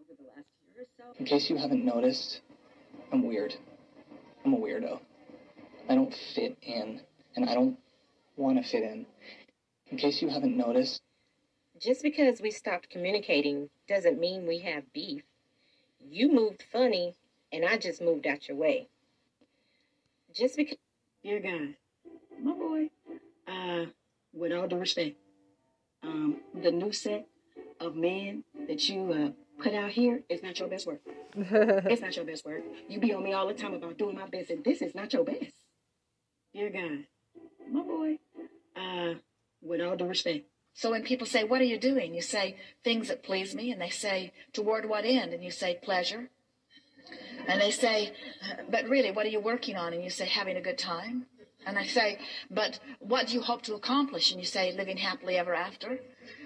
[0.00, 1.04] Over the last year or so.
[1.18, 2.40] In case you haven't noticed,
[3.12, 3.54] I'm weird.
[4.46, 5.00] I'm a weirdo.
[5.90, 7.02] I don't fit in,
[7.36, 7.76] and I don't
[8.36, 9.04] want to fit in.
[9.90, 11.02] In case you haven't noticed,
[11.78, 15.22] Just because we stopped communicating doesn't mean we have beef.
[16.10, 17.14] You moved funny,
[17.52, 18.88] and I just moved out your way.
[20.34, 20.78] Just because.
[21.22, 21.74] Dear God,
[22.42, 22.90] my boy,
[23.46, 23.86] uh,
[24.38, 25.16] with all due respect,
[26.02, 27.26] um, the new set
[27.80, 31.00] of men that you uh, put out here is not your best work.
[31.34, 32.62] it's not your best work.
[32.88, 35.12] You be on me all the time about doing my best, and this is not
[35.12, 35.52] your best.
[36.54, 37.04] Dear God,
[37.70, 38.18] my boy,
[38.76, 39.14] uh,
[39.62, 40.46] with all due respect.
[40.74, 42.14] So when people say, What are you doing?
[42.14, 43.72] You say, Things that please me.
[43.72, 45.32] And they say, Toward what end?
[45.32, 46.30] And you say, Pleasure.
[47.48, 48.12] And they say,
[48.70, 49.92] But really, what are you working on?
[49.92, 51.26] And you say, Having a good time.
[51.68, 52.18] And I say,
[52.50, 54.32] But what do you hope to accomplish?
[54.32, 56.00] And you say, Living happily ever after.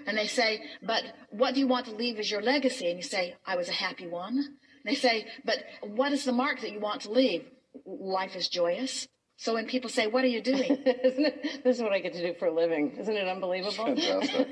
[0.05, 2.87] And they say, But what do you want to leave as your legacy?
[2.89, 4.37] And you say, I was a happy one.
[4.37, 7.45] And they say, But what is the mark that you want to leave?
[7.85, 9.07] Life is joyous.
[9.37, 11.63] So when people say, "What are you doing?" Isn't it?
[11.63, 12.95] This is what I get to do for a living.
[12.99, 13.71] Isn't it unbelievable?
[13.71, 14.47] Fantastic.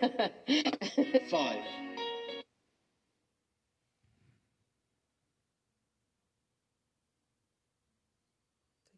[1.30, 1.60] Five.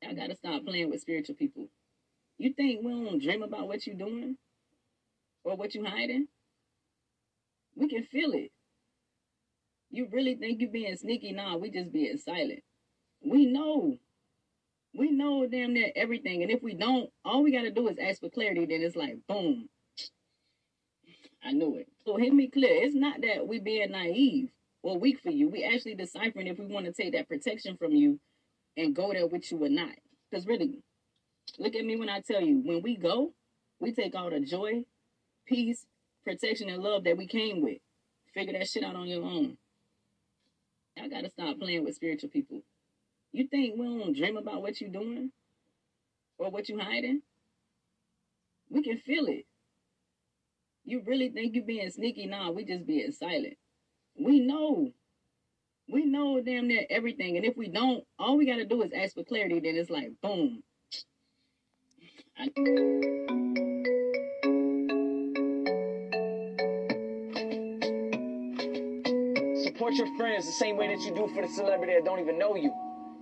[0.07, 1.67] I gotta stop playing with spiritual people.
[2.37, 4.37] You think we don't dream about what you're doing
[5.43, 6.27] or what you're hiding?
[7.75, 8.51] We can feel it.
[9.91, 11.31] You really think you're being sneaky?
[11.31, 12.63] Nah, we just being silent.
[13.23, 13.97] We know.
[14.95, 16.43] We know damn near everything.
[16.43, 19.17] And if we don't, all we gotta do is ask for clarity, then it's like
[19.27, 19.69] boom.
[21.43, 21.87] I knew it.
[22.05, 22.83] So hear me clear.
[22.83, 24.49] It's not that we being naive
[24.81, 25.49] or weak for you.
[25.49, 28.19] We actually deciphering if we want to take that protection from you
[28.77, 29.95] and go there with you or not.
[30.29, 30.79] Because really,
[31.59, 33.33] look at me when I tell you, when we go,
[33.79, 34.83] we take all the joy,
[35.45, 35.85] peace,
[36.23, 37.79] protection, and love that we came with.
[38.33, 39.57] Figure that shit out on your own.
[40.97, 42.61] I gotta stop playing with spiritual people.
[43.31, 45.31] You think we don't dream about what you're doing?
[46.37, 47.21] Or what you're hiding?
[48.69, 49.45] We can feel it.
[50.85, 52.25] You really think you being sneaky?
[52.25, 53.57] Nah, we just being silent.
[54.19, 54.91] We know.
[55.89, 57.37] We know damn near everything.
[57.37, 60.11] And if we don't, all we gotta do is ask for clarity, then it's like
[60.21, 60.63] boom.
[62.37, 62.49] I-
[69.63, 72.39] Support your friends the same way that you do for the celebrity that don't even
[72.39, 72.73] know you.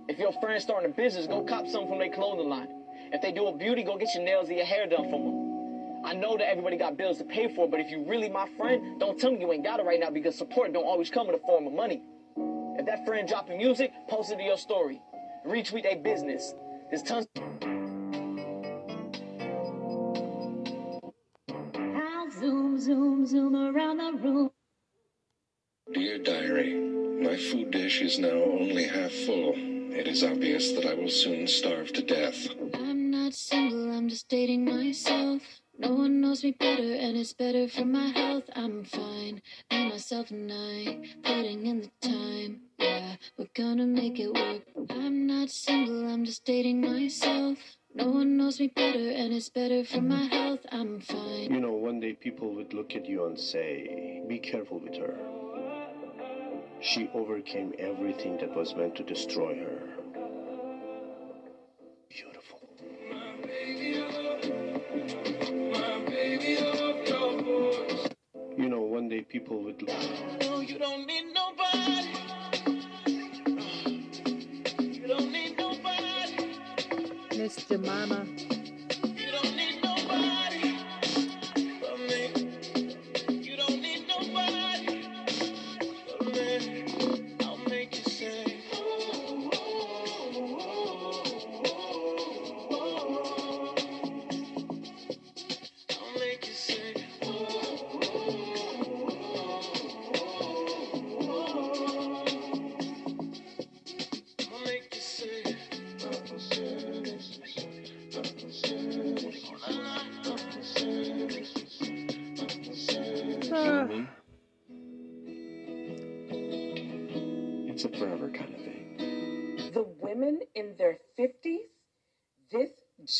[0.08, 2.68] If your friend's starting a business, go cop something from their clothing line.
[3.12, 6.04] If they do a beauty, go get your nails or your hair done from them.
[6.04, 9.00] I know that everybody got bills to pay for, but if you really my friend,
[9.00, 11.32] don't tell me you ain't got it right now because support don't always come in
[11.32, 12.02] the form of money.
[12.78, 15.00] If that friend dropping music, post it to your story.
[15.46, 16.54] Retweet their business.
[16.90, 17.26] There's tons.
[21.74, 24.50] I'll zoom, zoom, zoom around the room.
[25.92, 29.52] Dear Diary, my food dish is now only half full.
[29.54, 32.48] It is obvious that I will soon starve to death.
[32.74, 35.61] I'm not single, I'm just dating myself.
[35.82, 38.44] No one knows me better, and it's better for my health.
[38.54, 41.02] I'm fine, me, myself, and I.
[41.24, 44.62] Putting in the time, yeah, we're gonna make it work.
[44.90, 47.58] I'm not single, I'm just dating myself.
[47.96, 50.60] No one knows me better, and it's better for my health.
[50.70, 51.52] I'm fine.
[51.52, 55.18] You know, one day people would look at you and say, Be careful with her.
[56.80, 60.01] She overcame everything that was meant to destroy her.
[69.02, 69.98] One day people would look.
[70.42, 72.08] No, you don't need nobody.
[74.78, 76.56] You don't need nobody.
[77.36, 78.24] Miss Jemima.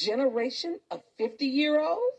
[0.05, 2.12] Generation of 50 year olds,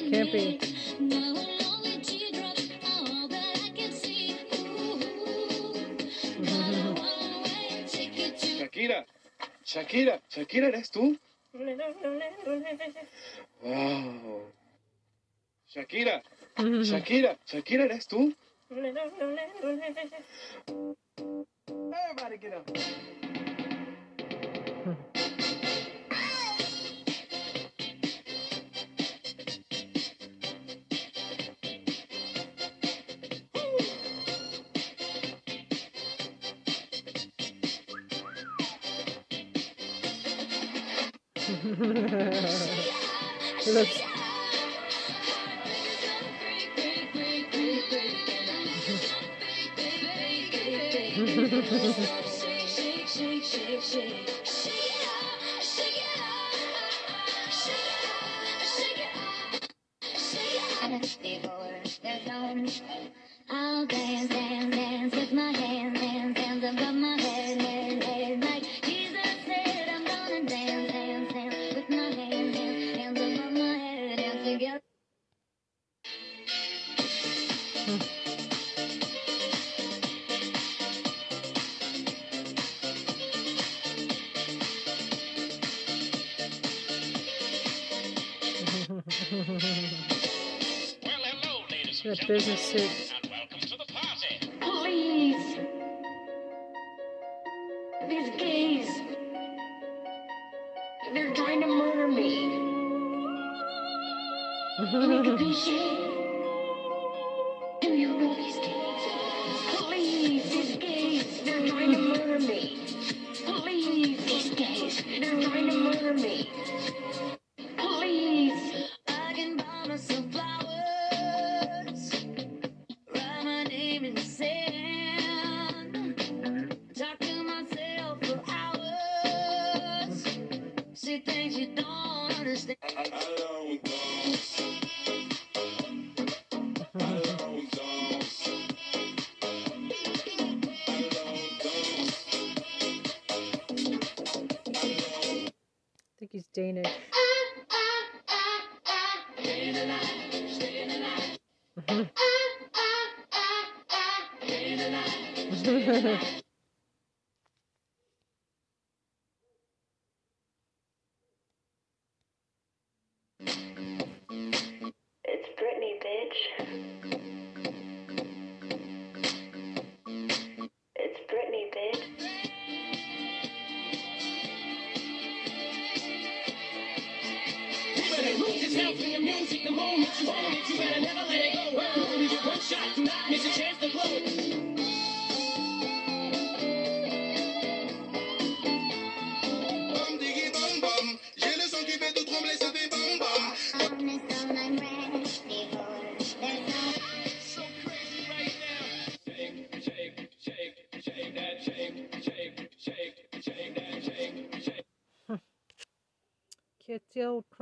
[0.09, 0.59] Campy.
[8.57, 9.05] Shakira.
[9.65, 11.17] Shakira, Shakira, ¿eres tú?
[13.61, 14.41] Wow.
[15.67, 16.23] Shakira,
[16.57, 18.33] Shakira, Shakira, ¿eres tú?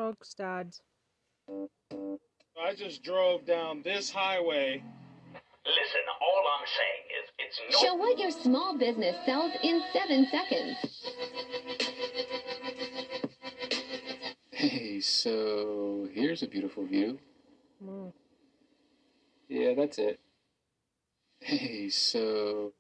[0.08, 0.80] Krogstad.
[1.50, 4.84] I just drove down this highway.
[5.66, 7.88] Listen, all I'm saying is it's no.
[7.88, 10.78] Show what your small business sells in seven seconds.
[14.52, 17.20] Hey, so here's a beautiful view.
[17.84, 18.14] Mm.
[19.50, 20.20] Yeah, that's it.
[21.40, 22.74] Hey, so.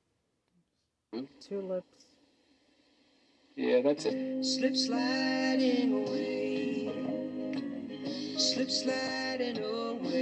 [1.42, 2.06] Tulips.
[3.56, 4.46] Yeah, that's it.
[4.46, 6.47] Slip sliding away.
[8.58, 10.18] Slip sliding away.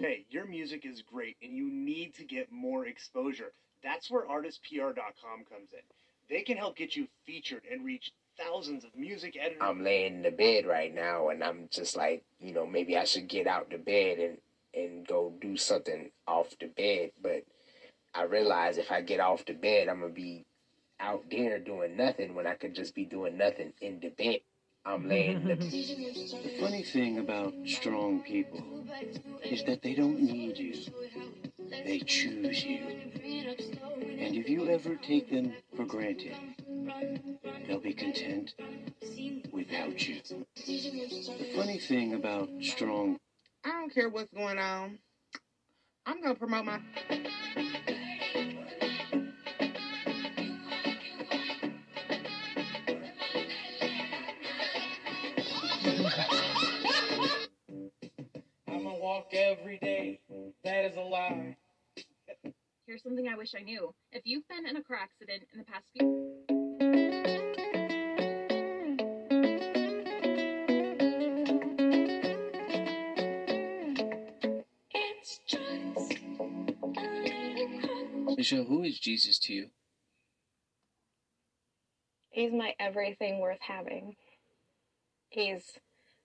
[0.00, 3.52] Hey, your music is great and you need to get more exposure.
[3.84, 5.82] That's where artistpr.com comes in.
[6.30, 9.60] They can help get you featured and reach thousands of music editors.
[9.60, 13.04] I'm laying in the bed right now and I'm just like, you know, maybe I
[13.04, 14.38] should get out the bed and
[14.74, 17.44] and go do something off the bed, but
[18.14, 20.46] I realize if I get off the bed, I'm gonna be
[20.98, 24.38] out there doing nothing when I could just be doing nothing in the bed.
[24.88, 25.54] I'm laying in the
[26.42, 28.64] The funny thing about strong people
[29.44, 30.74] is that they don't need you.
[31.68, 32.80] They choose you.
[34.18, 36.36] And if you ever take them for granted,
[37.66, 38.54] they'll be content
[39.52, 40.22] without you.
[40.56, 43.18] The funny thing about strong
[43.64, 44.98] I don't care what's going on.
[46.06, 46.80] I'm gonna promote my.
[62.88, 63.94] Here's something I wish I knew.
[64.12, 66.24] If you've been in a car accident in the past few
[74.94, 76.14] It's just
[78.26, 79.66] a Michelle, who is Jesus to you?
[82.30, 84.16] He's my everything worth having.
[85.28, 85.72] He's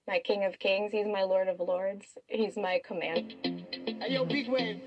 [0.07, 0.94] my King of Kings.
[0.94, 2.06] He's my Lord of Lords.
[2.27, 3.34] He's my command.
[3.44, 4.80] Hey, yo, big wave.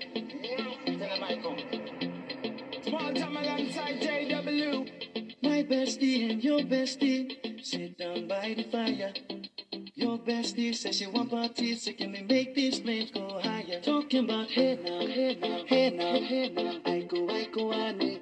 [5.43, 9.13] My bestie and your bestie sit down by the fire.
[9.95, 13.79] Your bestie says she want parties, so can we make these flames go higher?
[13.81, 16.79] Talking about hey now, hey now, hey now, hey now.
[16.85, 18.19] I go, I go, ane.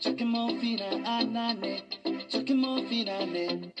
[0.00, 1.82] Chucking more fina, anane.
[2.30, 3.72] Chucking more fina, ane.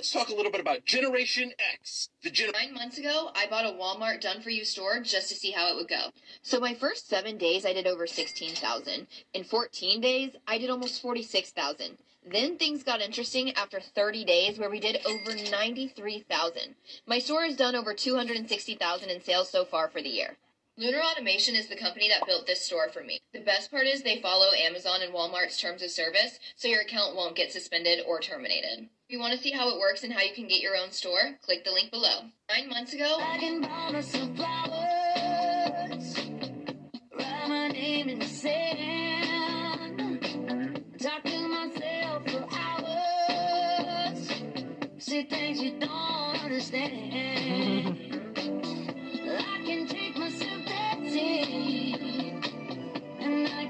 [0.00, 2.08] Let's talk a little bit about Generation X.
[2.22, 5.34] The gen- Nine months ago, I bought a Walmart done for you store just to
[5.34, 6.06] see how it would go.
[6.40, 9.06] So my first seven days, I did over 16,000.
[9.34, 11.98] In 14 days, I did almost 46,000.
[12.26, 16.76] Then things got interesting after 30 days where we did over 93,000.
[17.06, 20.38] My store has done over 260,000 in sales so far for the year.
[20.78, 23.20] Lunar Automation is the company that built this store for me.
[23.34, 27.16] The best part is they follow Amazon and Walmart's terms of service, so your account
[27.16, 28.88] won't get suspended or terminated.
[29.10, 30.92] If you want to see how it works and how you can get your own
[30.92, 32.26] store, click the link below.
[32.48, 33.18] Nine months ago,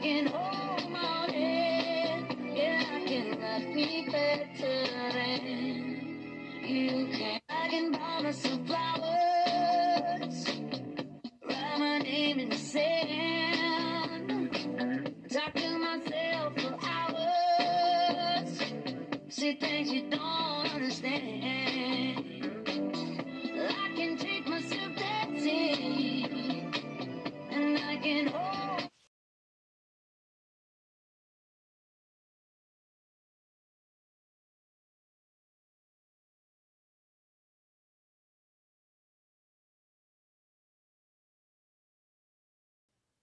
[0.03, 2.37] can hold my head.
[2.55, 5.30] Yeah, I be better
[6.73, 10.47] I can buy some flowers.
[11.49, 14.53] Write my name in the sand.
[15.29, 18.61] Talk to myself for hours.
[19.31, 22.25] See things you don't understand.
[23.59, 26.73] I can take myself dancing.
[27.51, 28.60] And I can hold.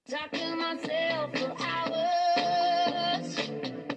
[0.09, 3.35] Talk to myself for hours.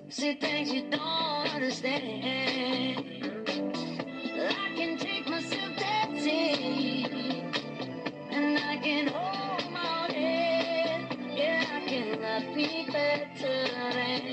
[0.09, 3.07] See things you don't understand.
[4.37, 7.55] I can take myself dancing.
[8.33, 11.17] And I can hold my head.
[11.33, 14.27] Yeah, I cannot be better than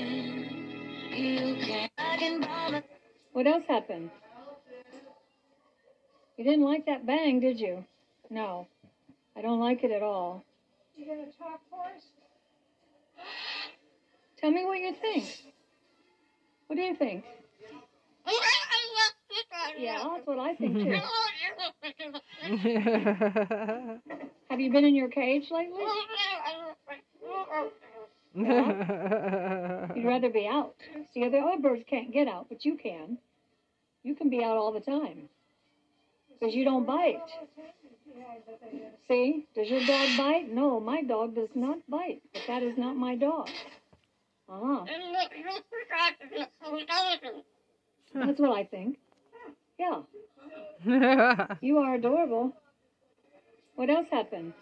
[1.14, 1.88] you can.
[1.96, 2.82] I can buy
[3.34, 4.10] What else happened?
[6.36, 7.84] You didn't like that bang, did you?
[8.30, 8.66] No.
[9.36, 10.44] I don't like it at all.
[10.98, 12.02] You gonna talk for us?
[14.40, 15.24] Tell me what you think.
[16.66, 17.24] What do you think?
[19.78, 21.00] Yeah, that's what I think too.
[24.50, 25.82] Have you been in your cage lately?
[29.94, 30.74] You'd rather be out.
[31.14, 33.18] See, other other birds can't get out, but you can.
[34.02, 35.28] You can be out all the time.
[36.38, 37.20] Because you don't bite.
[39.08, 39.46] See?
[39.54, 40.52] Does your dog bite?
[40.52, 42.20] No, my dog does not bite.
[42.32, 43.48] But that is not my dog.
[44.48, 44.84] Uh-huh.
[48.14, 48.98] That's what I think.
[49.78, 50.02] Yeah.
[51.60, 52.54] you are adorable.
[53.76, 54.54] What else happened?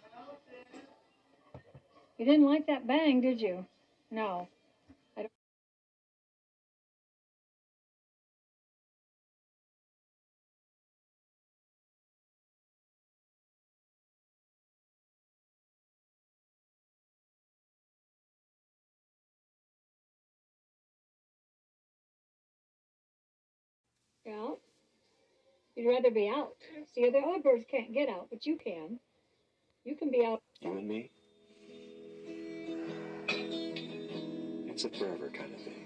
[2.18, 3.64] You didn't like that bang, did you?
[4.10, 4.48] No.
[24.26, 24.48] Yeah.
[25.76, 26.54] You'd rather be out.
[26.94, 28.98] See, other other birds can't get out, but you can.
[29.84, 30.42] You can be out.
[30.60, 31.10] You and me?
[34.68, 35.85] It's a forever kind of thing.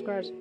[0.00, 0.39] Scarf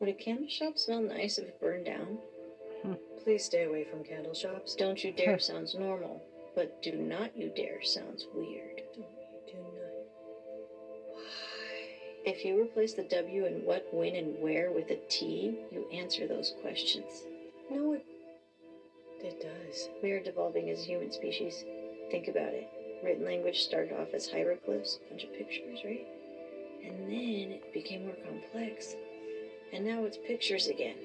[0.00, 2.18] Would a candle shop smell nice if it burned down?
[2.82, 2.94] Hmm.
[3.22, 4.74] Please stay away from candle shops.
[4.74, 5.40] Don't you dare hmm.
[5.40, 6.22] sounds normal,
[6.54, 8.82] but do not you dare sounds weird.
[8.94, 9.10] Do not.
[9.32, 11.14] You do not.
[11.14, 12.30] Why?
[12.30, 16.26] If you replace the W in what, when, and where with a T, you answer
[16.26, 17.24] those questions.
[17.70, 18.04] No, it,
[19.20, 19.88] it does.
[20.02, 21.64] We are devolving as a human species.
[22.10, 22.68] Think about it.
[23.02, 26.06] Written language started off as hieroglyphs, a bunch of pictures, right?
[26.84, 28.94] And then it became more complex.
[29.72, 30.96] And now it's pictures again.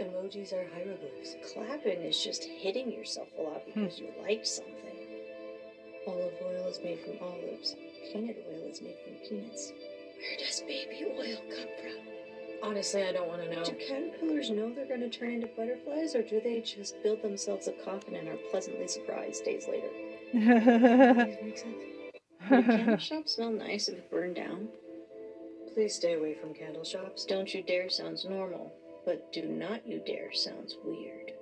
[0.00, 1.36] Emojis are hieroglyphs.
[1.52, 4.04] Clapping is just hitting yourself a lot because hmm.
[4.04, 4.74] you like something.
[6.06, 7.74] Olive oil is made from olives.
[8.12, 9.72] Peanut oil is made from peanuts.
[9.72, 12.16] Where does baby oil come from?
[12.62, 13.64] Honestly, I don't want to know.
[13.64, 17.68] Do caterpillars know they're going to turn into butterflies, or do they just build themselves
[17.68, 19.90] a coffin and are pleasantly surprised days later?
[21.42, 21.76] Makes sense.
[22.50, 24.68] Would a shop smell nice if it burned down?
[25.76, 27.26] Please stay away from candle shops.
[27.26, 28.72] Don't you dare sounds normal,
[29.04, 31.32] but do not you dare sounds weird.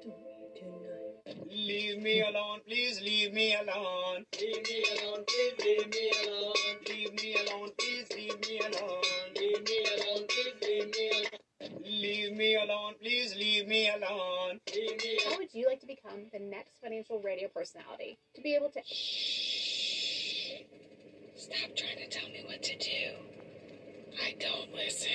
[1.49, 4.25] Leave me alone, please leave me alone.
[4.41, 6.53] Leave me alone, please leave me alone.
[6.89, 9.03] Leave me alone, please leave me alone.
[9.37, 11.81] Leave me alone, please leave me alone.
[11.85, 14.59] Leave me alone, please leave me alone.
[14.75, 18.19] Leave me How would you like to become the next financial radio personality?
[18.35, 18.81] To be able to.
[18.83, 20.65] Shh.
[21.37, 23.34] Stop trying to tell me what to do.
[24.23, 25.09] I don't listen.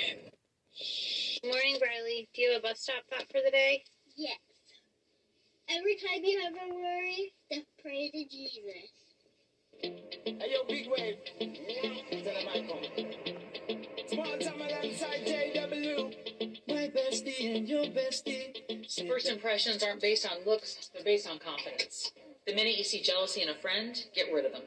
[1.43, 2.29] Morning, Bradley.
[2.33, 3.83] Do you have a bus stop thought for the day?
[4.15, 4.37] Yes.
[5.69, 8.91] Every time you have a worry, just pray to Jesus.
[9.81, 11.17] Hey, yo, big wave.
[12.09, 12.83] Tell them I come.
[14.07, 16.15] Small time alongside JW.
[16.67, 19.07] My bestie and your bestie.
[19.07, 22.11] First impressions aren't based on looks, they're based on confidence.
[22.47, 24.63] The minute you see jealousy in a friend, get rid of them.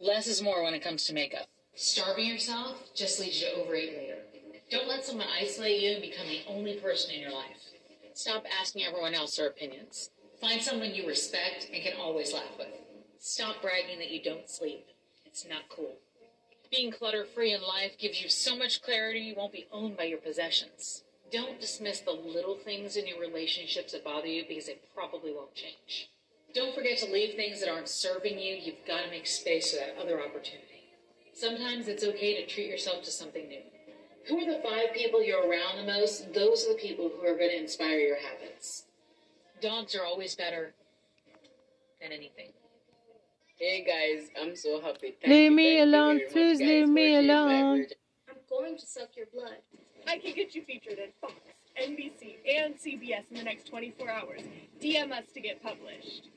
[0.00, 1.46] Less is more when it comes to makeup.
[1.80, 4.16] Starving yourself just leads you to overeat later.
[4.68, 7.70] Don't let someone isolate you and become the only person in your life.
[8.14, 10.10] Stop asking everyone else their opinions.
[10.40, 12.66] Find someone you respect and can always laugh with.
[13.20, 14.86] Stop bragging that you don't sleep.
[15.24, 15.94] It's not cool.
[16.68, 20.04] Being clutter free in life gives you so much clarity you won't be owned by
[20.04, 21.04] your possessions.
[21.30, 25.54] Don't dismiss the little things in your relationships that bother you because they probably won't
[25.54, 26.10] change.
[26.52, 28.56] Don't forget to leave things that aren't serving you.
[28.56, 30.77] You've got to make space for that other opportunity.
[31.38, 33.60] Sometimes it's okay to treat yourself to something new.
[34.26, 36.32] Who are the five people you're around the most?
[36.34, 38.86] Those are the people who are going to inspire your habits.
[39.62, 40.74] Dogs are always better
[42.02, 42.50] than anything.
[43.56, 45.14] Hey guys, I'm so happy.
[45.20, 47.78] Thank Leave you, me thank you alone, very please guys, leave me alone.
[47.78, 47.96] virgin-
[48.28, 49.58] I'm going to suck your blood.
[50.08, 51.34] I can get you featured in Fox,
[51.80, 54.40] NBC, and CBS in the next 24 hours.
[54.80, 56.28] DM us to get published.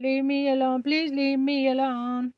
[0.00, 2.32] Leave me alone, please leave me alone.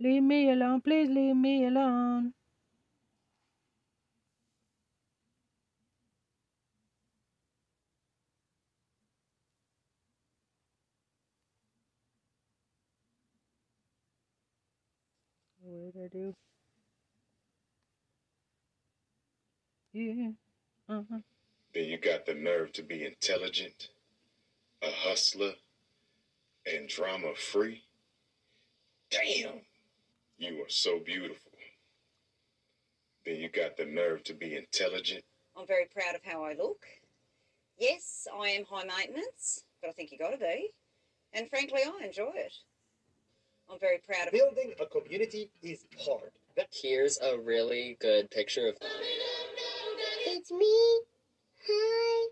[0.00, 2.34] Leave me alone, please leave me alone.
[15.60, 16.34] What did I do?
[19.92, 20.30] Yeah.
[20.88, 21.18] Uh-huh.
[21.74, 23.88] Then you got the nerve to be intelligent,
[24.82, 25.52] a hustler,
[26.66, 27.82] and drama free.
[29.10, 29.60] Damn,
[30.38, 31.52] you are so beautiful.
[33.24, 35.24] Then you got the nerve to be intelligent,
[35.60, 36.86] I'm very proud of how I look.
[37.78, 40.70] Yes, I am high maintenance, but I think you got to be.
[41.34, 42.52] And frankly, I enjoy it.
[43.70, 46.32] I'm very proud of Building a community is hard.
[46.72, 48.76] Here's a really good picture of
[50.40, 51.02] It's me.
[51.68, 52.28] Hi.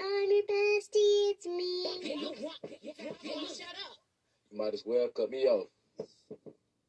[0.00, 1.30] I'm your bestie.
[1.32, 2.00] It's me.
[4.50, 5.66] You might as well cut me off.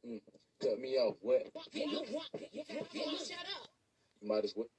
[0.07, 0.21] Mm,
[0.61, 1.17] cut me off.
[1.19, 1.51] What?
[1.73, 2.05] You
[4.23, 4.69] might as well.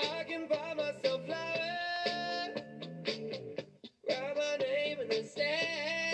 [0.00, 2.56] I can buy myself flowers,
[4.08, 6.10] write my name in the sand,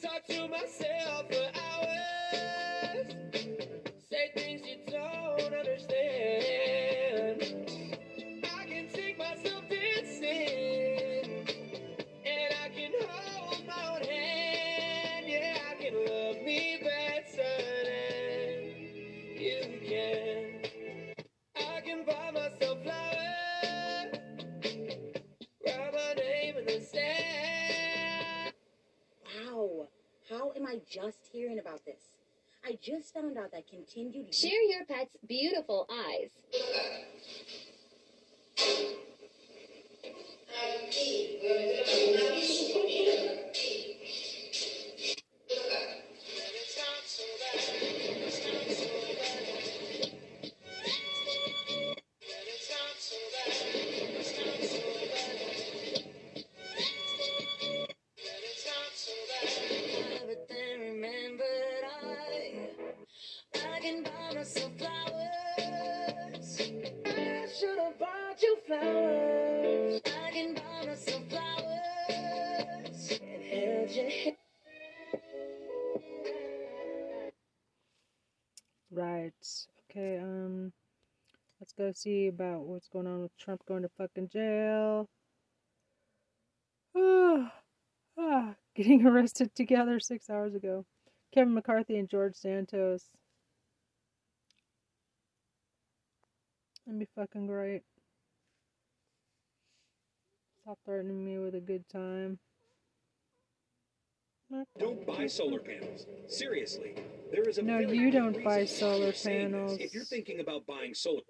[0.00, 1.63] talk to myself for
[31.34, 31.98] hearing about this?
[32.64, 34.32] I just found out that continued.
[34.32, 36.30] Share your pet's beautiful eyes.
[81.94, 85.08] See about what's going on with Trump going to fucking jail.
[88.16, 90.84] Ah, getting arrested together six hours ago.
[91.32, 93.08] Kevin McCarthy and George Santos.
[96.86, 97.82] That'd be fucking great.
[100.62, 102.38] Stop threatening me with a good time.
[104.78, 106.06] Don't buy solar panels.
[106.28, 106.94] Seriously.
[107.32, 109.78] There is a No, you don't buy solar you're saying this panels.
[109.80, 111.22] If you're thinking about buying solar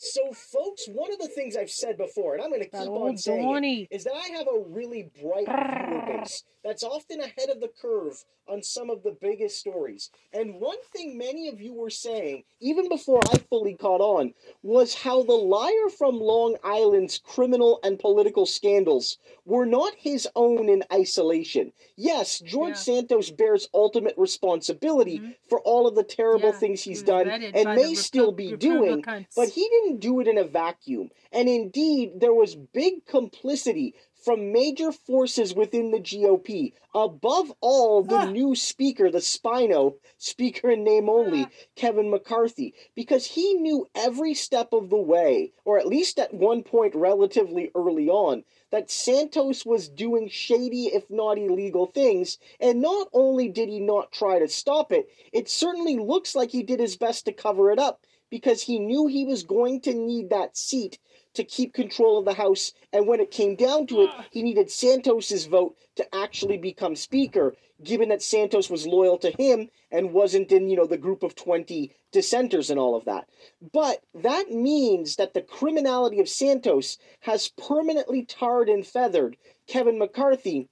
[0.00, 3.16] So, folks, one of the things I've said before, and I'm going to keep on
[3.18, 3.44] saying
[3.90, 7.70] it, is that I have a really bright viewer base that's often ahead of the
[7.80, 10.10] curve on some of the biggest stories.
[10.32, 14.94] And one thing many of you were saying, even before I fully caught on, was
[14.94, 20.82] how the liar from Long Island's criminal and political scandals were not his own in
[20.92, 21.72] isolation.
[21.96, 27.68] Yes, George Santos bears ultimate responsibility for all of the terrible things he's done and
[27.76, 29.04] may still be doing,
[29.36, 31.10] but he didn't didn't do it in a vacuum.
[31.32, 36.74] And indeed, there was big complicity from major forces within the GOP.
[36.94, 38.30] Above all, the ah.
[38.30, 41.48] new speaker, the Spino, speaker in name only, ah.
[41.74, 46.62] Kevin McCarthy, because he knew every step of the way, or at least at one
[46.62, 52.36] point relatively early on, that Santos was doing shady, if not illegal things.
[52.60, 56.62] And not only did he not try to stop it, it certainly looks like he
[56.62, 60.30] did his best to cover it up because he knew he was going to need
[60.30, 60.98] that seat
[61.34, 62.72] to keep control of the House.
[62.92, 67.54] And when it came down to it, he needed Santos's vote to actually become Speaker,
[67.82, 71.34] given that Santos was loyal to him and wasn't in, you know, the group of
[71.34, 73.28] 20 dissenters and all of that.
[73.72, 79.36] But that means that the criminality of Santos has permanently tarred and feathered
[79.66, 80.68] Kevin McCarthy.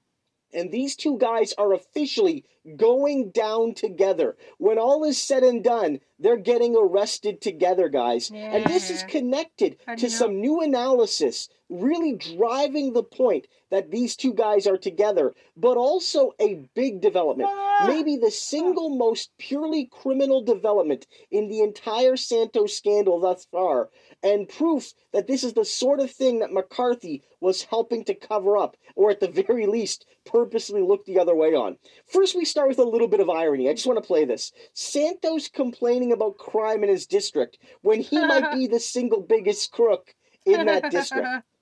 [0.57, 2.45] And these two guys are officially
[2.77, 4.37] going down together.
[4.57, 8.31] When all is said and done, they're getting arrested together, guys.
[8.35, 10.09] And this is connected to know?
[10.09, 16.33] some new analysis, really driving the point that these two guys are together, but also
[16.41, 17.51] a big development.
[17.53, 17.85] Ah.
[17.87, 23.91] Maybe the single most purely criminal development in the entire Santos scandal thus far,
[24.23, 28.57] and proof that this is the sort of thing that McCarthy was helping to cover
[28.57, 31.77] up, or at the very least, purposely look the other way on.
[32.07, 33.69] First, we start with a little bit of irony.
[33.69, 34.53] I just want to play this.
[34.73, 40.15] Santos complaining about crime in his district when he might be the single biggest crook
[40.45, 41.29] in that district.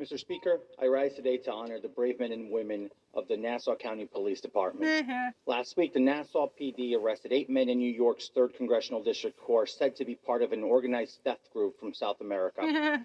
[0.00, 0.18] Mr.
[0.18, 4.06] Speaker, I rise today to honor the brave men and women of the Nassau County
[4.06, 4.90] Police Department.
[4.90, 5.28] Mm-hmm.
[5.44, 9.56] Last week, the Nassau PD arrested eight men in New York's 3rd Congressional District who
[9.56, 12.62] are said to be part of an organized theft group from South America.
[12.62, 13.02] Mm-hmm.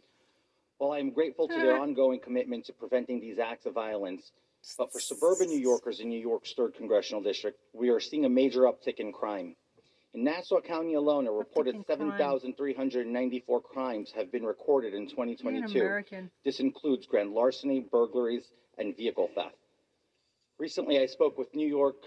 [0.78, 1.84] While I am grateful to their mm-hmm.
[1.84, 4.32] ongoing commitment to preventing these acts of violence,
[4.78, 8.30] but for suburban New Yorkers in New York's 3rd Congressional District, we are seeing a
[8.30, 9.58] major uptick in crime.
[10.16, 15.78] In Nassau County alone, a reported 7,394 crimes have been recorded in 2022.
[16.46, 19.58] This includes grand larceny, burglaries, and vehicle theft.
[20.58, 21.98] Recently, I spoke with New York,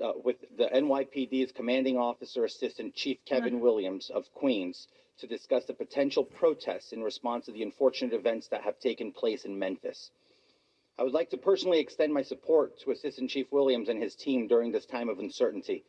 [0.00, 5.74] uh, with the NYPD's commanding officer assistant, Chief Kevin Williams of Queens, to discuss the
[5.74, 10.10] potential protests in response to the unfortunate events that have taken place in Memphis.
[10.98, 14.48] I would like to personally extend my support to Assistant Chief Williams and his team
[14.48, 15.84] during this time of uncertainty.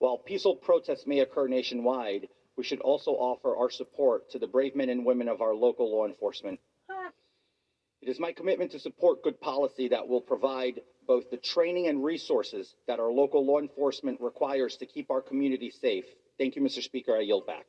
[0.00, 4.74] While peaceful protests may occur nationwide, we should also offer our support to the brave
[4.74, 6.58] men and women of our local law enforcement.
[8.00, 12.02] It is my commitment to support good policy that will provide both the training and
[12.02, 16.06] resources that our local law enforcement requires to keep our community safe.
[16.38, 16.82] Thank you, Mr.
[16.82, 17.14] Speaker.
[17.14, 17.66] I yield back.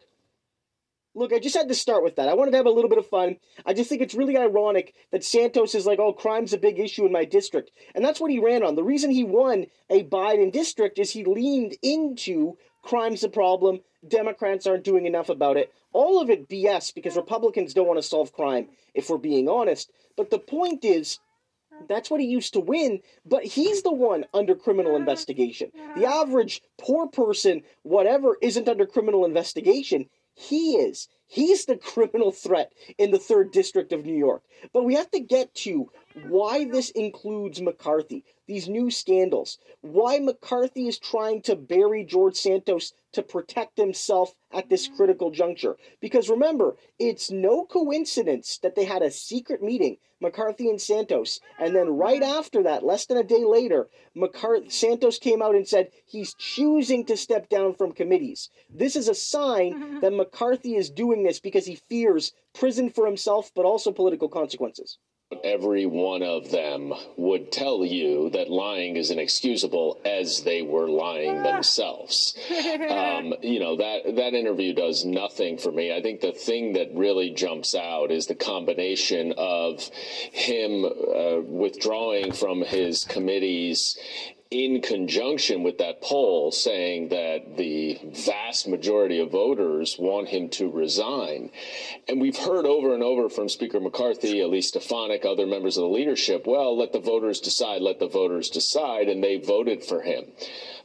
[1.13, 2.29] Look, I just had to start with that.
[2.29, 3.35] I wanted to have a little bit of fun.
[3.65, 7.05] I just think it's really ironic that Santos is like, oh, crime's a big issue
[7.05, 7.71] in my district.
[7.93, 8.75] And that's what he ran on.
[8.75, 14.65] The reason he won a Biden district is he leaned into crime's a problem, Democrats
[14.65, 15.71] aren't doing enough about it.
[15.93, 19.91] All of it BS because Republicans don't want to solve crime, if we're being honest.
[20.15, 21.19] But the point is,
[21.87, 25.71] that's what he used to win, but he's the one under criminal investigation.
[25.95, 30.09] The average poor person, whatever, isn't under criminal investigation.
[30.41, 31.07] He is.
[31.27, 34.43] He's the criminal threat in the third district of New York.
[34.73, 35.91] But we have to get to
[36.27, 42.93] why this includes McCarthy, these new scandals, why McCarthy is trying to bury George Santos
[43.13, 45.77] to protect himself at this critical juncture.
[45.99, 51.75] Because remember, it's no coincidence that they had a secret meeting, McCarthy and Santos, and
[51.75, 55.89] then right after that, less than a day later, McCarthy Santos came out and said
[56.05, 58.49] he's choosing to step down from committees.
[58.69, 63.51] This is a sign that McCarthy is doing this because he fears prison for himself,
[63.55, 64.97] but also political consequences.
[65.43, 71.43] Every one of them would tell you that lying is inexcusable as they were lying
[71.43, 72.35] themselves.
[72.91, 75.93] Um, you know, that, that interview does nothing for me.
[75.93, 79.89] I think the thing that really jumps out is the combination of
[80.31, 83.97] him uh, withdrawing from his committees
[84.51, 90.69] in conjunction with that poll saying that the vast majority of voters want him to
[90.69, 91.49] resign.
[92.09, 95.89] And we've heard over and over from Speaker McCarthy, Elise Stefanik, other members of the
[95.89, 100.25] leadership, well, let the voters decide, let the voters decide, and they voted for him.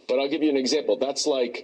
[0.08, 0.96] But I'll give you an example.
[0.96, 1.54] That's like